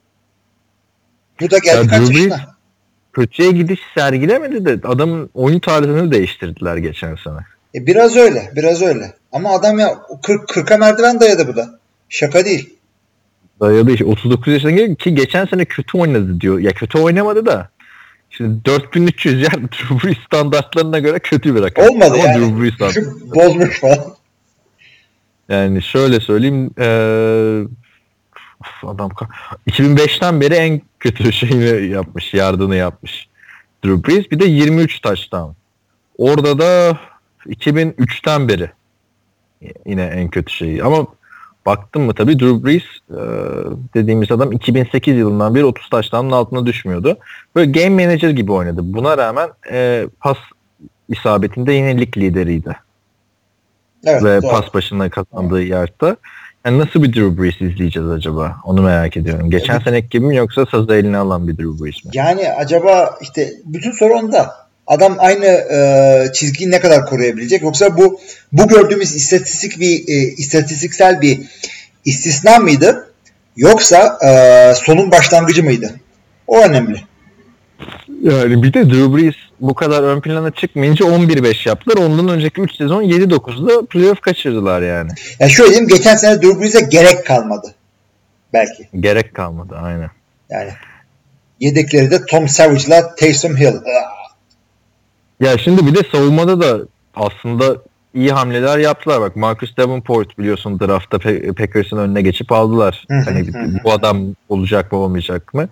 Bu 1.41 1.51
da 1.51 1.57
geldi 1.57 1.77
Ya 1.77 1.87
kaç 1.87 2.09
yaşına? 2.09 2.55
Kötüye 3.13 3.51
gidiş 3.51 3.79
sergilemedi 3.95 4.65
de 4.65 4.87
adamın 4.87 5.29
oyun 5.33 5.59
tarzını 5.59 6.11
değiştirdiler 6.11 6.77
geçen 6.77 7.15
sene. 7.15 7.37
E, 7.75 7.85
biraz 7.85 8.15
öyle. 8.15 8.51
Biraz 8.55 8.81
öyle. 8.81 9.13
Ama 9.31 9.49
adam 9.49 9.79
ya 9.79 9.97
40 10.23 10.49
40'a 10.49 10.77
merdiven 10.77 11.19
dayadı 11.19 11.47
bu 11.47 11.55
da. 11.55 11.79
Şaka 12.09 12.45
değil. 12.45 12.73
Dayadı 13.59 13.91
işte 13.91 14.05
39 14.05 14.53
yaşına 14.53 14.71
geldi 14.71 14.95
ki 14.95 15.15
geçen 15.15 15.45
sene 15.45 15.65
kötü 15.65 15.97
oynadı 15.97 16.41
diyor. 16.41 16.59
Ya 16.59 16.71
kötü 16.71 16.97
oynamadı 16.97 17.45
da 17.45 17.69
Şimdi 18.29 18.65
4300 18.65 19.41
yer 19.41 19.51
Drew 19.71 20.07
Brees 20.07 20.17
standartlarına 20.25 20.99
göre 20.99 21.19
kötü 21.19 21.55
bir 21.55 21.61
rakam. 21.61 21.85
Olmadı 21.89 22.13
Ama 22.13 22.17
yani. 22.17 22.39
Drew 22.39 22.61
Brees 22.61 22.73
standartları- 22.73 22.93
Şu 22.93 23.35
bozmuş 23.35 23.79
falan. 23.79 24.15
Yani 25.49 25.81
şöyle 25.81 26.19
söyleyeyim 26.19 26.65
of, 26.65 27.71
adam 28.83 29.09
ka- 29.09 29.27
2005'ten 29.69 30.41
beri 30.41 30.53
en 30.53 30.81
kötü 30.99 31.31
şeyini 31.33 31.87
yapmış, 31.87 32.33
yardını 32.33 32.75
yapmış 32.75 33.27
Drew 33.85 34.03
Brees. 34.07 34.31
Bir 34.31 34.39
de 34.39 34.45
23 34.45 35.01
touchdown. 35.01 35.51
Orada 36.17 36.59
da 36.59 36.97
2003'ten 37.45 38.47
beri 38.49 38.71
yine 39.85 40.03
en 40.03 40.29
kötü 40.29 40.53
şeyi. 40.53 40.83
Ama 40.83 41.07
baktım 41.65 42.03
mı 42.03 42.13
tabii 42.13 42.39
Drew 42.39 42.63
Brees 42.65 42.83
e, 43.09 43.19
dediğimiz 43.93 44.31
adam 44.31 44.51
2008 44.51 45.17
yılından 45.17 45.55
beri 45.55 45.65
30 45.65 45.89
taştanın 45.89 46.31
altına 46.31 46.65
düşmüyordu. 46.65 47.17
Böyle 47.55 47.71
game 47.71 48.05
manager 48.05 48.29
gibi 48.29 48.51
oynadı. 48.51 48.81
Buna 48.83 49.17
rağmen 49.17 49.49
e, 49.71 50.07
pas 50.19 50.37
isabetinde 51.09 51.73
yine 51.73 52.01
lig 52.01 52.17
lideriydi. 52.17 52.75
Evet, 54.05 54.23
Ve 54.23 54.41
doğru. 54.41 54.51
pas 54.51 54.73
başına 54.73 55.09
kazandığı 55.09 55.61
yerde. 55.61 56.15
Yani 56.67 56.79
nasıl 56.79 57.03
bir 57.03 57.13
Drew 57.13 57.43
Brees 57.43 57.61
izleyeceğiz 57.61 58.09
acaba? 58.09 58.55
Onu 58.65 58.81
merak 58.81 59.17
ediyorum. 59.17 59.49
Geçen 59.49 59.73
Evet. 59.73 59.83
seneki 59.83 60.09
gibi 60.09 60.25
mi 60.25 60.35
yoksa 60.35 60.65
sazı 60.71 60.93
eline 60.93 61.17
alan 61.17 61.47
bir 61.47 61.57
Drew 61.57 61.83
Brees 61.83 62.05
mi? 62.05 62.11
Yani 62.13 62.49
acaba 62.49 63.17
işte 63.21 63.53
bütün 63.65 63.91
soru 63.91 64.13
onda. 64.13 64.55
Adam 64.87 65.15
aynı 65.19 65.45
e, 65.45 66.33
çizgiyi 66.33 66.71
ne 66.71 66.79
kadar 66.79 67.05
koruyabilecek 67.05 67.61
yoksa 67.61 67.97
bu 67.97 68.19
bu 68.51 68.67
gördüğümüz 68.67 69.15
istatistik 69.15 69.79
bir 69.79 70.07
e, 70.07 70.13
istatistiksel 70.37 71.21
bir 71.21 71.39
istisna 72.05 72.57
mıydı 72.59 73.13
yoksa 73.57 74.17
e, 74.25 74.73
sonun 74.75 75.11
başlangıcı 75.11 75.63
mıydı? 75.63 75.91
O 76.47 76.61
önemli. 76.61 77.01
Yani 78.21 78.63
bir 78.63 78.73
de 78.73 78.89
Drew 78.89 79.17
Brees 79.17 79.35
bu 79.59 79.73
kadar 79.73 80.03
ön 80.03 80.21
plana 80.21 80.51
çıkmayınca 80.51 81.05
11-5 81.05 81.69
yaptılar. 81.69 81.97
Ondan 81.97 82.27
önceki 82.27 82.61
3 82.61 82.75
sezon 82.75 83.03
7-9'da 83.03 83.85
playoff 83.85 84.21
kaçırdılar 84.21 84.81
yani. 84.81 85.11
Yani 85.39 85.51
şöyle 85.51 85.69
diyeyim 85.69 85.87
geçen 85.87 86.15
sene 86.15 86.41
Drew 86.41 86.61
Brees'e 86.61 86.81
gerek 86.81 87.25
kalmadı. 87.25 87.75
Belki. 88.53 88.89
Gerek 88.99 89.33
kalmadı 89.33 89.75
aynen. 89.81 90.09
Yani 90.49 90.71
yedekleri 91.59 92.11
de 92.11 92.25
Tom 92.25 92.47
Savage'la 92.47 93.15
Taysom 93.15 93.57
Hill. 93.57 93.75
Ya 95.39 95.57
şimdi 95.57 95.87
bir 95.87 95.95
de 95.95 96.09
savunmada 96.11 96.61
da 96.61 96.87
aslında 97.15 97.77
iyi 98.13 98.31
hamleler 98.31 98.77
yaptılar. 98.77 99.21
Bak 99.21 99.35
Marcus 99.35 99.77
Davenport 99.77 100.37
biliyorsun 100.37 100.79
draftta 100.79 101.19
Packers'ın 101.53 101.97
önüne 101.97 102.21
geçip 102.21 102.51
aldılar. 102.51 103.05
Hani 103.25 103.47
bu 103.83 103.91
adam 103.91 104.35
olacak 104.49 104.91
mı 104.91 104.97
olmayacak 104.97 105.53
mı? 105.53 105.69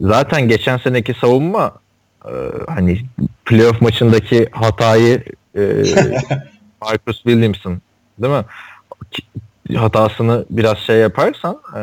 Zaten 0.00 0.48
geçen 0.48 0.78
seneki 0.78 1.14
savunma 1.14 1.72
e, 2.24 2.32
hani 2.68 3.00
playoff 3.44 3.80
maçındaki 3.82 4.48
hatayı 4.52 5.24
e, 5.56 5.60
Marcus 6.82 7.16
Williamson 7.22 7.80
değil 8.18 8.34
mi? 8.34 8.44
Hatasını 9.76 10.44
biraz 10.50 10.78
şey 10.78 10.96
yaparsan 10.96 11.60
e, 11.76 11.82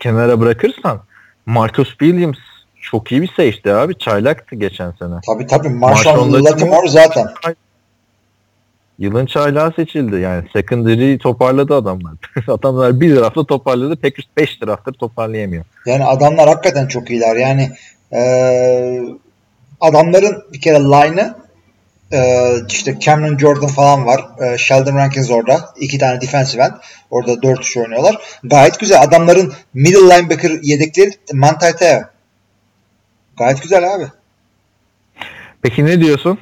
kenara 0.00 0.40
bırakırsan 0.40 1.00
Marcus 1.46 1.88
Williams 1.88 2.38
çok 2.80 3.12
iyi 3.12 3.22
bir 3.22 3.28
safety 3.28 3.70
abi. 3.70 3.98
Çaylaktı 3.98 4.56
geçen 4.56 4.90
sene. 4.90 5.14
Tabii 5.26 5.46
tabii 5.46 5.68
Marshall 5.68 6.32
Latimore 6.32 6.88
zaten. 6.88 7.26
Yılın 8.98 9.26
çaylağı 9.26 9.72
seçildi. 9.76 10.16
Yani 10.16 10.44
secondary 10.52 11.18
toparladı 11.18 11.74
adamlar. 11.74 12.12
adamlar 12.48 13.00
bir 13.00 13.16
tarafta 13.16 13.44
toparladı. 13.44 13.96
Packers 13.96 14.26
5 14.36 14.56
taraftır 14.56 14.92
toparlayamıyor. 14.92 15.64
Yani 15.86 16.04
adamlar 16.04 16.48
hakikaten 16.48 16.86
çok 16.86 17.10
iyiler. 17.10 17.36
Yani 17.36 17.70
eee, 18.12 19.02
adamların 19.80 20.42
bir 20.52 20.60
kere 20.60 20.78
line'ı 20.78 21.34
eee, 22.12 22.54
işte 22.68 22.96
Cameron 23.00 23.38
Jordan 23.38 23.66
falan 23.68 24.06
var. 24.06 24.24
Eee, 24.40 24.58
Sheldon 24.58 24.96
Rankins 24.96 25.30
orada. 25.30 25.74
iki 25.80 25.98
tane 25.98 26.20
defensive 26.20 26.62
end. 26.62 26.72
Orada 27.10 27.42
4 27.42 27.60
kişi 27.60 27.80
oynuyorlar. 27.80 28.16
Gayet 28.44 28.80
güzel. 28.80 29.02
Adamların 29.02 29.52
middle 29.74 29.98
linebacker 30.16 30.50
yedekleri 30.62 31.10
Manti 31.32 31.76
Teo. 31.76 32.00
Gayet 33.38 33.62
güzel 33.62 33.94
abi. 33.94 34.04
Peki 35.62 35.84
ne 35.84 36.00
diyorsun? 36.00 36.38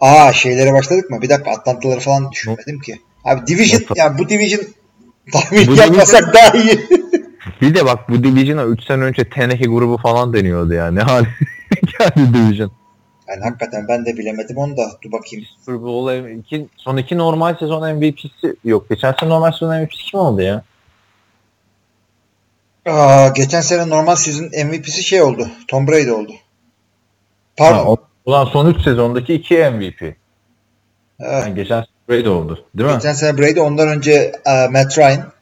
Aa 0.00 0.32
şeylere 0.32 0.72
başladık 0.72 1.10
mı? 1.10 1.22
Bir 1.22 1.28
dakika 1.28 1.50
Atlantaları 1.50 2.00
falan 2.00 2.32
düşünmedim 2.32 2.80
ki. 2.80 3.00
Abi 3.24 3.46
division 3.46 3.82
ya 3.96 4.18
bu 4.18 4.28
division 4.28 4.62
tahmin 5.32 5.74
yapmasak 5.74 6.34
daha 6.34 6.58
iyi. 6.58 6.80
Bir 7.60 7.74
de 7.74 7.84
bak 7.84 8.08
bu 8.08 8.22
Division'a 8.24 8.64
3 8.64 8.84
sene 8.84 9.02
önce 9.04 9.28
Teneke 9.30 9.64
grubu 9.64 9.96
falan 9.96 10.32
deniyordu 10.32 10.74
yani. 10.82 10.98
Ne 10.98 11.02
hali 11.02 11.26
geldi 11.98 12.34
Division. 12.34 12.70
yani 13.28 13.40
hakikaten 13.44 13.88
ben 13.88 14.06
de 14.06 14.16
bilemedim 14.16 14.56
onu 14.56 14.76
da. 14.76 14.90
Dur 15.02 15.12
bakayım. 15.12 15.46
Super 15.58 15.82
Bowl 15.82 16.38
iki, 16.38 16.66
son 16.76 16.96
iki 16.96 17.18
normal 17.18 17.56
sezon 17.58 17.94
MVP'si 17.96 18.56
yok. 18.64 18.88
Geçen 18.90 19.14
sene 19.20 19.28
normal 19.30 19.52
sezon 19.52 19.76
MVP'si 19.80 20.02
kim 20.10 20.20
oldu 20.20 20.42
ya? 20.42 20.62
Aa, 22.86 23.28
geçen 23.28 23.60
sene 23.60 23.88
normal 23.88 24.16
season 24.16 24.44
MVP'si 24.66 25.02
şey 25.02 25.22
oldu. 25.22 25.48
Tom 25.68 25.88
Brady 25.88 26.10
oldu. 26.12 26.32
Pardon. 27.56 27.76
Ha, 27.84 27.90
o- 27.90 28.07
Ulan 28.28 28.44
son 28.44 28.66
3 28.66 28.82
sezondaki 28.82 29.34
2 29.34 29.54
MVP. 29.54 30.02
Evet. 30.02 30.16
Yani 31.20 31.54
geçen 31.54 31.80
sene 31.80 31.86
Brady 32.08 32.28
oldu. 32.28 32.64
Değil 32.74 32.88
mi? 32.88 32.94
Geçen 32.94 33.12
sene 33.12 33.38
Brady 33.38 33.60
ondan 33.60 33.88
önce 33.88 34.32
e, 34.46 34.68
Matt 34.68 34.98
Ryan. 34.98 35.32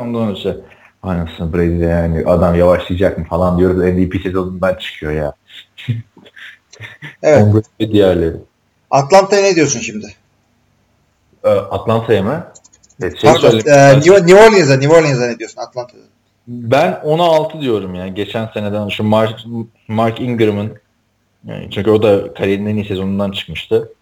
Ondan 0.00 0.28
önce 0.28 0.56
Aynısını 1.02 1.52
Brady 1.52 1.82
yani 1.82 2.26
adam 2.26 2.54
yavaşlayacak 2.54 3.18
mı 3.18 3.24
falan 3.24 3.58
diyoruz. 3.58 3.76
MVP 3.76 4.22
sezonundan 4.22 4.74
çıkıyor 4.74 5.12
ya. 5.12 5.32
Evet. 7.22 7.44
Brady 7.80 7.92
diğerleri. 7.92 8.36
Atlanta'ya 8.90 9.42
ne 9.42 9.56
diyorsun 9.56 9.80
şimdi? 9.80 10.06
Ee, 11.44 11.48
Atlanta'ya 11.48 12.22
mı? 12.22 12.46
Evet, 13.02 13.18
şey 13.20 13.32
Pardon. 13.32 13.60
e, 13.66 13.96
New, 13.96 14.26
New 14.26 14.34
Orleans'a 14.34 14.76
New 14.76 14.96
Orleans'a 14.96 15.26
ne 15.26 15.38
diyorsun 15.38 15.60
Atlanta'da? 15.60 16.02
Ben 16.46 16.92
10'a 16.92 17.24
6 17.24 17.60
diyorum 17.60 17.94
yani. 17.94 18.14
Geçen 18.14 18.50
seneden 18.54 18.88
şu 18.88 19.04
Mark, 19.04 19.40
Mark 19.88 20.20
Ingram'ın 20.20 20.78
yani 21.44 21.68
çünkü 21.70 21.90
o 21.90 22.02
da 22.02 22.34
kariyerinin 22.34 22.70
en 22.70 22.76
iyi 22.76 22.84
sezonundan 22.84 23.30
çıkmıştı. 23.30 23.92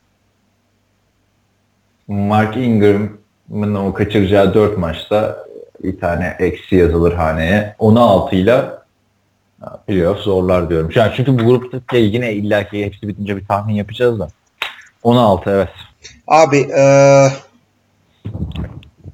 Mark 2.09 2.57
Ingram'ın 2.57 3.75
o 3.75 3.95
kaçıracağı 3.95 4.55
4 4.55 4.79
maçta 4.79 5.45
bir 5.83 6.01
tane 6.01 6.37
eksi 6.39 6.77
yazılır 6.77 7.13
haneye. 7.13 7.77
10'a 7.79 8.01
6 8.01 8.37
ile 8.37 8.65
playoff 9.87 10.19
zorlar 10.19 10.71
diyorum. 10.71 10.91
Yani 10.95 11.13
çünkü 11.17 11.39
bu 11.39 11.45
grupta 11.45 11.97
yine 11.97 12.33
illaki 12.33 12.85
hepsi 12.85 13.09
bitince 13.09 13.37
bir 13.37 13.47
tahmin 13.47 13.75
yapacağız 13.75 14.19
da. 14.19 14.29
10'a 15.05 15.21
6 15.21 15.51
evet. 15.51 15.69
Abi 16.27 16.59
e, 16.59 16.83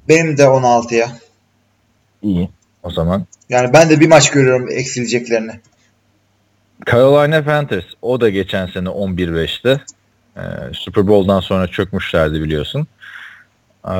benim 0.09 0.37
de 0.37 0.43
16'ya. 0.43 1.07
İyi. 2.21 2.49
O 2.83 2.91
zaman 2.91 3.25
Yani 3.49 3.73
ben 3.73 3.89
de 3.89 3.99
bir 3.99 4.07
maç 4.07 4.31
görüyorum 4.31 4.67
eksileceklerini. 4.71 5.51
Carolina 6.85 7.43
Panthers 7.43 7.85
o 8.01 8.21
da 8.21 8.29
geçen 8.29 8.67
sene 8.67 8.89
11-5'ti. 8.89 9.81
Ee, 10.37 10.41
Super 10.73 11.07
Bowl'dan 11.07 11.39
sonra 11.39 11.67
çökmüşlerdi 11.67 12.41
biliyorsun. 12.41 12.87
Ee, 13.85 13.91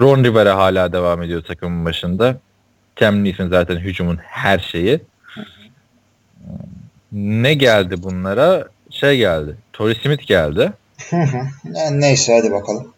Ron 0.00 0.24
Rivera 0.24 0.56
hala 0.56 0.92
devam 0.92 1.22
ediyor 1.22 1.42
takımın 1.42 1.84
başında. 1.84 2.38
Cam 2.96 3.24
Newton 3.24 3.48
zaten 3.48 3.76
hücumun 3.76 4.16
her 4.16 4.58
şeyi. 4.58 5.00
Ne 7.12 7.54
geldi 7.54 8.02
bunlara? 8.02 8.68
Şey 8.90 9.16
geldi. 9.18 9.56
Torrey 9.72 9.94
Smith 9.94 10.26
geldi. 10.26 10.72
Yani 11.64 12.00
neyse 12.00 12.36
hadi 12.36 12.52
bakalım. 12.52 12.92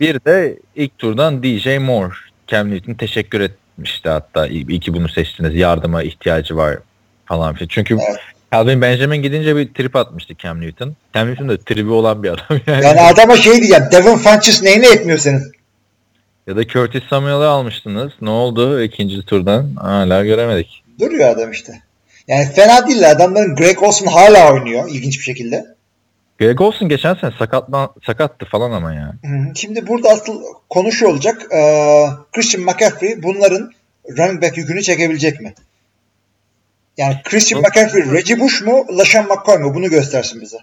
Bir 0.00 0.24
de 0.24 0.58
ilk 0.76 0.98
turdan 0.98 1.42
DJ 1.42 1.66
Moore. 1.78 2.14
Cam 2.46 2.70
Newton 2.70 2.94
teşekkür 2.94 3.40
etmişti 3.78 4.08
hatta. 4.08 4.46
İyi 4.46 4.68
iyi 4.68 4.80
ki 4.80 4.94
bunu 4.94 5.08
seçtiniz. 5.08 5.54
Yardıma 5.54 6.02
ihtiyacı 6.02 6.56
var 6.56 6.78
falan 7.26 7.54
filan. 7.54 7.68
Çünkü 7.68 7.94
Evet. 7.94 8.18
Calvin 8.52 8.82
Benjamin 8.82 9.22
gidince 9.22 9.56
bir 9.56 9.74
trip 9.74 9.96
atmıştı 9.96 10.34
Cam 10.38 10.60
Newton. 10.60 10.96
Cam 11.14 11.28
Newton 11.28 11.48
da 11.48 11.56
tribi 11.56 11.90
olan 11.90 12.22
bir 12.22 12.28
adam 12.28 12.60
yani. 12.66 12.84
Yani 12.84 13.00
adama 13.00 13.36
şey 13.36 13.52
diyeceğim. 13.52 13.84
Devin 13.92 14.16
Funches 14.16 14.62
neyine 14.62 14.88
yetmiyor 14.88 15.18
senin? 15.18 15.52
Ya 16.46 16.56
da 16.56 16.66
Curtis 16.66 17.02
Samuel'ı 17.10 17.48
almıştınız. 17.48 18.12
Ne 18.20 18.30
oldu 18.30 18.82
ikinci 18.82 19.22
turdan? 19.22 19.70
Hala 19.80 20.24
göremedik. 20.24 20.82
Duruyor 21.00 21.28
adam 21.28 21.50
işte. 21.50 21.72
Yani 22.28 22.52
fena 22.52 22.86
değil 22.88 23.10
adamların 23.10 23.56
Greg 23.56 23.82
Olson 23.82 24.06
hala 24.06 24.52
oynuyor 24.52 24.88
ilginç 24.90 25.18
bir 25.18 25.24
şekilde. 25.24 25.64
Greg 26.38 26.60
Olson 26.60 26.88
geçen 26.88 27.14
sene 27.14 27.32
sakatlan, 27.38 27.90
sakattı 28.06 28.46
falan 28.46 28.72
ama 28.72 28.94
ya. 28.94 29.12
Hı 29.24 29.28
hı. 29.28 29.52
Şimdi 29.54 29.86
burada 29.86 30.08
asıl 30.08 30.42
konu 30.68 30.92
şu 30.92 31.08
olacak. 31.08 31.42
Ee, 31.52 32.06
Christian 32.32 32.64
McCaffrey 32.64 33.22
bunların 33.22 33.72
running 34.18 34.42
back 34.42 34.58
yükünü 34.58 34.82
çekebilecek 34.82 35.40
mi? 35.40 35.54
Yani 36.96 37.16
Christian 37.24 37.62
McCaffrey 37.62 38.02
Reggie 38.12 38.40
Bush 38.40 38.62
mu, 38.62 38.86
LaShawn 38.98 39.32
McCoy 39.32 39.58
mu? 39.58 39.74
Bunu 39.74 39.90
göstersin 39.90 40.40
bize. 40.40 40.58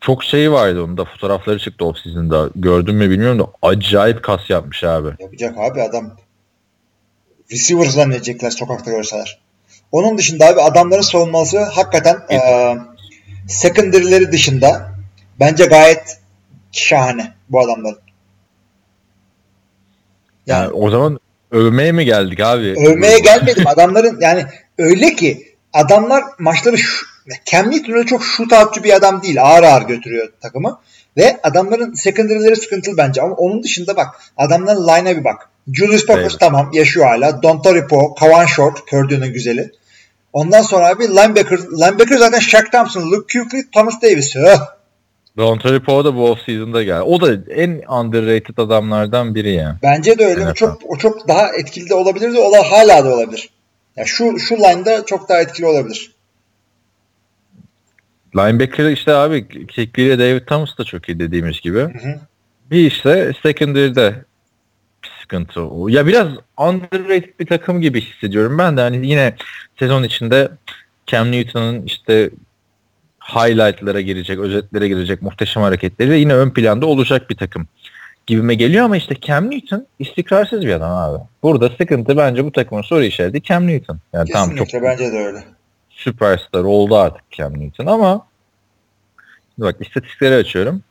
Çok 0.00 0.24
şey 0.24 0.52
vardı 0.52 0.82
onun 0.82 0.96
da 0.96 1.04
fotoğrafları 1.04 1.58
çıktı 1.58 1.84
off 1.84 1.98
season'da. 1.98 2.50
Gördün 2.56 2.94
mü 2.94 3.10
bilmiyorum 3.10 3.38
da 3.38 3.46
acayip 3.62 4.22
kas 4.22 4.50
yapmış 4.50 4.84
abi. 4.84 5.08
Yapacak 5.18 5.58
abi 5.58 5.82
adam. 5.82 6.16
Receiver 7.52 7.86
zannedecekler 7.86 8.50
sokakta 8.50 8.90
görseler. 8.90 9.38
Onun 9.92 10.18
dışında 10.18 10.46
abi 10.46 10.60
adamların 10.60 11.00
savunması 11.00 11.62
hakikaten 11.62 12.16
e, 12.30 12.38
secondary'leri 13.48 14.32
dışında 14.32 14.90
bence 15.40 15.64
gayet 15.66 16.18
şahane 16.72 17.32
bu 17.48 17.60
adamların. 17.60 17.98
Yani, 20.46 20.62
Yani 20.62 20.72
o 20.72 20.90
zaman 20.90 21.20
övmeye 21.50 21.92
mi 21.92 22.04
geldik 22.04 22.40
abi? 22.40 22.74
övmeye 22.86 23.18
gelmedim. 23.18 23.64
Adamların 23.66 24.18
yani 24.20 24.44
öyle 24.78 25.14
ki 25.14 25.54
adamlar 25.72 26.24
maçları 26.38 26.78
şu, 26.78 27.06
Cam 27.44 27.70
Newton 27.70 27.92
öyle 27.92 28.06
çok 28.06 28.24
şut 28.24 28.52
outçu 28.52 28.84
bir 28.84 28.92
adam 28.92 29.22
değil. 29.22 29.42
Ağır 29.42 29.62
ağır 29.62 29.82
götürüyor 29.82 30.28
takımı. 30.40 30.80
Ve 31.16 31.40
adamların 31.42 31.94
secondary'leri 31.94 32.56
sıkıntılı 32.56 32.96
bence. 32.96 33.22
Ama 33.22 33.34
onun 33.34 33.62
dışında 33.62 33.96
bak 33.96 34.06
adamların 34.36 34.82
line'a 34.82 35.16
bir 35.16 35.24
bak. 35.24 35.48
Julius 35.72 36.06
Peppers 36.06 36.30
Evet. 36.30 36.40
tamam 36.40 36.70
yaşıyor 36.72 37.06
hala. 37.06 37.42
Don 37.42 37.62
Toripo, 37.62 38.14
Kawan 38.14 38.46
Short, 38.46 38.86
Purdue'nun 38.86 39.32
güzeli. 39.32 39.70
Ondan 40.32 40.62
sonra 40.62 40.88
abi 40.88 41.08
linebacker, 41.08 41.58
linebacker 41.58 42.16
zaten 42.16 42.38
Shaq 42.38 42.70
Thompson, 42.72 43.10
Luke 43.10 43.38
Kuechly, 43.38 43.70
Thomas 43.70 44.02
Davis. 44.02 44.36
Öh. 44.36 44.58
Don 45.36 45.58
Poe 45.58 46.04
da 46.04 46.14
bu 46.16 46.30
off-season'da 46.30 46.82
geldi. 46.82 47.02
O 47.02 47.20
da 47.20 47.52
en 47.52 47.82
underrated 47.88 48.58
adamlardan 48.58 49.34
biri 49.34 49.52
yani. 49.52 49.76
Bence 49.82 50.18
de 50.18 50.26
öyle. 50.26 50.40
O 50.40 50.44
Evet, 50.44 50.56
çok 50.56 50.80
o 50.86 50.96
çok 50.96 51.28
daha 51.28 51.52
etkili 51.52 51.88
de 51.88 51.94
olabilirdi. 51.94 52.38
O 52.38 52.52
da 52.52 52.70
hala 52.70 53.04
da 53.04 53.14
olabilir. 53.14 53.50
Ya 53.96 54.04
şu 54.06 54.38
şu 54.38 54.56
line'da 54.56 55.06
çok 55.06 55.28
daha 55.28 55.40
etkili 55.40 55.66
olabilir. 55.66 56.12
Linebacker 58.36 58.90
işte 58.90 59.12
abi 59.12 59.66
Kekli 59.66 60.02
ile 60.02 60.18
David 60.18 60.46
Thomas 60.46 60.78
da 60.78 60.84
çok 60.84 61.08
iyi 61.08 61.18
dediğimiz 61.18 61.60
gibi. 61.60 61.80
hı. 61.80 62.20
Bir 62.70 62.86
işte 62.86 63.32
secondary'de 63.42 64.24
sıkıntı 65.28 65.68
o. 65.68 65.88
Ya 65.88 66.06
biraz 66.06 66.28
underrated 66.58 67.40
bir 67.40 67.46
takım 67.46 67.80
gibi 67.80 68.00
hissediyorum 68.00 68.58
ben 68.58 68.76
de. 68.76 68.80
Hani 68.80 69.06
yine 69.06 69.34
sezon 69.78 70.02
içinde 70.02 70.48
Cam 71.06 71.32
Newton'ın 71.32 71.82
işte 71.82 72.30
highlightlara 73.20 74.00
girecek, 74.00 74.38
özetlere 74.38 74.88
girecek 74.88 75.22
muhteşem 75.22 75.62
hareketleri 75.62 76.20
yine 76.20 76.34
ön 76.34 76.50
planda 76.50 76.86
olacak 76.86 77.30
bir 77.30 77.36
takım 77.36 77.68
gibime 78.26 78.54
geliyor 78.54 78.84
ama 78.84 78.96
işte 78.96 79.14
Cam 79.20 79.50
Newton 79.50 79.86
istikrarsız 79.98 80.66
bir 80.66 80.72
adam 80.72 80.92
abi. 80.92 81.24
Burada 81.42 81.68
sıkıntı 81.68 82.16
bence 82.16 82.44
bu 82.44 82.52
takımın 82.52 82.82
soru 82.82 83.04
işareti 83.04 83.42
Cam 83.42 83.66
Newton. 83.66 83.98
Yani 84.12 84.30
Kesinlikle 84.30 84.66
çok 84.66 84.82
bence 84.82 85.12
de 85.12 85.16
öyle. 85.18 85.44
süperstar 85.90 86.64
oldu 86.64 86.96
artık 86.96 87.30
Cam 87.30 87.60
Newton 87.60 87.86
ama 87.86 88.26
bak 89.58 89.76
istatistikleri 89.80 90.34
açıyorum. 90.34 90.82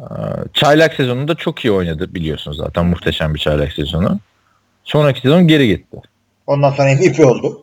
Ee, 0.00 0.04
Çaylak 0.52 0.94
sezonunda 0.94 1.34
çok 1.34 1.64
iyi 1.64 1.72
oynadı 1.72 2.14
biliyorsunuz 2.14 2.56
zaten 2.56 2.86
muhteşem 2.86 3.34
bir 3.34 3.38
çaylak 3.38 3.72
sezonu. 3.72 4.18
Sonraki 4.84 5.20
sezon 5.20 5.48
geri 5.48 5.68
gitti. 5.68 6.00
Ondan 6.46 6.70
sonra 6.70 6.94
MVP 6.94 7.20
oldu. 7.26 7.62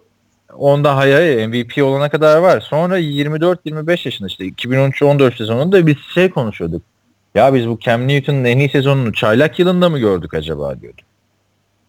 Onda 0.57 0.95
hay 0.97 1.11
hay 1.13 1.47
MVP 1.47 1.83
olana 1.83 2.09
kadar 2.09 2.37
var. 2.37 2.61
Sonra 2.61 2.99
24-25 2.99 4.07
yaşında 4.07 4.27
işte 4.27 4.45
2013-14 4.45 5.37
sezonunda 5.37 5.87
biz 5.87 5.95
şey 6.13 6.29
konuşuyorduk. 6.29 6.81
Ya 7.35 7.53
biz 7.53 7.67
bu 7.67 7.79
Cam 7.79 8.07
Newton'un 8.07 8.43
en 8.43 8.57
iyi 8.57 8.69
sezonunu 8.69 9.13
çaylak 9.13 9.59
yılında 9.59 9.89
mı 9.89 9.99
gördük 9.99 10.33
acaba 10.33 10.81
diyorduk. 10.81 11.05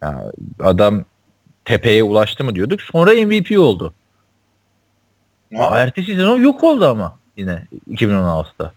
Ya 0.01 0.31
adam 0.59 1.05
tepeye 1.65 2.03
ulaştı 2.03 2.43
mı 2.43 2.55
diyorduk. 2.55 2.81
Sonra 2.81 3.11
MVP 3.11 3.59
oldu. 3.59 3.93
Aa, 5.57 5.79
ertesi 5.79 6.15
sezon 6.15 6.41
yok 6.41 6.63
oldu 6.63 6.87
ama 6.87 7.17
yine 7.37 7.67
2016'da. 7.89 8.71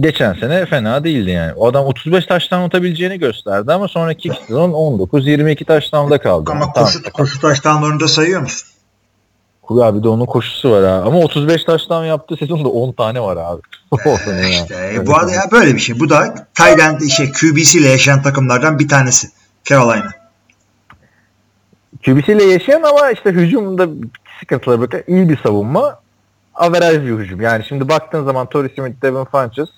Geçen 0.00 0.34
sene 0.34 0.66
fena 0.66 1.04
değildi 1.04 1.30
yani. 1.30 1.52
O 1.52 1.68
adam 1.68 1.84
35 1.86 2.26
taştan 2.26 2.60
atabileceğini 2.60 3.18
gösterdi 3.18 3.72
ama 3.72 3.88
sonraki 3.88 4.28
iki 4.28 4.44
sezon 4.46 4.70
19-22 4.70 5.64
taştanla 5.64 6.18
kaldı. 6.18 6.50
Ama 6.50 6.72
Tamam. 6.72 6.90
koşu, 6.90 7.12
koşu 7.12 7.40
taştanlarını 7.40 8.00
da 8.00 8.08
sayıyor 8.08 8.40
musun? 8.40 8.68
Abi 9.70 10.02
de 10.02 10.08
onun 10.08 10.26
koşusu 10.26 10.70
var 10.70 10.84
ha. 10.84 11.02
Ama 11.06 11.18
35 11.18 11.64
taştan 11.64 12.04
yaptığı 12.04 12.36
sezonda 12.36 12.68
10 12.68 12.92
tane 12.92 13.20
var 13.20 13.36
abi. 13.36 13.60
Olsun 14.08 14.34
ya. 14.34 14.48
İşte, 14.48 15.06
bu 15.06 15.16
arada 15.16 15.30
ya 15.32 15.42
böyle 15.52 15.74
bir 15.74 15.80
şey. 15.80 16.00
Bu 16.00 16.10
da 16.10 16.34
Tayland 16.54 17.00
şey 17.00 17.32
QB'si 17.32 17.78
ile 17.78 17.88
yaşayan 17.88 18.22
takımlardan 18.22 18.78
bir 18.78 18.88
tanesi. 18.88 19.28
Carolina. 19.64 20.10
QB'si 22.04 22.32
ile 22.32 22.44
yaşayan 22.44 22.82
ama 22.82 23.10
işte 23.10 23.30
hücumda 23.30 23.88
sıkıntıları 24.40 24.80
bakın. 24.80 25.04
iyi 25.06 25.28
bir 25.28 25.36
savunma. 25.36 26.00
Averaj 26.54 26.96
bir 26.96 27.18
hücum. 27.18 27.40
Yani 27.40 27.64
şimdi 27.68 27.88
baktığın 27.88 28.24
zaman 28.24 28.46
Torrey 28.46 28.74
Smith, 28.74 29.02
Devin 29.02 29.24
Funches 29.24 29.68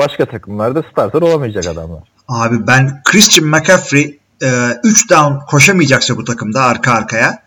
başka 0.00 0.26
takımlarda 0.26 0.82
starter 0.92 1.22
olamayacak 1.22 1.66
adamlar. 1.66 2.02
Abi 2.28 2.66
ben 2.66 3.02
Christian 3.04 3.48
McCaffrey 3.48 4.18
3 4.84 5.10
down 5.10 5.46
koşamayacaksa 5.50 6.16
bu 6.16 6.24
takımda 6.24 6.62
arka 6.62 6.92
arkaya 6.92 7.42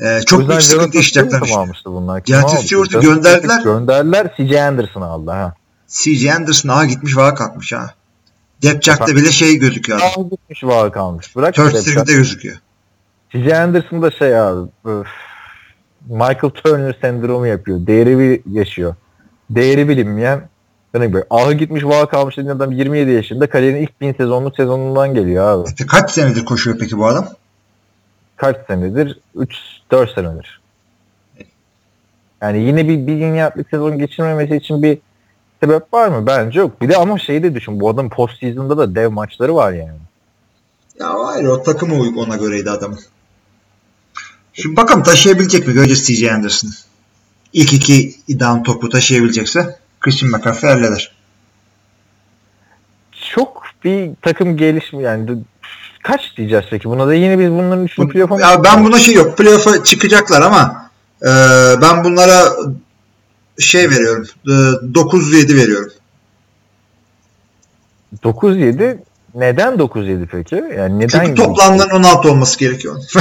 e, 0.00 0.20
çok 0.26 0.48
büyük 0.48 0.62
sıkıntı 0.62 0.96
yaşayacaklar. 0.96 1.48
Mı 1.48 1.56
almıştı 1.56 1.92
bunlar? 1.92 2.22
Kim 2.22 2.36
Jonathan? 2.36 2.56
Stewart'ı 2.56 3.00
gönderdiler. 3.00 3.62
Gönderdiler. 3.62 4.34
C.J. 4.36 4.62
Anderson'ı 4.62 5.04
aldı 5.06 5.30
ha. 5.30 5.54
CJ 5.88 6.26
Anderson 6.26 6.68
ağa 6.68 6.84
gitmiş 6.84 7.16
vağa 7.16 7.34
kalkmış 7.34 7.72
ha. 7.72 7.94
Depth 8.62 8.80
chart'ta 8.80 9.16
bile 9.16 9.32
şey 9.32 9.56
gözüküyor. 9.56 10.00
Daha 10.00 10.22
gitmiş 10.22 10.64
var 10.64 10.92
kalmış. 10.92 11.36
Bırak 11.36 11.54
Third 11.54 12.06
gözüküyor. 12.06 12.56
C.J. 13.30 13.56
Anderson 13.56 14.02
da 14.02 14.10
şey 14.10 14.40
abi 14.40 14.70
öf, 14.84 15.06
Michael 16.06 16.50
Turner 16.50 16.96
sendromu 17.00 17.46
yapıyor. 17.46 17.86
Değeri 17.86 18.18
bir 18.18 18.52
yaşıyor. 18.52 18.94
Değeri 19.50 19.88
bilinmeyen 19.88 20.48
Örnek 20.94 21.12
böyle 21.12 21.26
ahı 21.30 21.52
gitmiş 21.52 21.84
vağa 21.84 22.08
kalmış 22.08 22.36
dediğin 22.36 22.54
adam 22.54 22.72
27 22.72 23.10
yaşında 23.10 23.48
kariyerin 23.50 23.82
ilk 23.82 24.00
bin 24.00 24.12
sezonluk 24.12 24.56
sezonundan 24.56 25.14
geliyor 25.14 25.44
abi. 25.44 25.68
İşte 25.68 25.86
kaç 25.86 26.10
senedir 26.10 26.44
koşuyor 26.44 26.78
peki 26.78 26.98
bu 26.98 27.06
adam? 27.06 27.28
Kaç 28.36 28.56
senedir? 28.66 29.20
3-4 29.90 30.14
senedir. 30.14 30.60
Yani 32.42 32.62
yine 32.62 32.88
bir 32.88 33.06
bin 33.06 33.34
yardlık 33.34 33.70
sezon 33.70 33.98
geçirmemesi 33.98 34.56
için 34.56 34.82
bir 34.82 34.98
sebep 35.62 35.94
var 35.94 36.08
mı? 36.08 36.26
Bence 36.26 36.60
yok. 36.60 36.82
Bir 36.82 36.88
de 36.88 36.96
ama 36.96 37.18
şeyi 37.18 37.42
de 37.42 37.54
düşün. 37.54 37.80
Bu 37.80 37.88
adam 37.90 38.08
post 38.10 38.40
season'da 38.40 38.78
da 38.78 38.94
dev 38.94 39.10
maçları 39.10 39.54
var 39.54 39.72
yani. 39.72 39.98
Ya 41.00 41.14
hayır 41.26 41.44
o 41.46 41.62
takımı 41.62 41.94
uy- 41.94 42.14
ona 42.16 42.36
göreydi 42.36 42.70
adamın. 42.70 42.98
Şimdi 44.52 44.76
bakalım 44.76 45.02
taşıyabilecek 45.02 45.66
mi? 45.66 45.72
Göreceğiz 45.74 46.06
CJ 46.06 46.24
Anderson. 46.24 46.70
İlk 47.52 47.72
iki 47.72 48.14
down 48.40 48.62
topu 48.62 48.88
taşıyabilecekse 48.88 49.78
Christian 50.00 50.30
McCaffrey 50.32 50.70
halleder. 50.70 51.12
Çok 53.34 53.62
bir 53.84 54.10
takım 54.22 54.56
gelişmi 54.56 55.02
yani 55.02 55.38
kaç 56.02 56.36
diyeceğiz 56.36 56.64
peki? 56.70 56.88
Buna 56.88 57.06
da 57.06 57.14
yine 57.14 57.38
biz 57.38 57.50
bunların 57.50 57.84
üçünü 57.84 58.08
playoff'a 58.08 58.34
mı- 58.34 58.40
Ya 58.40 58.64
ben 58.64 58.84
buna 58.84 58.98
şey 58.98 59.14
yok. 59.14 59.38
Playoff'a 59.38 59.84
çıkacaklar 59.84 60.42
ama 60.42 60.90
e, 61.22 61.28
ben 61.82 62.04
bunlara 62.04 62.44
şey 63.58 63.90
veriyorum. 63.90 64.26
E, 64.46 64.50
9-7 64.50 65.56
veriyorum. 65.56 65.92
9-7 68.24 68.98
neden 69.34 69.74
9-7 69.78 70.26
peki? 70.26 70.54
Yani 70.78 70.98
neden 70.98 71.24
Çünkü 71.26 71.42
toplamların 71.42 71.90
16 71.90 72.30
olması 72.30 72.58
gerekiyor. 72.58 72.96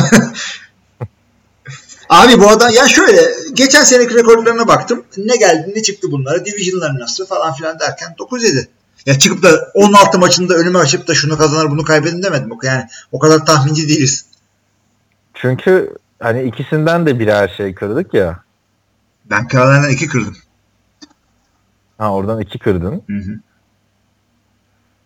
Abi 2.10 2.40
bu 2.40 2.50
adam 2.50 2.70
ya 2.70 2.88
şöyle 2.88 3.22
geçen 3.54 3.84
seneki 3.84 4.16
rekorlarına 4.16 4.68
baktım. 4.68 5.04
Ne 5.18 5.36
geldi 5.36 5.72
ne 5.76 5.82
çıktı 5.82 6.12
bunlara. 6.12 6.46
Division'lar 6.46 7.00
nasıl 7.00 7.26
falan 7.26 7.54
filan 7.54 7.80
derken 7.80 8.16
9-7. 8.20 8.68
Ya 9.06 9.20
çıkıp 9.20 9.44
da 9.44 9.72
16 9.74 10.20
maçında 10.20 10.54
önüme 10.54 10.80
açıp 10.80 11.08
da 11.08 11.14
şunu 11.14 11.38
kazanır 11.38 11.72
bunu 11.72 11.84
kaybedin 11.84 12.24
demedim. 12.24 12.50
Yani 12.64 12.84
o 13.12 13.20
kadar 13.20 13.46
tahminci 13.46 13.90
değiliz. 13.90 14.26
Çünkü 15.34 15.96
hani 16.20 16.44
ikisinden 16.44 17.06
de 17.06 17.20
birer 17.20 17.54
şey 17.58 17.76
kırdık 17.76 18.14
ya. 18.14 18.44
Ben 19.26 19.48
Carolina'dan 19.48 19.90
2 19.90 20.08
kırdım. 20.08 20.36
Ha 21.98 22.14
oradan 22.14 22.40
2 22.40 22.60
kırdın. 22.60 23.04
Hı 23.08 23.18
hı. 23.18 23.40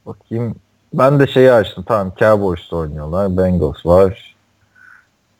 Bakayım. 0.05 0.55
Ben 0.93 1.19
de 1.19 1.27
şeyi 1.27 1.51
açtım. 1.51 1.85
Tamam 1.87 2.13
Cowboys 2.19 2.73
oynuyorlar. 2.73 3.37
Bengals 3.37 3.85
var. 3.85 4.30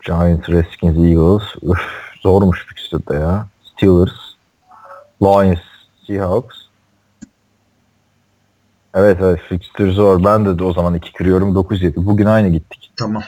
Giants, 0.06 0.49
Redskins, 0.49 0.97
Eagles. 0.97 1.43
Üf, 1.64 1.80
zormuş 2.22 2.66
fixture'da 2.66 3.16
ya. 3.16 3.47
Steelers. 3.64 4.14
Lions, 5.22 5.60
Seahawks. 6.08 6.58
Evet 8.93 9.18
evet 9.22 9.39
fixture 9.49 9.91
zor. 9.91 10.24
Ben 10.24 10.60
de 10.60 10.64
o 10.64 10.74
zaman 10.74 10.93
2 10.93 11.14
kırıyorum. 11.14 11.56
9-7. 11.56 11.93
Bugün 11.95 12.26
aynı 12.26 12.49
gittik. 12.49 12.91
Tamam. 12.95 13.24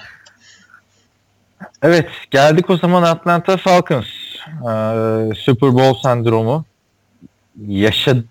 Evet 1.82 2.10
geldik 2.32 2.70
o 2.70 2.78
zaman 2.78 3.04
Atlanta 3.04 3.58
Falcons. 3.58 4.06
Ee, 4.48 5.36
Super 5.36 5.74
Bowl 5.74 6.02
sendromu. 6.04 6.66
Yaşadım 7.68 8.26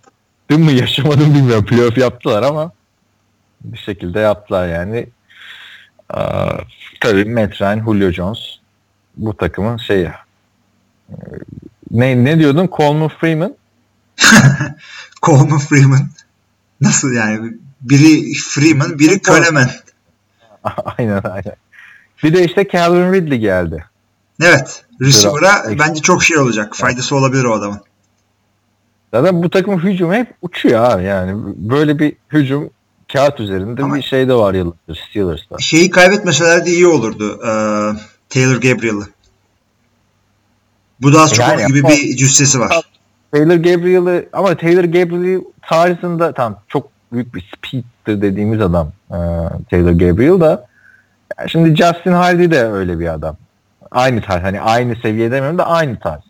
mı 0.48 0.72
yaşamadım 0.72 1.34
bilmiyorum. 1.34 1.64
Playoff 1.64 1.98
yaptılar 1.98 2.42
ama 2.42 2.72
bir 3.60 3.78
şekilde 3.78 4.20
yaptılar 4.20 4.68
yani. 4.68 5.06
Ee, 6.14 6.20
tabii 7.02 7.24
Matt 7.24 7.60
Ryan, 7.60 7.84
Julio 7.84 8.10
Jones 8.10 8.38
bu 9.16 9.36
takımın 9.36 9.76
şeyi. 9.76 10.10
Ee, 11.10 11.14
Ne, 11.90 12.24
ne 12.24 12.38
diyordun? 12.38 12.70
Coleman 12.76 13.08
Freeman. 13.08 13.54
Coleman 15.22 15.58
Freeman. 15.58 16.08
Nasıl 16.80 17.12
yani? 17.12 17.52
Biri 17.80 18.34
Freeman, 18.34 18.98
biri 18.98 19.20
Coleman. 19.22 19.68
aynen 20.98 21.22
aynen. 21.24 21.56
Bir 22.22 22.34
de 22.34 22.44
işte 22.44 22.68
Calvin 22.72 23.12
Ridley 23.12 23.38
geldi. 23.38 23.84
Evet. 24.42 24.84
Receiver'a 25.00 25.64
bence 25.78 26.02
çok 26.02 26.24
şey 26.24 26.38
olacak. 26.38 26.76
Faydası 26.76 27.16
olabilir 27.16 27.44
o 27.44 27.54
adamın. 27.54 27.80
Zaten 29.14 29.42
bu 29.42 29.50
takımın 29.50 29.78
hücumu 29.78 30.14
hep 30.14 30.34
uçuyor 30.42 30.84
abi 30.84 31.04
yani. 31.04 31.42
Böyle 31.56 31.98
bir 31.98 32.16
hücum 32.32 32.70
kağıt 33.12 33.40
üzerinde 33.40 33.82
Ama- 33.82 33.94
bir 33.94 34.02
şey 34.02 34.28
de 34.28 34.34
var 34.34 34.54
yıllardır 34.54 35.04
Steelers'ta. 35.10 35.58
Şeyi 35.58 35.90
kaybetmeselerdi 35.90 36.70
iyi 36.70 36.86
olurdu. 36.86 37.40
Ee, 37.42 37.48
Taylor 38.28 38.56
Gabriel'ı. 38.56 39.06
Bu 41.00 41.12
da 41.12 41.20
az 41.20 41.34
çok 41.34 41.48
Yani 41.48 41.66
gibi 41.66 41.82
bir 41.82 42.16
cüssesi 42.16 42.60
var. 42.60 42.82
Taylor 43.32 43.56
Gabriel'ı 43.56 44.28
ama 44.32 44.56
Taylor 44.56 44.84
Gabriel 44.84 45.40
tarzında 45.62 46.32
tam 46.32 46.58
çok 46.68 46.88
büyük 47.12 47.34
bir 47.34 47.50
speed'tir 47.56 48.22
dediğimiz 48.22 48.60
adam 48.60 48.92
e, 49.10 49.18
Taylor 49.70 49.92
Gabriel 49.92 50.40
da 50.40 50.66
yani 51.38 51.50
şimdi 51.50 51.76
Justin 51.76 52.12
Hardy 52.12 52.50
de 52.50 52.64
öyle 52.64 52.98
bir 52.98 53.14
adam. 53.14 53.36
Aynı 53.90 54.22
tarz 54.22 54.42
hani 54.42 54.60
aynı 54.60 54.96
seviye 54.96 55.30
demiyorum 55.30 55.58
da 55.58 55.66
aynı 55.66 55.98
tarz. 55.98 56.22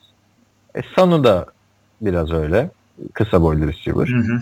E, 0.75 0.81
Sanu 0.97 1.25
da 1.25 1.47
biraz 2.01 2.33
öyle. 2.33 2.71
Kısa 3.13 3.43
boylu 3.43 3.69
receiver. 3.69 4.09
Hı 4.09 4.17
hı. 4.17 4.41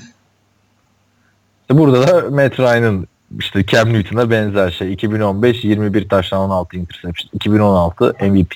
Burada 1.71 2.07
da 2.07 2.31
Matt 2.31 2.61
Ryan'ın 2.61 3.07
işte 3.39 3.67
Cam 3.67 3.93
Newton'a 3.93 4.31
benzer 4.31 4.71
şey. 4.71 4.93
2015 4.93 5.65
21 5.65 6.09
taştan 6.09 6.41
16 6.41 6.77
interception. 6.77 7.31
2016 7.33 8.15
MVP. 8.21 8.55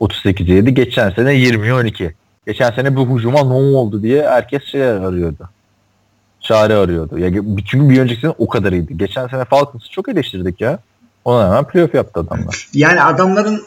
38 0.00 0.48
7. 0.48 0.74
Geçen 0.74 1.10
sene 1.10 1.34
20 1.34 1.74
12. 1.74 2.14
Geçen 2.46 2.70
sene 2.70 2.96
bu 2.96 3.18
hücuma 3.18 3.44
ne 3.44 3.52
oldu 3.52 4.02
diye 4.02 4.28
herkes 4.28 4.64
şey 4.64 4.84
arıyordu. 4.84 5.48
Çare 6.40 6.74
arıyordu. 6.74 7.18
Ya 7.18 7.30
çünkü 7.66 7.88
bir 7.88 8.00
önceki 8.00 8.20
sene 8.20 8.34
o 8.38 8.48
kadar 8.48 8.72
iyiydi. 8.72 8.98
Geçen 8.98 9.28
sene 9.28 9.44
Falcons'ı 9.44 9.90
çok 9.90 10.08
eleştirdik 10.08 10.60
ya. 10.60 10.78
Ona 11.24 11.46
hemen 11.46 11.64
playoff 11.64 11.94
yaptı 11.94 12.20
adamlar. 12.20 12.68
Yani 12.72 13.02
adamların 13.02 13.62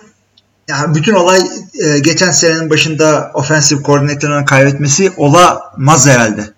ya 0.69 0.95
bütün 0.95 1.13
olay 1.13 1.39
e, 1.83 1.99
geçen 1.99 2.31
senenin 2.31 2.69
başında 2.69 3.31
offensive 3.33 3.83
koordinatörünün 3.83 4.45
kaybetmesi 4.45 5.11
olamaz 5.17 6.07
herhalde. 6.07 6.56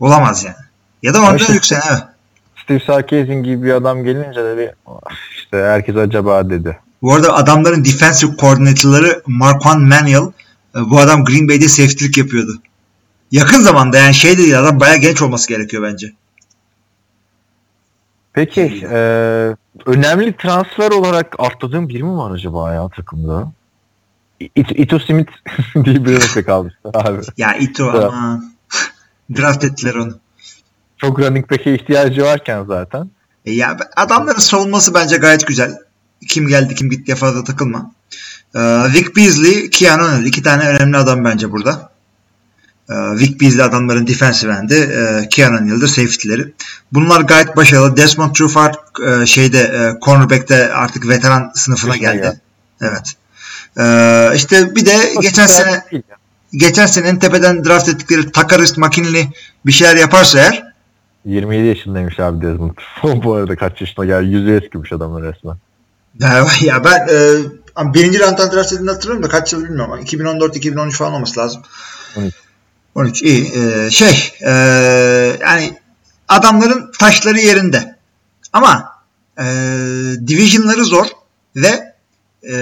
Olamaz 0.00 0.44
yani. 0.44 0.56
Ya 1.02 1.14
da 1.14 1.20
ondan 1.20 1.36
işte- 1.36 1.52
yükselen 1.52 1.82
evet. 1.90 2.02
Steve 2.64 2.80
Sarkisian 2.80 3.42
gibi 3.42 3.62
bir 3.62 3.72
adam 3.72 4.04
gelince 4.04 4.44
de 4.44 4.56
bir 4.58 4.70
"Ah, 4.86 5.14
işte 5.36 5.56
herkes 5.56 5.96
acaba 5.96 6.50
dedi. 6.50 6.78
Bu 7.02 7.14
arada 7.14 7.34
adamların 7.34 7.84
defensive 7.84 8.36
koordinatörleri 8.36 9.12
Marquand 9.26 9.80
Manuel 9.80 10.32
e, 10.76 10.90
bu 10.90 10.98
adam 10.98 11.24
Green 11.24 11.48
Bay'de 11.48 11.68
safety'lik 11.68 12.18
yapıyordu. 12.18 12.52
Yakın 13.32 13.60
zamanda 13.60 13.98
yani 13.98 14.14
şey 14.14 14.38
değil 14.38 14.60
adam 14.60 14.80
bayağı 14.80 14.96
genç 14.96 15.22
olması 15.22 15.48
gerekiyor 15.48 15.82
bence. 15.82 16.12
Peki 18.32 18.86
e, 18.90 18.96
önemli 19.86 20.36
transfer 20.36 20.90
olarak 20.90 21.36
atladığım 21.38 21.88
biri 21.88 22.02
mi 22.02 22.16
var 22.16 22.30
acaba 22.30 22.74
ya 22.74 22.88
takımda? 22.88 23.52
It, 24.40 24.70
Ito 24.70 24.98
Smith 24.98 25.30
diye 25.84 26.04
bir 26.04 26.44
kalmıştı 26.44 26.78
abi. 26.94 27.20
Ya 27.36 27.56
Ito 27.56 27.92
Evet. 27.94 28.10
Draft 29.36 29.64
ettiler 29.64 29.94
onu. 29.94 30.18
Çok 30.96 31.18
running 31.18 31.50
back'e 31.50 31.74
ihtiyacı 31.74 32.22
varken 32.22 32.64
zaten. 32.64 33.10
E 33.44 33.52
ya 33.52 33.76
adamların 33.96 34.38
savunması 34.38 34.94
bence 34.94 35.16
gayet 35.16 35.46
güzel. 35.46 35.78
Kim 36.28 36.48
geldi 36.48 36.74
kim 36.74 36.90
gitti 36.90 37.14
fazla 37.14 37.44
takılma. 37.44 37.92
Ee, 38.54 38.60
Vic 38.92 39.16
Beasley, 39.16 39.70
Keanu 39.70 40.02
Neal 40.02 40.24
iki 40.26 40.42
tane 40.42 40.68
önemli 40.68 40.96
adam 40.96 41.24
bence 41.24 41.52
burada. 41.52 41.90
Ee, 42.90 42.94
Vic 42.94 43.40
Beasley 43.40 43.64
adamların 43.64 44.06
defensive 44.06 44.52
endi. 44.52 44.74
E, 44.74 45.28
Keanu 45.28 45.66
Neal'dır 45.66 45.88
safety'leri. 45.88 46.52
Bunlar 46.92 47.20
gayet 47.20 47.56
başarılı. 47.56 47.96
Desmond 47.96 48.34
Trufant 48.34 48.76
e, 49.08 49.26
şeyde 49.26 49.60
e, 49.60 50.04
cornerback'te 50.04 50.72
artık 50.72 51.08
veteran 51.08 51.52
sınıfına 51.54 51.96
Yaşına 51.96 52.12
geldi. 52.12 52.22
geldi. 52.22 52.40
Evet. 52.80 53.12
Ee, 53.78 54.30
işte 54.36 54.74
bir 54.76 54.86
de 54.86 55.14
geçen 55.22 55.46
sene 55.46 55.84
ya. 55.92 56.00
Geçen 56.56 56.86
senenin 56.86 57.18
tepeden 57.18 57.64
draft 57.64 57.88
ettikleri 57.88 58.32
Takarist 58.32 58.78
McKinley 58.78 59.28
bir 59.66 59.72
şeyler 59.72 59.96
yaparsa 59.96 60.38
eğer 60.38 60.72
27 61.24 61.66
yaşındaymış 61.66 62.20
abi 62.20 62.46
Desmond. 62.46 62.76
Bu 63.24 63.34
arada 63.34 63.56
kaç 63.56 63.80
yaşına 63.80 64.04
geldi? 64.04 64.26
Yüzü 64.26 64.60
eskimiş 64.62 64.92
adamın 64.92 65.22
resmen. 65.22 65.56
Ya, 66.20 66.46
ya 66.60 66.84
ben 66.84 67.08
e, 67.08 67.94
birinci 67.94 68.20
round'dan 68.20 68.52
draft 68.52 68.72
edildiğini 68.72 68.90
hatırlıyorum 68.90 69.22
da 69.22 69.28
kaç 69.28 69.52
yıl 69.52 69.64
bilmiyorum 69.64 69.92
ama 69.92 70.02
2014-2013 70.02 70.90
falan 70.90 71.12
olması 71.12 71.40
lazım. 71.40 71.62
13. 72.16 72.34
13 72.94 73.22
iyi. 73.22 73.52
E, 73.54 73.90
şey 73.90 74.32
e, 74.40 74.50
yani 75.40 75.78
adamların 76.28 76.92
taşları 76.98 77.38
yerinde. 77.38 77.96
Ama 78.52 78.92
e, 79.38 79.44
division'ları 80.26 80.84
zor 80.84 81.06
ve 81.56 81.95
e, 82.48 82.54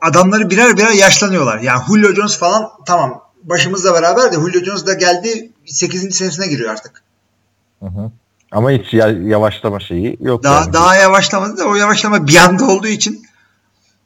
adamları 0.00 0.50
birer 0.50 0.76
birer 0.76 0.90
yaşlanıyorlar. 0.92 1.58
Yani 1.58 1.82
Julio 1.88 2.14
Jones 2.14 2.38
falan 2.38 2.68
tamam 2.86 3.22
başımızla 3.42 3.94
beraber 3.94 4.32
de 4.32 4.36
Julio 4.36 4.64
Jones 4.64 4.86
da 4.86 4.94
geldi 4.94 5.50
8. 5.66 6.16
senesine 6.16 6.46
giriyor 6.46 6.70
artık. 6.70 7.02
Hı 7.80 7.86
hı. 7.86 8.10
Ama 8.52 8.70
hiç 8.70 8.94
ya- 8.94 9.22
yavaşlama 9.22 9.80
şeyi 9.80 10.16
yok. 10.20 10.42
Daha 10.42 10.60
yani. 10.60 10.72
daha 10.72 10.96
yavaşlamadı 10.96 11.56
da 11.56 11.64
o 11.64 11.74
yavaşlama 11.74 12.26
bir 12.26 12.36
anda 12.36 12.64
olduğu 12.64 12.86
için 12.86 13.26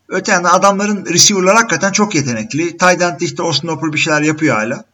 öte 0.08 0.32
yandan 0.32 0.50
adamların 0.58 1.06
receiver'lar 1.06 1.56
hakikaten 1.56 1.92
çok 1.92 2.14
yetenekli. 2.14 2.76
End 2.82 3.20
işte 3.20 3.42
Austin 3.42 3.68
Hooper 3.68 3.92
bir 3.92 3.98
şeyler 3.98 4.22
yapıyor 4.22 4.56
hala. 4.56 4.84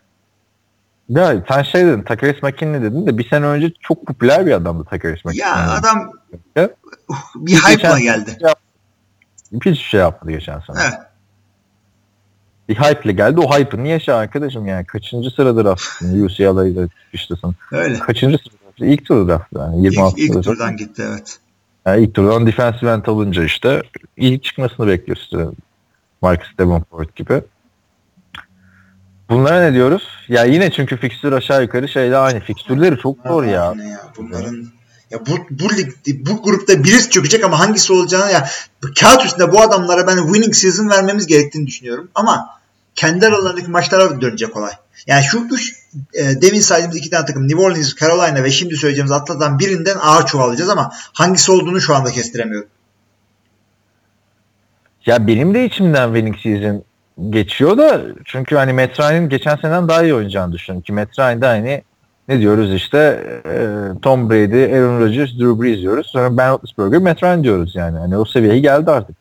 Ya 1.08 1.44
sen 1.48 1.62
şey 1.62 1.86
dedin, 1.86 2.02
Takaris 2.02 2.42
McKinley 2.42 2.82
dedin 2.82 3.06
de 3.06 3.18
bir 3.18 3.28
sene 3.28 3.46
önce 3.46 3.72
çok 3.80 4.06
popüler 4.06 4.46
bir 4.46 4.52
adamdı 4.52 4.84
Takaris 4.90 5.24
McKinley. 5.24 5.46
Ya 5.46 5.70
adam 5.70 6.12
bir 7.36 7.56
hype'la 7.56 8.00
geldi. 8.00 8.38
Hiçbir 9.56 9.74
şey 9.74 10.00
yapmadı 10.00 10.32
geçen 10.32 10.60
sene. 10.60 10.76
Evet. 10.82 10.94
Bir 12.68 12.74
hype'le 12.74 13.12
geldi. 13.12 13.40
O 13.40 13.58
hype'ı 13.58 13.84
niye 13.84 14.00
şey 14.00 14.14
arkadaşım 14.14 14.66
yani? 14.66 14.86
Kaçıncı 14.86 15.30
sıradır 15.30 15.64
aslında? 15.64 16.24
UCLA'da 16.24 16.88
çıkıştasın. 17.04 17.54
Öyle. 17.72 17.98
Kaçıncı 17.98 18.38
sıradır? 18.38 18.92
İlk 18.92 19.06
tur 19.06 19.28
draftı 19.28 19.58
yani. 19.58 19.76
İlk, 19.76 19.92
26 19.92 20.20
ilk 20.20 20.32
turda. 20.32 20.42
turdan 20.42 20.76
gitti 20.76 21.02
evet. 21.08 21.38
Yani 21.86 22.04
ilk 22.04 22.14
turdan 22.14 22.46
defensive 22.46 22.90
end 22.90 23.06
alınca 23.06 23.44
işte 23.44 23.82
ilk 24.16 24.44
çıkmasını 24.44 24.86
bekliyoruz 24.86 25.22
işte. 25.22 25.46
Marcus 26.22 26.58
Davenport 26.58 27.16
gibi. 27.16 27.42
Bunlara 29.28 29.60
ne 29.60 29.74
diyoruz? 29.74 30.08
Ya 30.28 30.44
yine 30.44 30.70
çünkü 30.70 30.96
fikstür 30.96 31.32
aşağı 31.32 31.62
yukarı 31.62 31.88
şeyle 31.88 32.16
aynı. 32.16 32.40
Fikstürleri 32.40 32.98
çok 32.98 33.16
zor 33.26 33.44
ya. 33.44 33.50
Ya 33.50 33.74
bunların 34.18 34.66
ya 35.10 35.26
bu, 35.26 35.38
bu, 35.50 35.68
bu 36.06 36.42
grupta 36.42 36.84
birisi 36.84 37.10
çökecek 37.10 37.44
ama 37.44 37.60
hangisi 37.60 37.92
olacağını 37.92 38.32
ya 38.32 38.48
kağıt 39.00 39.24
üstünde 39.24 39.52
bu 39.52 39.60
adamlara 39.60 40.06
ben 40.06 40.16
winning 40.16 40.54
season 40.54 40.90
vermemiz 40.90 41.26
gerektiğini 41.26 41.66
düşünüyorum 41.66 42.08
ama 42.14 42.48
kendi 42.94 43.26
aralarındaki 43.26 43.70
maçlara 43.70 44.20
dönecek 44.20 44.56
olay. 44.56 44.72
Yani 45.06 45.24
şu 45.24 45.46
üç 45.50 45.74
e, 46.14 46.42
demin 46.42 46.60
saydığımız 46.60 46.96
iki 46.96 47.10
tane 47.10 47.26
takım 47.26 47.48
New 47.48 47.62
Orleans, 47.62 47.94
Carolina 47.94 48.44
ve 48.44 48.50
şimdi 48.50 48.76
söyleyeceğimiz 48.76 49.12
Atlanta'dan 49.12 49.58
birinden 49.58 49.96
ağır 49.96 50.26
çuvallayacağız 50.26 50.70
ama 50.70 50.92
hangisi 51.12 51.52
olduğunu 51.52 51.80
şu 51.80 51.94
anda 51.94 52.10
kestiremiyorum. 52.10 52.68
Ya 55.06 55.26
benim 55.26 55.54
de 55.54 55.64
içimden 55.64 56.14
winning 56.14 56.36
season 56.42 56.84
geçiyor 57.30 57.78
da 57.78 58.02
çünkü 58.24 58.56
hani 58.56 58.72
Matt 58.72 59.30
geçen 59.30 59.56
seneden 59.56 59.88
daha 59.88 60.02
iyi 60.02 60.14
oynayacağını 60.14 60.52
düşünüyorum 60.52 60.82
ki 60.82 60.92
Matt 60.92 61.18
Ryan'da 61.18 61.48
hani 61.48 61.82
ne 62.28 62.40
diyoruz 62.40 62.74
işte 62.74 62.98
e, 63.46 63.78
Tom 64.02 64.30
Brady, 64.30 64.74
Aaron 64.74 65.00
Rodgers, 65.00 65.30
Drew 65.30 65.62
Brees 65.62 65.78
diyoruz. 65.78 66.06
Sonra 66.06 66.36
Ben 66.36 66.50
Roethlisberger, 66.50 66.98
Matt 66.98 67.22
Ryan 67.22 67.44
diyoruz 67.44 67.74
yani. 67.74 67.98
Hani 67.98 68.16
o 68.16 68.24
seviyeye 68.24 68.60
geldi 68.60 68.90
artık. 68.90 69.16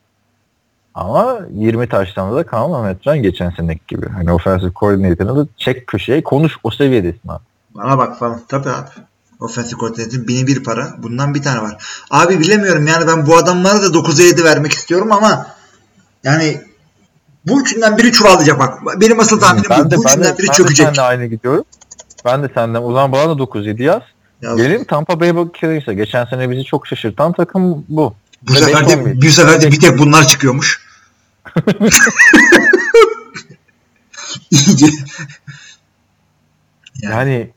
Ama 0.95 1.39
20 1.53 1.89
taştan 1.89 2.35
da 2.35 2.45
kalma 2.45 2.81
Matt 2.81 3.07
Ryan 3.07 3.23
geçen 3.23 3.49
seneki 3.49 3.81
gibi. 3.87 4.09
Hani 4.09 4.31
offensive 4.31 4.71
coordinator'ını 4.79 5.37
da 5.37 5.47
çek 5.57 5.87
köşeye 5.87 6.23
konuş 6.23 6.53
o 6.63 6.71
seviyedesin 6.71 7.29
abi. 7.29 7.43
Bana 7.75 7.97
bak 7.97 8.19
falan. 8.19 8.41
Tabii 8.47 8.69
abi. 8.69 8.89
Offensive 9.39 9.79
coordinator'ın 9.79 10.27
bini 10.27 10.47
bir 10.47 10.63
para. 10.63 10.93
Bundan 10.97 11.33
bir 11.33 11.41
tane 11.41 11.61
var. 11.61 11.85
Abi 12.11 12.39
bilemiyorum 12.39 12.87
yani 12.87 13.07
ben 13.07 13.25
bu 13.25 13.37
adamlara 13.37 13.81
da 13.81 13.87
9'a 13.87 14.23
7 14.23 14.43
vermek 14.43 14.71
istiyorum 14.71 15.11
ama 15.11 15.47
yani 16.23 16.61
bu 17.47 17.61
üçünden 17.61 17.97
biri 17.97 18.11
çuvallayacak 18.11 18.59
bak. 18.59 18.79
Benim 19.01 19.19
asıl 19.19 19.39
tahminim 19.39 19.69
bu. 19.69 19.97
Bu 19.97 20.03
üçünden 20.05 20.37
biri 20.37 20.47
ben 20.47 20.53
çökecek. 20.53 20.87
de 20.87 20.89
seninle 20.89 21.01
aynı 21.01 21.25
gidiyorum. 21.25 21.63
Ben 22.25 22.43
de 22.43 22.49
senden. 22.53 22.81
O 22.83 22.93
zaman 22.93 23.11
bana 23.11 23.29
da 23.29 23.43
9-7 23.43 23.83
yaz. 23.83 24.01
Yaz. 24.41 24.57
Gelelim 24.57 24.85
Tampa 24.85 25.19
Bay 25.19 25.35
Buccaneers'a. 25.35 25.93
Geçen 25.93 26.25
sene 26.25 26.49
bizi 26.49 26.63
çok 26.63 26.87
şaşırtan 26.87 27.33
takım 27.33 27.85
bu. 27.89 28.15
Bu 28.41 28.53
Ve 28.53 28.57
sefer 28.57 28.89
de, 28.89 29.21
bir 29.21 29.31
sefer 29.31 29.61
de 29.61 29.71
bir 29.71 29.79
tek 29.79 29.97
bunlar 29.99 30.27
çıkıyormuş. 30.27 30.85
İyice. 34.51 34.85
Yani, 37.01 37.15
Yani 37.15 37.51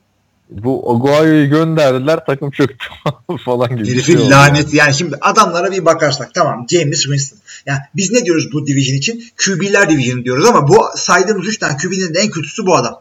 bu 0.51 0.91
Oguayo'yu 0.91 1.51
gönderdiler 1.51 2.27
takım 2.27 2.51
çöktü 2.51 2.87
falan 3.45 3.77
gibi. 3.77 3.85
şey 3.87 3.95
herifin 3.95 4.19
oldu 4.19 4.31
laneti. 4.31 4.77
Yani 4.77 4.95
şimdi 4.95 5.17
adamlara 5.21 5.71
bir 5.73 5.85
bakarsak 5.85 6.35
tamam 6.35 6.67
James 6.71 7.03
Winston. 7.03 7.39
Yani 7.67 7.79
biz 7.97 8.13
ne 8.13 8.25
diyoruz 8.25 8.53
bu 8.53 8.67
division 8.67 8.97
için? 8.97 9.25
QB'ler 9.45 9.91
division 9.91 10.25
diyoruz 10.25 10.45
ama 10.45 10.69
bu 10.69 10.85
saydığımız 10.97 11.47
3 11.49 11.59
tane 11.59 11.77
QB'nin 11.77 12.15
en 12.15 12.31
kötüsü 12.31 12.67
bu 12.67 12.77
adam. 12.77 13.01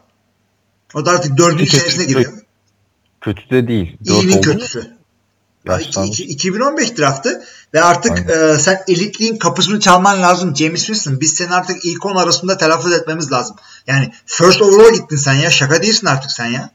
O 0.94 1.06
da 1.06 1.10
artık 1.10 1.36
dördüncü 1.38 1.70
Kötü, 1.78 1.84
kötü. 1.96 2.06
giriyor. 2.06 2.32
Kötü 3.20 3.50
de 3.50 3.68
değil. 3.68 3.96
İyinin 4.04 4.40
kötüsü. 4.40 4.78
Ya 5.66 5.76
iki- 5.78 5.86
Yaşlanmış. 5.86 6.20
iki- 6.20 6.32
2015 6.32 6.98
draftı 6.98 7.42
ve 7.74 7.82
artık 7.82 8.30
e, 8.30 8.58
sen 8.58 8.78
elitliğin 8.88 9.36
kapısını 9.36 9.80
çalman 9.80 10.22
lazım 10.22 10.56
James 10.56 10.80
Winston. 10.86 11.20
Biz 11.20 11.34
seni 11.34 11.54
artık 11.54 11.84
ilk 11.84 12.06
10 12.06 12.16
arasında 12.16 12.56
telaffuz 12.56 12.92
etmemiz 12.92 13.32
lazım. 13.32 13.56
Yani 13.86 14.12
first 14.26 14.62
overall 14.62 14.94
gittin 14.94 15.16
sen 15.16 15.34
ya. 15.34 15.50
Şaka 15.50 15.82
değilsin 15.82 16.06
artık 16.06 16.30
sen 16.30 16.46
ya. 16.46 16.70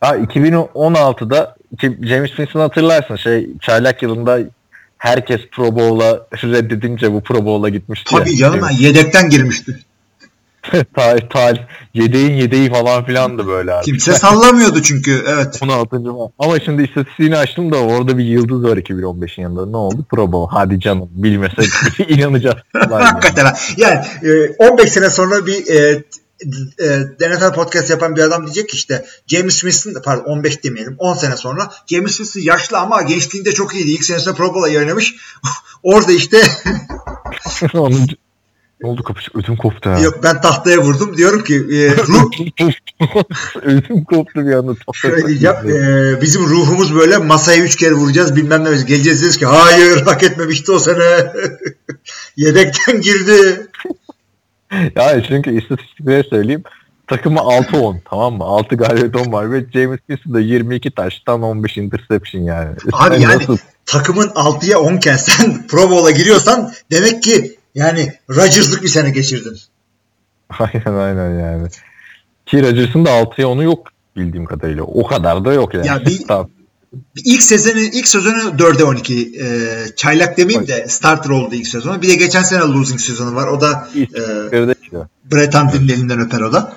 Ha 0.00 0.16
2016'da 0.16 1.56
ki 1.80 1.98
James 2.02 2.28
Winston'ı 2.30 2.62
hatırlarsın 2.62 3.16
şey 3.16 3.50
çaylak 3.60 4.02
yılında 4.02 4.38
herkes 4.98 5.40
Pro 5.52 5.76
Bowl'a 5.76 6.26
reddedince 6.42 7.12
bu 7.12 7.22
Pro 7.22 7.44
Bowl'a 7.44 7.68
gitmişti 7.68 8.10
Tabii 8.10 8.30
ya. 8.30 8.36
canım 8.36 8.68
yedekten 8.78 9.30
girmişti. 9.30 9.84
tarih 10.96 11.28
tarih 11.30 11.60
yedeğin 11.94 12.32
yedeği 12.34 12.70
falan 12.70 13.04
filandı 13.04 13.46
böyle 13.46 13.72
abi. 13.72 13.84
Kimse 13.84 14.12
sallamıyordu 14.12 14.82
çünkü. 14.82 15.24
Evet. 15.28 15.58
16. 15.62 15.96
ma- 15.96 16.30
Ama 16.38 16.60
şimdi 16.60 16.82
istatistiğini 16.82 17.36
açtım 17.36 17.72
da 17.72 17.76
orada 17.76 18.18
bir 18.18 18.24
yıldız 18.24 18.64
var 18.64 18.76
2015'in 18.76 19.42
yanında. 19.42 19.66
Ne 19.66 19.76
oldu? 19.76 20.04
Pro 20.10 20.32
Bowl. 20.32 20.56
Hadi 20.56 20.80
canım 20.80 21.08
bilmesek 21.10 21.68
inanacağız. 22.08 22.56
Hakikaten 22.90 23.44
ha. 23.44 23.54
Yani 23.76 24.00
e, 24.22 24.48
15 24.70 24.92
sene 24.92 25.10
sonra 25.10 25.46
bir 25.46 25.66
e, 25.66 26.04
e, 26.80 27.28
NFL 27.30 27.52
podcast 27.54 27.90
yapan 27.90 28.16
bir 28.16 28.20
adam 28.22 28.44
diyecek 28.46 28.68
ki 28.68 28.74
işte 28.76 29.04
James 29.26 29.54
Smith'in 29.58 30.02
pardon 30.04 30.24
15 30.24 30.64
demeyelim 30.64 30.96
10 30.98 31.14
sene 31.14 31.36
sonra 31.36 31.70
James 31.90 32.14
Smith 32.16 32.46
yaşlı 32.46 32.78
ama 32.78 33.02
gençliğinde 33.02 33.52
çok 33.52 33.74
iyiydi. 33.74 33.90
İlk 33.90 34.04
senesinde 34.04 34.34
Pro 34.34 34.54
Bowl'a 34.54 34.78
oynamış. 34.78 35.14
Orada 35.82 36.12
işte 36.12 36.42
Onun- 37.74 38.06
ne 38.82 38.88
oldu 38.88 39.02
kapış? 39.02 39.28
Ödüm 39.34 39.56
koptu 39.56 39.90
ha. 39.90 39.98
yok 40.00 40.20
ben 40.22 40.40
tahtaya 40.40 40.78
vurdum. 40.78 41.16
Diyorum 41.16 41.44
ki 41.44 41.54
e, 41.54 41.90
ruh 41.96 42.30
Ödüm 43.62 44.04
koptu 44.04 44.46
bir 44.46 44.52
anda. 44.52 44.72
şöyle 44.94 45.26
diyeceğim. 45.28 45.56
e, 45.56 46.20
bizim 46.22 46.42
ruhumuz 46.42 46.94
böyle 46.94 47.16
masaya 47.16 47.62
3 47.62 47.76
kere 47.76 47.92
vuracağız 47.94 48.36
bilmem 48.36 48.64
ne. 48.64 48.68
Geleceğiz 48.82 49.22
deriz 49.22 49.36
ki 49.36 49.46
hayır 49.46 50.02
hak 50.02 50.22
etmemişti 50.22 50.72
o 50.72 50.78
sene. 50.78 51.32
Yedekten 52.36 53.00
girdi. 53.00 53.66
Ya 54.96 55.22
çünkü 55.28 55.58
istatistikleri 55.62 56.28
söyleyeyim. 56.30 56.62
Takımı 57.06 57.38
6-10 57.38 57.96
tamam 58.10 58.34
mı? 58.34 58.44
6 58.44 58.74
galibiyet 58.76 59.16
10 59.26 59.32
var 59.32 59.52
ve 59.52 59.66
James 59.74 59.98
Winston 59.98 60.34
da 60.34 60.40
22 60.40 60.90
taştan 60.90 61.42
15 61.42 61.76
interception 61.76 62.42
yani. 62.42 62.70
Abi 62.92 63.14
Sen 63.14 63.20
yani 63.20 63.36
nasıl- 63.38 63.56
takımın 63.86 64.28
6'ya 64.28 64.78
10 64.80 64.96
iken 64.96 65.16
sen 65.16 65.66
Pro 65.66 65.90
Bowl'a 65.90 66.10
giriyorsan 66.10 66.72
demek 66.92 67.22
ki 67.22 67.55
yani 67.76 68.12
Rodgers'lık 68.30 68.82
bir 68.82 68.88
sene 68.88 69.10
geçirdin. 69.10 69.58
Aynen 70.58 70.98
aynen 70.98 71.38
yani. 71.38 71.68
Ki 72.46 72.62
Rodgers'ın 72.62 73.04
da 73.04 73.10
6'ya 73.10 73.46
10'u 73.46 73.62
yok 73.62 73.88
bildiğim 74.16 74.44
kadarıyla. 74.44 74.82
O 74.82 75.06
kadar 75.06 75.44
da 75.44 75.52
yok 75.52 75.74
yani. 75.74 75.86
Ya 75.86 76.06
bir- 76.06 76.22
Tamam. 76.28 76.50
İlk 77.24 77.42
sezonu 77.42 77.78
ilk 77.78 78.08
sezonu 78.08 78.36
4'e 78.36 78.84
12 78.84 79.40
e, 79.42 79.46
çaylak 79.96 80.36
demeyeyim 80.36 80.68
de 80.68 80.86
starter 80.88 81.30
oldu 81.30 81.54
ilk 81.54 81.66
sezonu. 81.66 82.02
Bir 82.02 82.08
de 82.08 82.14
geçen 82.14 82.42
sene 82.42 82.60
losing 82.60 83.00
sezonu 83.00 83.34
var. 83.34 83.46
O 83.48 83.60
da 83.60 83.88
e, 83.94 83.98
de 84.52 84.74
işte. 84.82 84.96
Brett 85.24 85.54
elinden 85.54 86.20
öper 86.20 86.40
o 86.40 86.52
da. 86.52 86.72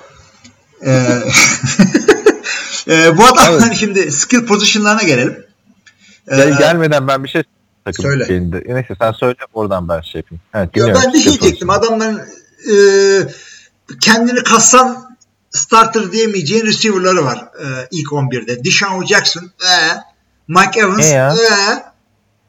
E, 0.86 0.90
e, 2.88 3.16
bu 3.16 3.24
adamların 3.24 3.66
Evet. 3.68 3.76
şimdi 3.78 4.12
skill 4.12 4.46
position'larına 4.46 5.02
gelelim. 5.02 5.44
E, 6.28 6.36
Gel, 6.36 6.58
gelmeden 6.58 7.08
ben 7.08 7.24
bir 7.24 7.28
şey 7.28 7.42
takım 7.84 8.02
Söyle. 8.02 8.26
şeyinde. 8.26 8.64
Neyse 8.66 8.94
sen 9.00 9.12
söyle 9.12 9.36
oradan 9.54 9.88
ben 9.88 10.00
şey 10.00 10.18
yapayım. 10.18 10.42
Evet, 10.54 10.76
Ya 10.76 10.86
ben 10.86 11.12
de 11.12 11.18
şey 11.22 11.32
diyecektim. 11.32 11.70
Adamların 11.70 12.20
e, 12.72 12.74
kendini 14.00 14.42
kassan 14.42 15.16
starter 15.50 16.12
diyemeyeceğin 16.12 16.66
receiver'ları 16.66 17.24
var 17.24 17.38
e, 17.38 17.66
ilk 17.90 18.08
11'de. 18.08 18.64
Deshaun 18.64 19.06
Jackson, 19.06 19.42
e, 19.44 19.72
Mike 20.48 20.80
Evans, 20.80 21.12
ya? 21.12 21.34
e. 21.34 21.90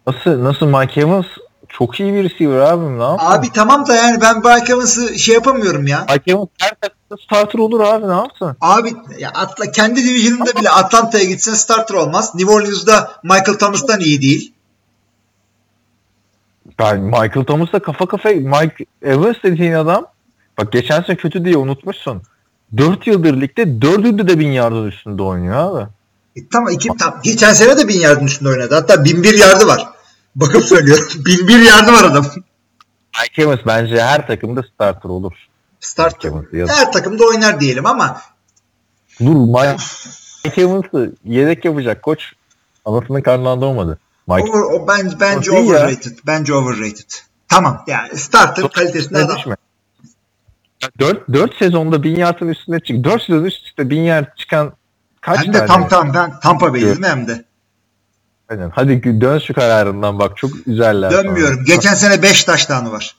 Nasıl, 0.08 0.44
nasıl 0.44 0.66
Mike 0.66 1.02
Evans 1.02 1.26
çok 1.70 2.00
iyi 2.00 2.14
bir 2.14 2.24
receiver 2.24 2.60
abim 2.60 3.00
ne 3.00 3.04
yaptın? 3.04 3.26
Abi 3.26 3.50
tamam 3.54 3.88
da 3.88 3.96
yani 3.96 4.22
ben 4.22 4.38
Mike 4.38 4.74
Evans'ı 4.74 5.20
şey 5.20 5.36
yapamıyorum 5.36 5.88
ya. 5.88 6.06
Mike 6.10 6.32
Evans 6.32 6.48
her 6.60 6.70
takımda 6.82 7.24
starter 7.26 7.60
olur 7.60 7.80
abi 7.80 8.08
ne 8.08 8.14
yapsın? 8.14 8.58
Abi 8.62 8.94
ya 9.18 9.30
atla 9.30 9.72
kendi 9.72 10.04
division'ında 10.04 10.56
bile 10.60 10.70
Atlanta'ya 10.70 11.24
gitsen 11.24 11.54
starter 11.54 11.96
olmaz. 11.96 12.36
New 12.36 12.54
Orleans'da 12.54 13.12
Michael 13.24 13.58
Thomas'tan 13.58 14.00
iyi 14.00 14.22
değil. 14.22 14.54
Ben 16.82 17.00
Michael 17.02 17.46
Thomas'la 17.46 17.80
kafa 17.80 18.06
kafaya 18.06 18.36
Mike 18.36 18.86
Evans 19.02 19.36
dediğin 19.44 19.74
adam 19.74 20.06
bak 20.58 20.72
geçen 20.72 21.02
sene 21.02 21.16
kötü 21.16 21.46
diye 21.46 21.58
unutmuşsun. 21.58 22.22
4 22.78 23.08
yıldır 23.08 23.42
ligde 23.42 23.82
dördünde 23.82 24.28
de 24.28 24.40
bin 24.40 24.52
yardın 24.52 24.88
üstünde 24.88 25.24
oynuyor 25.24 25.56
abi. 25.56 25.90
E, 26.36 26.40
tamam 26.54 26.74
iki, 26.74 26.90
tam, 27.00 27.20
geçen 27.24 27.54
sene 27.54 27.78
de 27.78 27.88
1000 27.88 28.00
yardın 28.00 28.26
üstünde 28.26 28.50
oynadı. 28.50 28.76
Hatta 28.76 29.04
1001 29.04 29.40
yardı 29.40 29.68
var. 29.68 29.88
Bakıp 30.36 30.64
söylüyorum. 30.64 31.06
1001 31.26 31.60
yardı 31.60 31.92
var 31.94 32.04
adam. 32.04 32.26
Mike 33.22 33.42
Evans 33.42 33.60
bence 33.68 34.02
her 34.02 34.28
takımda 34.28 34.64
starter 34.64 35.10
olur. 35.10 35.34
Starter. 35.80 36.32
Ya 36.54 36.68
da- 36.68 36.74
Her 36.74 36.92
takımda 36.92 37.26
oynar 37.26 37.60
diyelim 37.60 37.86
ama 37.86 38.22
Dur 39.20 39.36
Mike 39.36 40.62
Evans'ı 40.62 41.16
yedek 41.26 41.66
yapacak 41.66 42.02
koç 42.04 42.34
anasının 42.86 43.22
karnından 43.22 43.62
doğmadı. 43.62 44.00
Mike 44.28 44.50
over, 44.52 44.60
o, 44.62 44.88
ben, 44.88 45.12
bence 45.20 45.52
O 45.52 45.56
değil 45.56 45.68
ya. 45.70 45.76
overrated. 45.78 46.18
Bence 46.28 46.54
overrated. 46.54 47.10
Tamam 47.50 47.84
yani 47.88 48.18
starter 48.18 48.70
kalitesinde 48.70 49.20
Ne 49.20 49.24
adam. 49.24 49.38
düşme. 49.38 49.56
4, 51.00 51.34
4 51.34 51.56
sezonda 51.56 52.04
bin 52.04 52.16
yardın 52.16 52.48
üstüne 52.48 52.80
çık. 52.80 53.04
4 53.04 53.22
sezon 53.24 53.44
üst 53.44 53.66
üste 53.68 53.90
bin 53.90 54.02
yard 54.02 54.38
çıkan 54.38 54.74
kaç 55.22 55.38
Hem 55.40 55.52
tane? 55.52 55.64
de 55.64 55.66
tam 55.66 55.88
tam 55.88 56.14
ben 56.14 56.40
Tampa 56.40 56.70
mi 56.70 56.98
hem 57.04 57.28
de. 57.28 57.46
Aynen. 58.50 58.70
Hadi 58.70 59.22
dön 59.22 59.40
şu 59.40 59.54
kararından 59.54 60.20
bak 60.20 60.38
çok 60.38 60.66
güzeller. 60.66 61.12
Dönmüyorum. 61.12 61.56
sonra. 61.56 61.76
Geçen 61.76 61.94
sene 61.94 62.22
5 62.22 62.44
taştanı 62.44 62.92
var. 62.92 63.16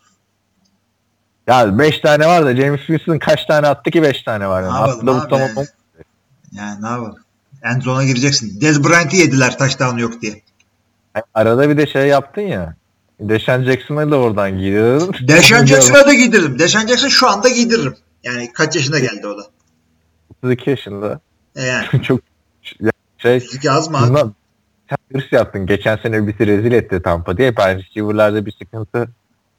Ya 1.47 1.79
5 1.79 1.99
tane 1.99 2.27
var 2.27 2.45
da 2.47 2.57
James 2.57 2.81
Winston 2.81 3.19
kaç 3.19 3.45
tane 3.47 3.67
attı 3.67 3.91
ki 3.91 4.03
5 4.03 4.23
tane 4.23 4.49
var. 4.49 4.63
Yani. 4.63 4.73
Ne 4.73 5.11
yapalım 5.11 5.21
abi? 5.21 5.29
tamam. 5.31 5.67
Yani 6.53 6.83
ne 6.83 6.89
yapalım. 6.89 7.17
End 7.63 7.83
zone'a 7.83 8.05
gireceksin. 8.05 8.61
Dez 8.61 8.85
Bryant'ı 8.85 9.17
yediler 9.17 9.59
taştanı 9.59 10.01
yok 10.01 10.23
diye. 10.23 10.43
Arada 11.35 11.69
bir 11.69 11.77
de 11.77 11.87
şey 11.87 12.07
yaptın 12.07 12.43
ya. 12.43 12.75
Deshaun 13.21 13.65
Jackson'ı 13.65 14.11
da 14.11 14.17
oradan 14.17 14.59
giydin. 14.59 15.13
Deshaun 15.29 15.67
Jackson'a 15.67 16.07
da 16.07 16.15
giydirdim. 16.15 16.59
Deshaun 16.59 16.87
Jackson 16.87 17.09
şu 17.09 17.29
anda 17.29 17.49
giydiririm. 17.49 17.97
Yani 18.25 18.53
kaç 18.53 18.77
yaşına 18.77 18.99
geldi 18.99 19.27
o 19.27 19.39
da. 19.39 19.43
32 20.31 20.71
yaşında. 20.71 21.21
E 21.57 21.63
yani. 21.63 21.87
çok 22.03 22.21
şey 23.19 23.41
Fizik 23.41 23.67
az 23.67 23.91
mı 23.91 23.99
abi? 23.99 24.09
Bundan 24.09 24.35
sen 24.89 25.19
hırs 25.19 25.33
yaptın. 25.33 25.67
Geçen 25.67 25.97
sene 25.97 26.27
bizi 26.27 26.47
rezil 26.47 26.73
etti 26.73 27.03
Tampa 27.03 27.37
diye. 27.37 27.57
Ben 27.57 27.79
receiver'larda 27.79 28.47
bir 28.47 28.53
sıkıntı 28.53 29.09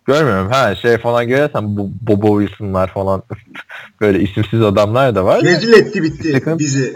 görmüyorum. 0.06 0.51
Ha 0.51 0.76
şey 0.76 0.97
falan 0.97 1.28
görürsen 1.28 1.78
bu 1.78 1.91
Bobo 2.01 2.41
Wilson'lar 2.41 2.93
falan 2.93 3.24
böyle 4.01 4.20
isimsiz 4.20 4.62
adamlar 4.62 5.16
da 5.16 5.26
var. 5.26 5.41
Rezil 5.41 5.74
etti 5.74 6.04
bitti 6.04 6.41
bizi. 6.60 6.93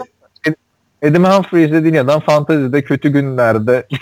Adam 1.02 1.24
Humphries 1.24 1.72
dediğin 1.72 1.94
adam 1.94 2.20
fantezide 2.20 2.84
kötü 2.84 3.08
günlerde 3.08 3.86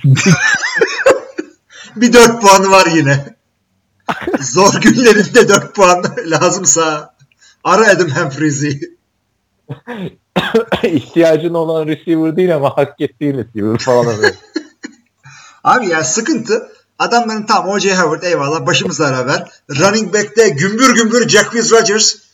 Bir 1.96 2.12
4 2.12 2.40
puanı 2.40 2.70
var 2.70 2.86
yine. 2.86 3.36
Zor 4.40 4.80
günlerinde 4.80 5.48
4 5.48 5.74
puan 5.74 6.04
lazımsa 6.26 7.14
ara 7.64 7.88
Adam 7.90 8.08
Humphries'i. 8.08 8.80
ihtiyacın 10.82 11.54
olan 11.54 11.86
receiver 11.86 12.36
değil 12.36 12.54
ama 12.56 12.76
hak 12.76 13.00
ettiğin 13.00 13.38
receiver 13.38 13.78
falan. 13.78 14.06
Abi 15.64 15.88
ya 15.88 16.04
sıkıntı. 16.04 16.68
Adamların 16.98 17.46
tam 17.46 17.68
O.J. 17.68 17.96
Howard 17.96 18.22
eyvallah 18.22 18.66
başımızla 18.66 19.10
beraber. 19.10 19.50
Running 19.70 20.14
back'te 20.14 20.48
gümbür 20.48 20.94
gümbür 20.94 21.28
Jack 21.28 21.52
Wills 21.52 21.72
Rodgers. 21.72 22.25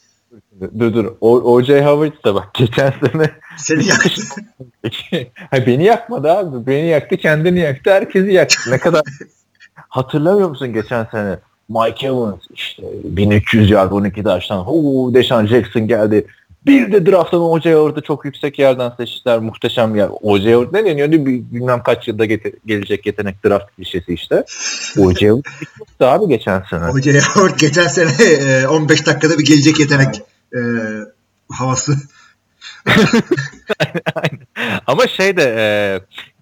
Dur 0.79 0.95
dur. 0.95 1.13
O.J. 1.21 1.85
Howard 1.85 2.25
da 2.25 2.35
bak 2.35 2.49
geçen 2.55 2.93
sene 3.01 3.31
Seni 3.57 3.87
yaktı. 3.87 4.11
ha, 5.51 5.67
beni 5.67 5.85
yakmadı 5.85 6.33
abi. 6.33 6.67
Beni 6.67 6.87
yaktı 6.87 7.17
kendini 7.17 7.59
yaktı. 7.61 7.91
Herkesi 7.91 8.33
yaktı. 8.33 8.71
Ne 8.71 8.79
kadar 8.79 9.03
hatırlamıyor 9.75 10.49
musun 10.49 10.73
geçen 10.73 11.05
sene? 11.11 11.39
Mike 11.69 12.07
Evans 12.07 12.41
işte 12.55 12.83
1300 13.05 13.71
yard 13.71 13.93
12 13.93 14.23
taştan. 14.23 14.65
Oo, 14.67 15.15
Deshaun 15.15 15.47
Jackson 15.47 15.87
geldi. 15.89 16.27
Bir 16.67 16.93
de 16.93 17.07
drafttan 17.07 17.41
O.J. 17.41 17.75
Howard'ı 17.75 18.01
çok 18.01 18.25
yüksek 18.25 18.59
yerden 18.59 18.93
seçtiler. 18.97 19.39
Muhteşem 19.39 19.97
yer. 19.97 20.09
O.J. 20.23 20.55
Howard 20.55 20.75
ne 20.75 20.91
deniyordu? 20.91 21.13
Bil- 21.27 21.43
Bilmem 21.53 21.83
kaç 21.83 22.09
yılda 22.09 22.25
gete- 22.25 22.53
gelecek 22.67 23.07
yetenek 23.07 23.45
draft 23.45 23.77
klişesi 23.77 24.15
işte. 24.15 24.45
O.J. 24.99 25.31
Howard 25.31 26.01
abi 26.01 26.29
geçen 26.29 26.63
sene. 26.71 26.85
O.J. 26.89 27.21
Howard 27.21 27.59
geçen 27.61 27.87
sene 27.87 28.11
e, 28.25 28.67
15 28.67 29.07
dakikada 29.07 29.39
bir 29.39 29.45
gelecek 29.45 29.81
yetenek 29.81 30.23
e, 30.55 30.61
havası. 31.51 31.97
Ama 34.87 35.07
şey 35.09 35.37
de 35.37 35.55
e, 35.59 35.65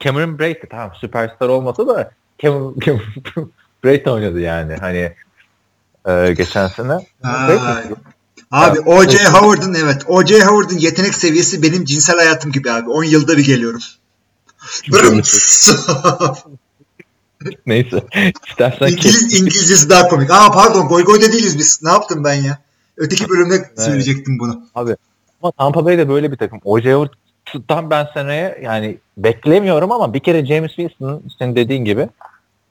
Cameron 0.01 0.39
de 0.39 0.61
tamam 0.71 0.93
süperstar 1.01 1.49
olmasa 1.49 1.87
da 1.87 2.11
Cameron, 2.43 2.77
Cameron 2.85 3.53
de 3.85 4.11
oynadı 4.11 4.41
yani 4.41 4.77
hani 4.77 5.13
e, 6.09 6.33
geçen 6.33 6.69
sene. 6.69 6.93
Aa? 7.23 7.51
Abi 8.51 8.81
O.J. 8.81 9.25
Howard'ın 9.25 9.75
evet. 9.75 10.03
O.J. 10.07 10.45
Howard'ın 10.45 10.79
yetenek 10.79 11.15
seviyesi 11.15 11.63
benim 11.63 11.85
cinsel 11.85 12.17
hayatım 12.17 12.53
gibi 12.53 12.71
abi. 12.71 12.91
10 12.91 13.05
yılda 13.05 13.37
bir 13.37 13.45
geliyorum. 13.45 13.81
Neyse. 17.67 18.05
İstersen 18.49 18.87
İngiliz, 18.87 19.41
İngilizcesi 19.41 19.91
daha 19.91 20.09
komik. 20.09 20.31
Aa 20.31 20.51
pardon 20.53 20.89
goy 20.89 21.05
goyda 21.05 21.33
değiliz 21.33 21.59
biz. 21.59 21.83
Ne 21.83 21.91
yaptım 21.91 22.25
ben 22.25 22.35
ya? 22.35 22.59
Öteki 23.01 23.29
bölümde 23.29 23.71
söyleyecektim 23.77 24.39
bunu. 24.39 24.63
Abi 24.75 24.97
ama 25.43 25.53
Tampa 25.53 25.85
Bay 25.85 25.99
de 25.99 26.09
böyle 26.09 26.33
bir 26.33 26.37
takım. 26.37 26.61
O.J. 26.65 26.95
Howard'dan 26.95 27.91
ben 27.91 28.09
seneye 28.15 28.61
yani 28.63 28.99
beklemiyorum 29.17 29.93
ama 29.93 30.15
bir 30.15 30.21
kere 30.21 30.47
James 30.47 30.71
Winston 30.71 31.23
senin 31.39 31.57
dediğin 31.57 31.85
gibi 31.85 32.09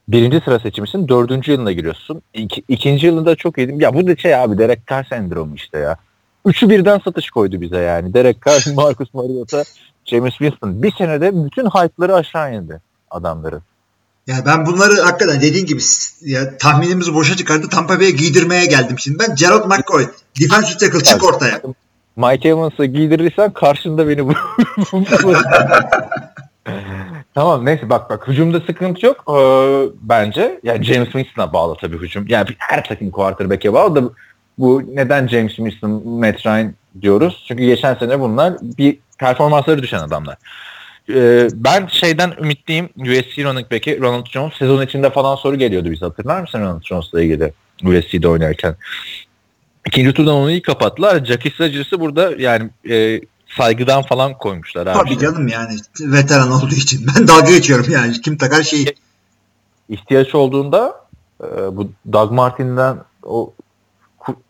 birinci 0.08 0.42
sıra 0.46 0.60
seçimisin. 0.60 1.08
Dördüncü 1.08 1.52
yılına 1.52 1.72
giriyorsun. 1.72 2.22
İki, 2.34 2.64
ikinci 2.68 3.06
yılında 3.06 3.36
çok 3.36 3.58
iyiydim. 3.58 3.82
Ya 3.82 3.94
bu 3.94 4.08
da 4.08 4.16
şey 4.16 4.36
abi 4.36 4.58
Derek 4.58 4.88
Carr 4.88 5.04
sendromu 5.04 5.56
işte 5.56 5.80
ya. 5.80 5.98
Üçü 6.46 6.70
birden 6.70 7.00
satış 7.00 7.30
koydu 7.30 7.62
bize 7.62 7.78
yani. 7.78 8.14
Derek 8.14 8.46
Carr, 8.46 8.74
Marcus 8.76 9.14
Mariota, 9.14 9.64
James 10.06 10.34
Winston. 10.34 10.84
Bir 10.84 10.92
senede 10.92 11.46
bütün 11.46 11.66
hype'ları 11.66 12.16
aşağı 12.16 12.56
indi 12.56 12.82
adamların. 13.12 13.62
Ya 14.30 14.46
ben 14.46 14.66
bunları 14.66 15.02
hakikaten 15.02 15.42
dediğin 15.42 15.66
gibi 15.66 15.82
ya, 16.22 16.58
tahminimizi 16.58 17.14
boşa 17.14 17.36
çıkardı. 17.36 17.70
Tampa 17.70 18.00
Bay'e 18.00 18.12
giydirmeye 18.12 18.66
geldim 18.66 19.00
şimdi. 19.00 19.20
Ben 19.20 19.36
Gerald 19.36 19.66
McCoy. 19.66 20.08
Defensive 20.42 20.78
tackle 20.78 21.04
çık 21.04 21.24
ortaya. 21.24 21.62
Mike 22.16 22.50
Evans'ı 22.50 22.86
giydirirsen 22.86 23.54
karşında 23.54 24.08
beni 24.08 24.22
tamam 27.34 27.66
neyse 27.66 27.90
bak 27.90 28.10
bak 28.10 28.28
hücumda 28.28 28.60
sıkıntı 28.60 29.06
yok 29.06 29.24
ee, 29.28 29.86
bence. 30.02 30.60
Yani 30.64 30.84
James 30.84 31.12
Winston'a 31.12 31.54
bağlı 31.54 31.76
tabii 31.82 31.98
hücum. 31.98 32.26
Yani 32.28 32.48
her 32.58 32.84
takım 32.84 33.12
quarterback'e 33.12 33.74
bağlı 33.74 33.96
da 33.96 34.10
bu 34.58 34.84
neden 34.96 35.28
James 35.28 35.56
Winston, 35.56 36.08
Matt 36.08 36.46
Ryan 36.46 36.74
diyoruz? 37.02 37.46
Çünkü 37.48 37.64
geçen 37.64 37.96
sene 37.96 38.20
bunlar 38.20 38.54
bir 38.62 38.98
performansları 39.20 39.82
düşen 39.82 40.00
adamlar. 40.00 40.38
Ee, 41.10 41.48
ben 41.54 41.88
şeyden 41.88 42.34
ümitliyim. 42.42 42.90
USC 42.98 43.44
running 43.44 43.72
back'i 43.72 44.00
Ronald 44.00 44.26
Jones 44.26 44.54
sezon 44.54 44.86
içinde 44.86 45.10
falan 45.10 45.36
soru 45.36 45.56
geliyordu 45.56 45.92
bize 45.92 46.06
hatırlar 46.06 46.42
mısın 46.42 46.60
Ronald 46.60 46.84
Jones'la 46.84 47.22
ilgili 47.22 47.54
USC'de 47.84 48.28
oynarken. 48.28 48.76
İkinci 49.88 50.14
turdan 50.14 50.34
onu 50.34 50.52
iyi 50.52 50.62
kapattılar. 50.62 51.26
Jackie 51.26 51.52
Rodgers'ı 51.60 52.00
burada 52.00 52.32
yani 52.38 52.70
e, 52.90 53.22
saygıdan 53.58 54.02
falan 54.02 54.38
koymuşlar. 54.38 54.88
Abi. 54.88 54.98
Tabii 54.98 55.20
canım 55.20 55.48
yani 55.48 55.76
veteran 56.00 56.52
olduğu 56.52 56.76
için. 56.76 57.08
Ben 57.08 57.28
dalga 57.28 57.52
geçiyorum 57.52 57.86
yani. 57.92 58.22
Kim 58.22 58.38
takar 58.38 58.64
şeyi. 58.64 58.96
İhtiyaç 59.90 60.36
olduğunda 60.36 61.06
e, 61.44 61.48
bu 61.48 61.92
Doug 62.14 62.32
Martin'den 62.32 62.98
o 63.24 63.54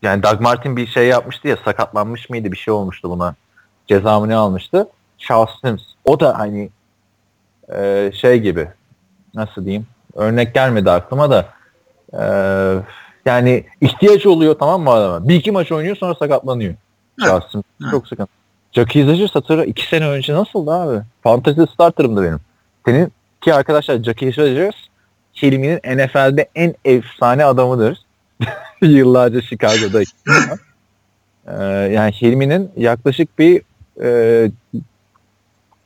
yani 0.02 0.22
Doug 0.22 0.40
Martin 0.40 0.76
bir 0.76 0.86
şey 0.86 1.06
yapmıştı 1.06 1.48
ya 1.48 1.56
sakatlanmış 1.64 2.30
mıydı 2.30 2.52
bir 2.52 2.56
şey 2.56 2.74
olmuştu 2.74 3.10
buna. 3.10 3.34
Cezamı 3.88 4.28
ne 4.28 4.34
almıştı? 4.34 4.88
Charles 5.18 5.50
Sims. 5.64 5.82
O 6.04 6.20
da 6.20 6.38
hani 6.38 6.70
e, 7.76 8.10
şey 8.14 8.40
gibi 8.40 8.68
nasıl 9.34 9.64
diyeyim 9.64 9.86
örnek 10.14 10.54
gelmedi 10.54 10.90
aklıma 10.90 11.30
da 11.30 11.48
e, 12.12 12.22
yani 13.26 13.64
ihtiyaç 13.80 14.26
oluyor 14.26 14.58
tamam 14.58 14.82
mı 14.82 14.90
adama? 14.90 15.28
Bir 15.28 15.34
iki 15.34 15.52
maç 15.52 15.72
oynuyor 15.72 15.96
sonra 15.96 16.14
sakatlanıyor. 16.14 16.74
Sims 17.50 17.64
çok 17.90 18.08
sıkıntı. 18.08 18.30
Jackie 18.72 19.06
Rodgers 19.06 19.34
hatırla 19.34 19.64
iki 19.64 19.86
sene 19.86 20.08
önce 20.08 20.34
nasıldı 20.34 20.70
abi? 20.70 21.02
Fantasy 21.22 21.62
starter'ımdı 21.74 22.22
benim. 22.22 22.40
Senin 22.86 23.12
ki 23.40 23.54
arkadaşlar 23.54 24.02
Jackie 24.02 24.36
Rodgers 24.36 24.74
Hilmi'nin 25.42 25.76
NFL'de 25.76 26.48
en 26.54 26.74
efsane 26.84 27.44
adamıdır. 27.44 27.98
Yıllarca 28.82 29.42
Chicago'da. 29.42 30.02
ee, 31.46 31.64
yani 31.92 32.12
Hilmi'nin 32.12 32.70
yaklaşık 32.76 33.38
bir 33.38 33.62
e, 34.02 34.50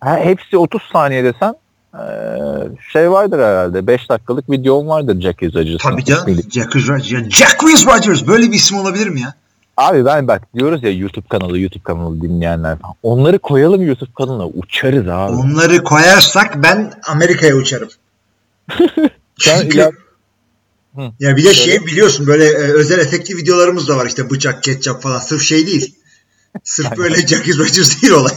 hepsi 0.05 0.59
30 0.59 0.83
saniye 0.93 1.25
desen 1.25 1.55
şey 2.93 3.11
vardır 3.11 3.39
herhalde. 3.39 3.87
5 3.87 4.11
dakikalık 4.11 4.51
videom 4.51 4.89
vardır 4.89 5.21
Jack 5.21 5.43
Rodgers. 5.43 5.83
Tabii 5.83 6.05
canım. 6.05 6.41
Jack 6.51 6.77
Rodgers. 6.77 7.31
Jack 7.31 7.65
Rodgers. 7.65 8.27
Böyle 8.27 8.47
bir 8.47 8.57
isim 8.57 8.79
olabilir 8.79 9.09
mi 9.09 9.21
ya? 9.21 9.35
Abi 9.77 10.05
ben 10.05 10.29
bak 10.29 10.55
diyoruz 10.55 10.83
ya 10.83 10.93
YouTube 10.93 11.29
kanalı 11.29 11.59
YouTube 11.59 11.83
kanalı 11.83 12.21
dinleyenler 12.21 12.79
falan. 12.79 12.95
Onları 13.03 13.39
koyalım 13.39 13.87
YouTube 13.87 14.11
kanalına 14.19 14.47
uçarız 14.47 15.09
abi. 15.09 15.33
Onları 15.33 15.85
koyarsak 15.85 16.63
ben 16.63 16.93
Amerika'ya 17.09 17.55
uçarım. 17.55 17.89
Çünkü 19.39 19.79
ya, 19.79 19.91
ya 21.21 21.37
bir 21.37 21.45
de 21.45 21.55
şey 21.55 21.87
biliyorsun 21.87 22.27
böyle 22.27 22.45
e, 22.45 22.73
özel 22.73 22.99
efektli 22.99 23.37
videolarımız 23.37 23.89
da 23.89 23.97
var 23.97 24.07
işte 24.07 24.31
bıçak, 24.31 24.63
ketçap 24.63 25.03
falan. 25.03 25.19
Sırf 25.19 25.43
şey 25.43 25.67
değil. 25.67 25.95
Sırf 26.65 26.97
böyle 26.97 27.27
Jackie 27.27 27.59
Rodgers 27.59 28.03
değil 28.03 28.13
olay. 28.13 28.35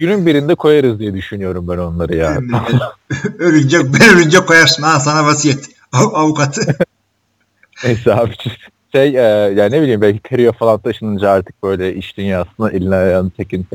Günün 0.00 0.26
birinde 0.26 0.54
koyarız 0.54 0.98
diye 0.98 1.14
düşünüyorum 1.14 1.68
ben 1.68 1.78
onları 1.78 2.16
ya. 2.16 2.38
ölünce, 3.38 3.78
ben 3.92 4.16
ölünce 4.16 4.38
koyarsın. 4.38 4.82
Ha 4.82 5.00
sana 5.00 5.24
vasiyet. 5.24 5.68
Av, 5.92 6.14
avukatı. 6.14 6.60
Neyse 7.84 8.14
abi 8.14 8.34
şey 8.92 9.08
e, 9.08 9.20
yani 9.56 9.72
ne 9.72 9.82
bileyim 9.82 10.00
belki 10.00 10.18
teriyor 10.18 10.54
falan 10.54 10.78
taşınınca 10.78 11.30
artık 11.30 11.62
böyle 11.62 11.94
iş 11.94 12.16
dünyasına 12.16 12.70
eline 12.70 12.94
ayağını 12.94 13.30
çekince 13.30 13.68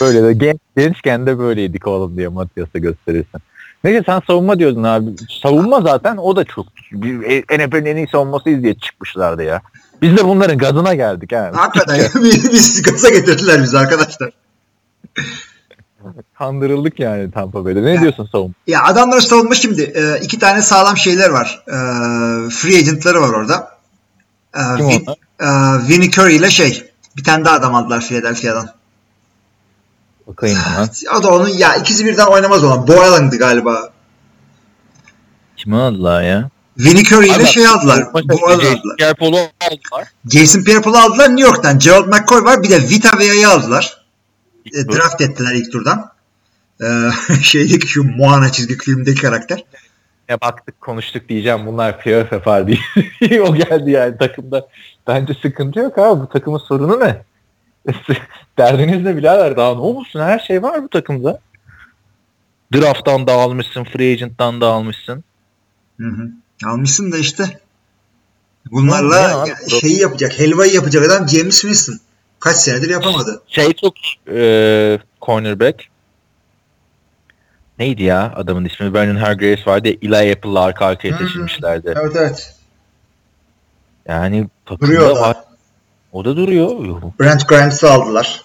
böyle 0.00 0.22
de 0.22 0.32
genç, 0.32 0.58
gençken 0.76 1.26
de 1.26 1.38
böyleydik 1.38 1.86
oğlum 1.86 2.16
diye 2.16 2.28
Matias'a 2.28 2.78
gösterirsin. 2.78 3.40
Neyse 3.84 4.02
sen 4.06 4.22
savunma 4.26 4.58
diyordun 4.58 4.82
abi. 4.82 5.10
Savunma 5.42 5.80
zaten 5.80 6.16
o 6.16 6.36
da 6.36 6.44
çok 6.44 6.66
NFL'in 7.50 7.86
en 7.86 7.96
iyi 7.96 8.08
savunmasıyız 8.12 8.62
diye 8.62 8.74
çıkmışlardı 8.74 9.42
ya. 9.42 9.62
Biz 10.02 10.16
de 10.16 10.24
bunların 10.24 10.58
gazına 10.58 10.94
geldik. 10.94 11.32
Ha. 11.32 11.50
Hakikaten 11.54 12.00
biz 12.52 12.82
gaza 12.82 13.08
getirdiler 13.08 13.62
bizi 13.62 13.78
arkadaşlar. 13.78 14.30
Kandırıldık 16.38 17.00
yani 17.00 17.30
Tampa 17.30 17.64
Bay'de. 17.64 17.82
Ne 17.82 17.90
ya, 17.90 18.00
diyorsun 18.00 18.28
savunma? 18.32 18.54
Ya 18.66 18.84
adamları 18.84 19.22
savunma 19.22 19.54
şimdi 19.54 19.82
e, 19.82 20.20
iki 20.22 20.38
tane 20.38 20.62
sağlam 20.62 20.96
şeyler 20.96 21.30
var. 21.30 21.64
E, 21.66 21.74
free 22.50 22.78
agentları 22.78 23.20
var 23.20 23.28
orada. 23.28 23.78
E, 24.54 24.60
Vin, 24.60 25.06
e, 25.40 25.46
Vinnie 25.88 26.10
Curry 26.10 26.36
ile 26.36 26.50
şey 26.50 26.90
bir 27.16 27.24
tane 27.24 27.44
daha 27.44 27.54
adam 27.54 27.74
aldılar 27.74 28.00
Philadelphia'dan. 28.00 28.68
Bakayım 30.26 30.58
hemen. 30.58 30.88
O 31.18 31.22
da 31.22 31.30
onun 31.30 31.48
ya 31.48 31.74
ikisi 31.74 32.06
birden 32.06 32.26
oynamaz 32.26 32.64
olan. 32.64 32.86
Boylan'dı 32.86 33.38
galiba. 33.38 33.90
Kimi 35.56 35.76
aldılar 35.76 36.22
ya? 36.22 36.50
Vinnie 36.78 37.02
Curry 37.02 37.26
ile 37.26 37.46
şey 37.46 37.66
aldılar. 37.66 38.14
Boylan 38.14 38.58
aldılar. 38.58 38.96
Pierre-Paul'u 38.98 39.36
aldılar. 39.36 40.08
Jason 40.28 40.60
Pierre-Paul'u 40.60 40.98
aldılar 40.98 41.28
New 41.28 41.42
York'tan. 41.42 41.78
Gerald 41.78 42.06
McCoy 42.06 42.44
var. 42.44 42.62
Bir 42.62 42.70
de 42.70 42.82
Vita 42.82 43.18
Vea'yı 43.18 43.48
aldılar. 43.48 43.99
E, 44.66 44.88
draft 44.88 45.20
ettiler 45.20 45.54
ilk 45.54 45.72
turdan. 45.72 46.12
Ee, 46.82 47.10
şeydeki 47.42 47.86
şu 47.86 48.04
Moana 48.04 48.52
çizgi 48.52 48.78
filmdeki 48.78 49.20
karakter. 49.20 49.64
Ya 50.28 50.40
baktık 50.40 50.80
konuştuk 50.80 51.28
diyeceğim 51.28 51.66
bunlar 51.66 52.00
playoff 52.00 52.32
yapar 52.32 52.66
diye. 52.66 52.78
o 53.40 53.54
geldi 53.54 53.90
yani 53.90 54.18
takımda. 54.18 54.68
Bence 55.06 55.34
sıkıntı 55.42 55.78
yok 55.78 55.98
abi 55.98 56.20
bu 56.20 56.28
takımın 56.28 56.58
sorunu 56.58 57.00
ne? 57.00 57.22
Derdiniz 58.58 59.02
ne 59.02 59.16
birader 59.16 59.56
daha 59.56 59.74
ne 59.74 59.80
olursun 59.80 60.20
her 60.20 60.38
şey 60.38 60.62
var 60.62 60.82
bu 60.82 60.88
takımda. 60.88 61.40
Draft'tan 62.74 63.26
da 63.26 63.32
almışsın, 63.32 63.84
free 63.84 64.12
agent'tan 64.12 64.60
da 64.60 64.66
almışsın. 64.66 65.24
Hı 66.00 66.06
hı. 66.06 66.30
Almışsın 66.66 67.12
da 67.12 67.18
işte 67.18 67.60
bunlarla 68.70 69.46
ya, 69.46 69.56
şeyi 69.80 70.00
yapacak, 70.00 70.38
helvayı 70.38 70.72
yapacak 70.72 71.10
adam 71.10 71.28
James 71.28 71.60
Winston. 71.60 72.00
Kaç 72.40 72.56
senedir 72.56 72.90
yapamadı. 72.90 73.42
Şey 73.48 73.72
çok 73.72 73.94
e, 74.32 74.98
cornerback. 75.22 75.84
Neydi 77.78 78.02
ya 78.02 78.32
adamın 78.36 78.64
ismi? 78.64 78.94
Vernon 78.94 79.16
Hargreaves 79.16 79.66
vardı 79.66 79.88
ya 79.88 79.94
Eli 80.02 80.32
Apple'la 80.32 80.60
arka 80.60 80.86
arkaya 80.86 81.18
seçilmişlerdi. 81.18 81.94
Evet 81.96 82.16
evet. 82.16 82.54
Yani 84.08 84.48
takımda 84.66 85.20
var. 85.20 85.36
O 86.12 86.24
da 86.24 86.36
duruyor. 86.36 87.02
Brent 87.20 87.48
Grimes'ı 87.48 87.90
aldılar. 87.90 88.42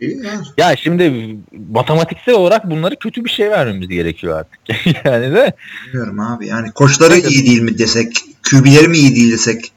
ya. 0.00 0.42
ya 0.58 0.76
şimdi 0.76 1.36
matematiksel 1.70 2.34
olarak 2.34 2.70
bunları 2.70 2.96
kötü 2.96 3.24
bir 3.24 3.30
şey 3.30 3.50
vermemiz 3.50 3.88
gerekiyor 3.88 4.38
artık. 4.38 4.86
yani 5.04 5.34
de. 5.34 5.52
Bilmiyorum 5.86 6.20
abi. 6.20 6.46
Yani 6.46 6.72
koçları 6.72 7.14
evet. 7.14 7.30
iyi 7.30 7.46
değil 7.46 7.62
mi 7.62 7.78
desek, 7.78 8.16
QB'leri 8.50 8.88
mi 8.88 8.96
iyi 8.96 9.16
değil 9.16 9.32
desek. 9.32 9.72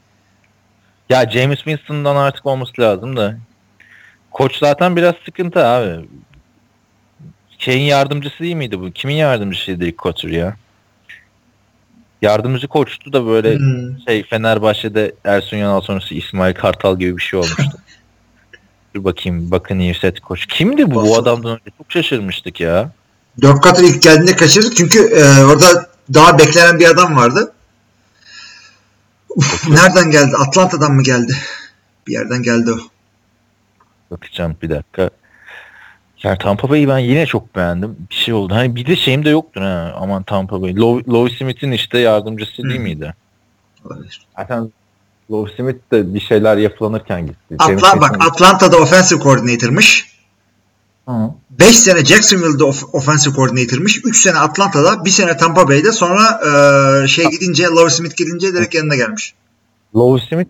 Ya 1.12 1.30
James 1.30 1.58
Winston'dan 1.58 2.16
artık 2.16 2.46
olması 2.46 2.82
lazım 2.82 3.18
da. 3.18 3.38
Koç 4.32 4.58
zaten 4.60 4.96
biraz 4.96 5.16
sıkıntı 5.26 5.66
abi. 5.66 6.06
Şeyin 7.58 7.84
yardımcısı 7.84 8.40
değil 8.40 8.56
miydi 8.56 8.80
bu? 8.80 8.92
Kimin 8.92 9.16
yardımcısıydı 9.16 9.86
ilk 9.86 9.98
Kotur 9.98 10.30
ya? 10.30 10.56
Yardımcı 12.22 12.68
koçtu 12.68 13.14
da 13.14 13.26
böyle 13.26 13.58
hmm. 13.58 14.00
şey 14.08 14.24
Fenerbahçe'de 14.24 15.16
Ersun 15.24 15.58
Yanal 15.58 15.82
sonrası 15.82 16.16
İsmail 16.16 16.54
Kartal 16.54 17.00
gibi 17.00 17.18
bir 17.18 17.22
şey 17.22 17.40
olmuştu. 17.40 17.64
Dur 18.96 19.04
bakayım 19.04 19.52
bakın 19.52 19.80
Yusuf 19.80 20.20
koç. 20.22 20.46
Kimdi 20.46 20.92
bu? 20.92 21.04
Bu 21.04 21.18
adamdan 21.18 21.52
önce 21.52 21.72
çok 21.78 21.92
şaşırmıştık 21.92 22.60
ya. 22.60 22.92
Dört 23.42 23.62
katır 23.62 23.84
ilk 23.84 24.02
geldiğinde 24.02 24.36
kaçırdık 24.36 24.76
çünkü 24.78 25.00
e, 25.00 25.44
orada 25.44 25.90
daha 26.14 26.40
beklenen 26.40 26.80
bir 26.80 26.90
adam 26.90 27.16
vardı. 27.16 27.54
Uf, 29.36 29.70
nereden 29.70 30.12
geldi? 30.12 30.36
Atlanta'dan 30.38 30.92
mı 30.94 31.04
geldi? 31.04 31.36
Bir 32.08 32.14
yerden 32.14 32.44
geldi 32.44 32.72
o. 32.72 32.78
Bakacağım 34.12 34.56
bir 34.62 34.70
dakika. 34.70 35.10
Yani 36.24 36.38
Tampa 36.38 36.70
Bay'i 36.70 36.88
ben 36.88 36.98
yine 36.98 37.26
çok 37.26 37.56
beğendim. 37.56 37.98
Bir 38.10 38.16
şey 38.16 38.34
oldu. 38.34 38.56
Hani 38.56 38.76
bir 38.76 38.86
de 38.86 38.96
şeyim 38.96 39.26
de 39.26 39.30
yoktur 39.30 39.62
ha. 39.62 39.94
Aman 39.96 40.24
Tampa 40.24 40.62
Bay. 40.62 40.76
Low, 40.76 41.38
Smith'in 41.38 41.72
işte 41.72 42.00
yardımcısı 42.00 42.64
değil 42.64 42.80
miydi? 42.80 43.14
Olabilir. 43.86 44.22
Zaten 44.38 44.72
Low 45.32 45.56
Smith 45.56 45.92
de 45.92 46.14
bir 46.14 46.20
şeyler 46.20 46.58
yapılanırken 46.58 47.28
gitti. 47.28 47.56
Atla, 47.60 48.02
bak 48.02 48.18
Atlanta'da 48.20 48.78
offensive 48.78 49.20
coordinator'mış. 49.20 50.11
5 51.50 51.80
sene 51.80 52.06
Jacksonville'de 52.06 52.64
of- 52.64 52.90
offensive 52.94 53.36
coordinator'mış. 53.36 54.02
3 54.06 54.22
sene 54.22 54.38
Atlanta'da, 54.38 55.06
1 55.06 55.10
sene 55.10 55.38
Tampa 55.38 55.68
Bay'de. 55.68 55.92
Sonra 55.92 56.42
e, 57.04 57.08
şey 57.08 57.26
gidince, 57.26 57.64
Low 57.64 57.90
Smith 57.90 58.18
gidince 58.18 58.54
direkt 58.54 58.76
yanına 58.76 58.96
gelmiş. 58.96 59.34
Low 59.96 60.28
Smith 60.28 60.50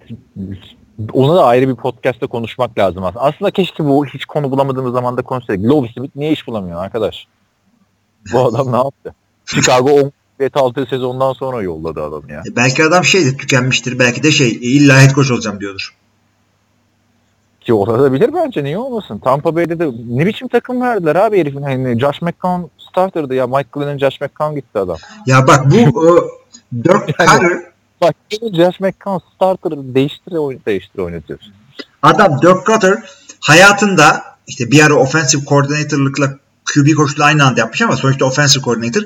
Ona 1.13 1.35
da 1.35 1.45
ayrı 1.45 1.69
bir 1.69 1.75
podcast'te 1.75 2.27
konuşmak 2.27 2.77
lazım 2.77 3.03
aslında. 3.03 3.25
Aslında 3.25 3.51
keşke 3.51 3.85
bu 3.85 4.05
hiç 4.05 4.25
konu 4.25 4.51
bulamadığımız 4.51 4.93
zaman 4.93 5.17
da 5.17 5.21
konuşsaydık. 5.21 5.65
Lovie 5.65 5.91
Smith 5.97 6.15
niye 6.15 6.31
iş 6.31 6.47
bulamıyor 6.47 6.83
arkadaş? 6.83 7.27
Bu 8.33 8.39
adam 8.47 8.71
ne 8.71 8.77
yaptı? 8.77 9.15
Chicago 9.45 9.91
10 9.91 10.11
ve 10.39 10.49
6 10.53 10.85
sezondan 10.85 11.33
sonra 11.33 11.61
yolladı 11.61 12.03
adam 12.03 12.29
ya. 12.29 12.43
E, 12.51 12.55
belki 12.55 12.83
adam 12.83 13.03
şeydir 13.03 13.37
tükenmiştir. 13.37 13.99
Belki 13.99 14.23
de 14.23 14.31
şey 14.31 14.49
illa 14.49 15.01
head 15.01 15.15
coach 15.15 15.31
olacağım 15.31 15.59
diyordur. 15.59 15.95
Ki 17.71 17.75
olabilir 17.75 18.29
bence 18.33 18.63
niye 18.63 18.77
olmasın? 18.77 19.21
Tampa 19.23 19.55
Bay'de 19.55 19.79
de 19.79 19.91
ne 20.09 20.25
biçim 20.25 20.47
takım 20.47 20.81
verdiler 20.81 21.15
abi 21.15 21.39
herifin. 21.39 21.61
Hani 21.61 21.99
Josh 21.99 22.21
McCown 22.21 22.61
starter'dı 22.89 23.33
ya. 23.33 23.47
Mike 23.47 23.69
Glennon, 23.73 23.97
Josh 23.97 24.21
McCown 24.21 24.55
gitti 24.55 24.79
adam. 24.79 24.97
Ya 25.25 25.47
bak 25.47 25.65
bu 25.71 25.99
o, 25.99 26.29
Dirk 26.83 27.17
Carter 27.19 27.63
Bak 28.01 28.15
Josh 28.31 28.79
McCown 28.79 29.17
starter'ı 29.35 29.95
değiştir, 29.95 30.31
oyn 30.31 30.59
değiştir 30.65 30.99
oynatıyorsun. 30.99 31.53
adam 32.03 32.41
Dirk 32.41 32.67
Carter 32.67 33.03
hayatında 33.39 34.23
işte 34.47 34.71
bir 34.71 34.85
ara 34.85 34.95
offensive 34.95 35.41
coordinator'lıkla 35.45 36.37
QB 36.73 36.95
koçluğu 36.95 37.23
aynı 37.23 37.45
anda 37.45 37.59
yapmış 37.59 37.81
ama 37.81 37.97
sonuçta 37.97 38.25
offensive 38.25 38.63
coordinator 38.63 39.01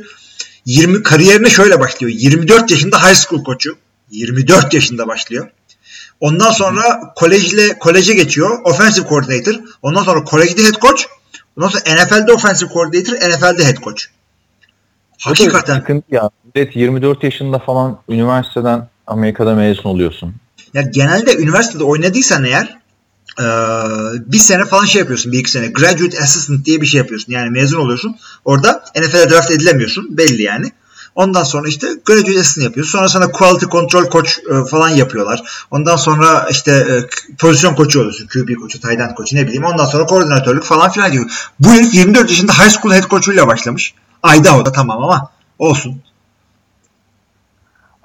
20 0.66 1.03
kariyerine 1.03 1.49
şöyle 1.49 1.80
başlıyor. 1.80 2.13
24 2.16 2.72
yaşında 2.72 3.09
high 3.09 3.16
school 3.16 3.43
koçu. 3.43 3.78
24 4.11 4.74
yaşında 4.74 5.07
başlıyor. 5.07 5.49
Ondan 6.20 6.51
sonra 6.51 7.13
kolejle 7.16 7.80
koleje 7.80 8.13
geçiyor. 8.13 8.59
Offensive 8.63 9.07
coordinator. 9.09 9.55
Ondan 9.82 10.03
sonra 10.03 10.24
kolejde 10.24 10.63
head 10.63 10.82
coach. 10.82 11.01
Ondan 11.57 11.70
sonra 11.70 11.84
NFL'de 11.84 12.34
offensive 12.34 12.70
coordinator, 12.74 13.13
NFL'de 13.13 13.66
head 13.66 13.78
coach. 13.78 14.03
Hakikaten. 15.20 15.80
Sıkıntı 15.80 16.16
ya. 16.16 16.30
Millet 16.55 16.76
24 16.76 17.24
yaşında 17.24 17.59
falan 17.59 17.99
üniversiteden 18.09 18.89
Amerika'da 19.07 19.55
mezun 19.55 19.89
oluyorsun. 19.89 20.36
Ya 20.74 20.82
genelde 20.82 21.38
üniversitede 21.38 21.84
oynadıysan 21.84 22.43
eğer 22.43 22.78
e, 23.39 23.45
bir 24.32 24.38
sene 24.38 24.66
falan 24.66 24.86
şey 24.86 24.99
yapıyorsun. 24.99 25.32
Bir 25.32 25.39
iki 25.39 25.51
sene. 25.51 25.68
Graduate 25.68 26.20
Assistant 26.20 26.66
diye 26.66 26.82
bir 26.82 26.86
şey 26.86 26.97
yapıyorsun. 26.97 27.34
Yani 27.34 27.49
mezun 27.49 27.80
oluyorsun. 27.80 28.16
Orada 28.45 28.84
NFL'e 28.95 29.30
draft 29.30 29.51
edilemiyorsun. 29.51 30.18
Belli 30.18 30.41
yani. 30.41 30.72
Ondan 31.16 31.43
sonra 31.43 31.68
işte 31.68 31.88
graduate 32.05 32.39
assistant 32.39 32.63
yapıyorsun. 32.63 32.91
Sonra 32.91 33.09
sana 33.09 33.32
quality 33.32 33.66
control 33.66 34.05
koç 34.05 34.39
e, 34.39 34.66
falan 34.66 34.89
yapıyorlar. 34.89 35.68
Ondan 35.72 35.95
sonra 35.95 36.47
işte 36.51 36.72
e, 36.72 36.93
pozisyon 37.38 37.76
koçu 37.76 37.99
oluyorsun. 37.99 38.28
QB 38.28 38.55
koçu, 38.61 38.82
tight 38.82 38.99
end 38.99 39.16
koçu 39.16 39.36
ne 39.36 39.43
bileyim. 39.47 39.63
Ondan 39.63 39.86
sonra 39.86 40.05
koordinatörlük 40.05 40.63
falan 40.63 40.89
filan 40.89 41.11
gibi. 41.11 41.24
Bu 41.59 41.70
herif 41.70 41.95
24 41.95 42.30
yaşında 42.30 42.53
high 42.53 42.70
school 42.70 42.93
head 42.93 43.09
coach'uyla 43.09 43.47
başlamış. 43.47 43.93
Idaho'da 44.38 44.72
tamam 44.72 45.03
ama 45.03 45.30
olsun. 45.59 46.01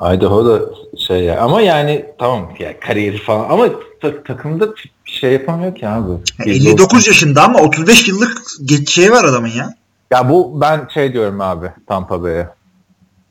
Idaho 0.00 0.46
da 0.46 0.60
şey 0.98 1.24
ya. 1.24 1.40
Ama 1.40 1.60
yani 1.60 2.06
tamam 2.18 2.50
ya 2.58 2.80
kariyeri 2.80 3.18
falan 3.18 3.50
ama 3.50 3.68
ta- 4.02 4.22
takımda 4.22 4.76
bir 4.76 4.92
şey 5.04 5.32
yapamıyor 5.32 5.74
ki 5.74 5.88
abi. 5.88 6.10
Ya 6.46 6.54
59 6.54 7.06
yaşında 7.06 7.44
ama 7.44 7.58
35 7.58 8.08
yıllık 8.08 8.42
şey 8.88 9.12
var 9.12 9.24
adamın 9.24 9.48
ya. 9.48 9.74
Ya 10.10 10.28
bu 10.28 10.60
ben 10.60 10.88
şey 10.94 11.12
diyorum 11.12 11.40
abi 11.40 11.72
Tampa 11.86 12.22
Bay'e. 12.22 12.48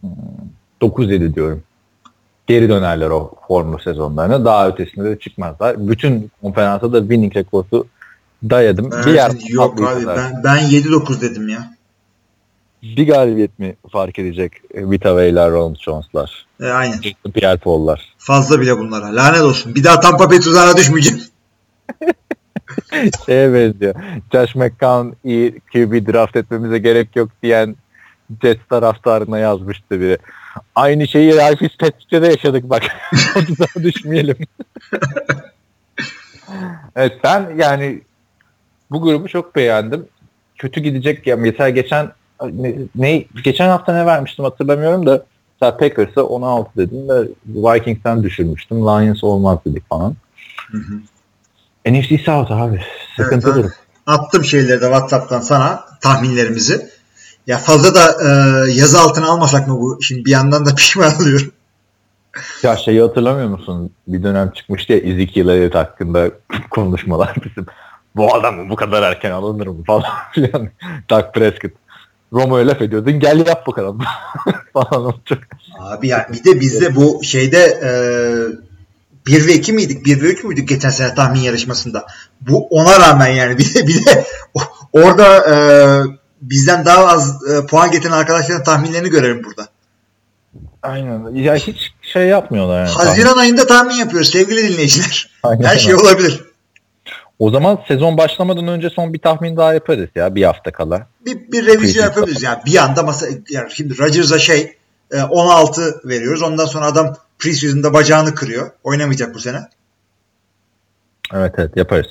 Hmm, 0.01 0.09
9-7 0.81 1.35
diyorum. 1.35 1.63
Geri 2.47 2.69
dönerler 2.69 3.09
o 3.09 3.31
formlu 3.47 3.79
sezonlarına. 3.79 4.45
Daha 4.45 4.67
ötesinde 4.67 5.09
de 5.09 5.19
çıkmazlar. 5.19 5.87
Bütün 5.89 6.31
konferansa 6.41 6.93
da 6.93 6.99
winning 6.99 7.35
rekoru 7.35 7.85
dayadım. 8.49 8.91
Ben- 8.91 9.05
bir 9.05 9.13
yer 9.13 9.31
yok 9.49 9.81
abi 9.81 10.07
ben, 10.07 10.41
ben 10.43 10.57
7-9 10.57 11.21
dedim 11.21 11.49
ya. 11.49 11.73
bir 12.83 13.07
galibiyet 13.07 13.59
mi 13.59 13.75
fark 13.91 14.19
edecek 14.19 14.53
Vita 14.75 15.17
Vey'ler, 15.17 15.51
Ron 15.51 15.75
Jones'lar, 15.79 16.45
E, 16.61 16.65
aynen. 16.65 16.93
Jason 17.01 17.31
Pierre-Paul'lar. 17.31 18.13
Fazla 18.17 18.61
bile 18.61 18.77
bunlara. 18.77 19.15
Lanet 19.15 19.41
olsun. 19.41 19.75
Bir 19.75 19.83
daha 19.83 19.99
Tampa 19.99 20.29
Bay 20.29 20.39
tuzağına 20.39 20.77
düşmeyeceğim. 20.77 21.19
Şeye 23.25 23.53
benziyor. 23.53 23.95
Josh 24.31 24.55
McCown 24.55 25.07
iyi 25.23 25.51
QB 25.73 26.13
draft 26.13 26.35
etmemize 26.35 26.79
gerek 26.79 27.15
yok 27.15 27.29
diyen 27.43 27.75
Jets 28.41 28.61
taraftarına 28.69 29.39
yazmıştı 29.39 30.01
biri. 30.01 30.17
Aynı 30.75 31.07
şeyi 31.07 31.35
Ralph 31.35 31.59
Fitzpatrick'te 31.59 32.21
de 32.21 32.27
yaşadık 32.27 32.69
bak. 32.69 32.83
o 33.35 33.39
tuzağa 33.39 33.83
düşmeyelim. 33.83 34.37
evet 36.95 37.17
ben 37.23 37.51
yani 37.57 38.01
bu 38.91 39.01
grubu 39.01 39.27
çok 39.27 39.55
beğendim. 39.55 40.07
Kötü 40.57 40.81
gidecek 40.81 41.27
ya 41.27 41.37
mesela 41.37 41.69
geçen 41.69 42.11
ne, 42.51 42.75
ne 42.95 43.25
geçen 43.43 43.69
hafta 43.69 43.93
ne 43.93 44.05
vermiştim 44.05 44.45
hatırlamıyorum 44.45 45.05
da 45.05 45.25
mesela 45.53 45.77
Packers'a 45.77 46.23
16 46.23 46.77
dedim 46.77 47.09
de 47.09 47.27
Vikings'ten 47.45 48.23
düşürmüştüm. 48.23 48.77
Lions 48.77 49.23
olmaz 49.23 49.59
dedik 49.65 49.89
falan. 49.89 50.15
NFC 51.85 52.17
South 52.17 52.51
abi. 52.51 52.81
Sıkıntı 53.17 53.47
Evet, 53.47 53.57
durum. 53.57 53.71
Attım 54.05 54.45
şeyleri 54.45 54.81
de 54.81 54.85
WhatsApp'tan 54.85 55.41
sana 55.41 55.85
tahminlerimizi. 56.01 56.89
Ya 57.47 57.57
fazla 57.57 57.95
da 57.95 58.17
e, 58.23 58.27
yazı 58.71 58.99
altına 58.99 59.27
almasak 59.27 59.67
mı 59.67 59.79
bu? 59.79 59.99
Şimdi 60.01 60.25
bir 60.25 60.31
yandan 60.31 60.65
da 60.65 60.75
pişman 60.75 61.15
oluyorum. 61.21 61.51
Ya 62.63 62.77
şeyi 62.77 63.01
hatırlamıyor 63.01 63.49
musun? 63.49 63.91
Bir 64.07 64.23
dönem 64.23 64.51
çıkmıştı 64.51 64.93
ya 64.93 64.99
Ezekiel 64.99 65.47
Elliott 65.47 65.75
hakkında 65.75 66.31
konuşmalar 66.69 67.35
bizim. 67.45 67.65
Bu 68.15 68.35
adam 68.35 68.69
bu 68.69 68.75
kadar 68.75 69.03
erken 69.03 69.31
alınır 69.31 69.67
mı 69.67 69.83
falan 69.83 70.03
filan. 70.31 70.69
Doug 71.09 71.33
Prescott. 71.33 71.71
Romo'ya 72.33 72.67
laf 72.67 72.81
ediyordun 72.81 73.19
gel 73.19 73.47
yap 73.47 73.67
bakalım 73.67 73.99
falan 74.73 75.05
olacak. 75.05 75.47
Abi 75.79 76.07
ya 76.07 76.29
bir 76.33 76.43
de 76.43 76.59
bizde 76.59 76.95
bu 76.95 77.23
şeyde 77.23 77.79
e, 77.83 77.91
1 79.27 79.47
ve 79.47 79.53
2 79.53 79.73
miydik? 79.73 80.05
1 80.05 80.21
ve 80.21 80.25
3 80.25 80.43
müydük 80.43 80.69
geçen 80.69 80.89
sene 80.89 81.15
tahmin 81.15 81.39
yarışmasında? 81.39 82.05
Bu 82.41 82.67
ona 82.67 82.99
rağmen 82.99 83.27
yani 83.27 83.57
bir 83.57 83.73
de, 83.73 83.87
bir 83.87 84.05
de 84.05 84.25
orada 84.93 85.55
e, 85.55 85.55
bizden 86.41 86.85
daha 86.85 87.07
az 87.07 87.37
e, 87.49 87.65
puan 87.65 87.91
getiren 87.91 88.11
arkadaşların 88.11 88.63
tahminlerini 88.63 89.09
görelim 89.09 89.43
burada. 89.43 89.67
Aynen. 90.83 91.35
Ya 91.35 91.55
hiç 91.55 91.93
şey 92.01 92.27
yapmıyorlar 92.27 92.79
yani. 92.79 92.89
Haziran 92.89 93.37
ayında 93.37 93.67
tahmin 93.67 93.95
yapıyoruz 93.95 94.29
sevgili 94.29 94.69
dinleyiciler. 94.69 95.29
Aynen. 95.43 95.63
Her 95.63 95.77
şey 95.77 95.95
olabilir. 95.95 96.43
O 97.39 97.51
zaman 97.51 97.79
sezon 97.87 98.17
başlamadan 98.17 98.67
önce 98.67 98.89
son 98.89 99.13
bir 99.13 99.19
tahmin 99.19 99.57
daha 99.57 99.73
yaparız 99.73 100.09
ya 100.15 100.35
bir 100.35 100.43
hafta 100.43 100.71
kala. 100.71 101.07
Bir, 101.25 101.51
bir 101.51 101.65
revizyon 101.65 102.03
yapabiliriz. 102.03 102.43
Yani 102.43 102.59
bir 102.65 102.77
anda 102.77 103.03
masa 103.03 103.27
yani 103.49 103.71
şimdi 103.71 103.97
Rodgers'a 103.97 104.39
şey 104.39 104.77
e, 105.11 105.21
16 105.21 106.01
veriyoruz. 106.05 106.41
Ondan 106.41 106.65
sonra 106.65 106.85
adam 106.85 107.15
preseason'da 107.39 107.93
bacağını 107.93 108.35
kırıyor. 108.35 108.71
Oynamayacak 108.83 109.35
bu 109.35 109.39
sene. 109.39 109.59
Evet 111.33 111.53
evet 111.57 111.77
yaparız. 111.77 112.07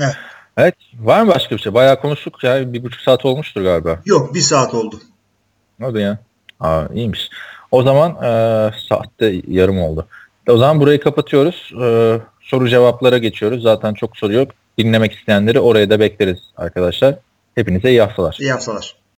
Evet. 0.00 0.16
Evet 0.56 0.74
var 1.00 1.22
mı 1.22 1.34
başka 1.34 1.56
bir 1.56 1.60
şey? 1.60 1.74
Bayağı 1.74 2.00
konuştuk 2.00 2.44
ya 2.44 2.72
bir 2.72 2.82
buçuk 2.82 3.00
saat 3.00 3.24
olmuştur 3.24 3.62
galiba. 3.62 3.98
Yok 4.04 4.34
bir 4.34 4.40
saat 4.40 4.74
oldu. 4.74 5.00
Hadi 5.80 6.00
ya. 6.00 6.18
Aa, 6.60 6.84
iyiymiş. 6.94 7.30
O 7.70 7.82
zaman 7.82 8.10
e, 8.10 8.70
saatte 8.88 9.42
yarım 9.48 9.78
oldu. 9.82 10.06
O 10.48 10.56
zaman 10.56 10.80
burayı 10.80 11.00
kapatıyoruz. 11.00 11.72
E, 11.82 12.18
soru 12.40 12.68
cevaplara 12.68 13.18
geçiyoruz. 13.18 13.62
Zaten 13.62 13.94
çok 13.94 14.16
soru 14.16 14.32
yok. 14.32 14.50
Dinlemek 14.78 15.12
isteyenleri 15.12 15.60
oraya 15.60 15.90
da 15.90 16.00
bekleriz 16.00 16.38
arkadaşlar. 16.56 17.14
Hepinize 17.54 17.90
iyi 17.90 18.00
haftalar. 18.00 18.36
İyi 18.40 18.52
haftalar. 18.52 19.01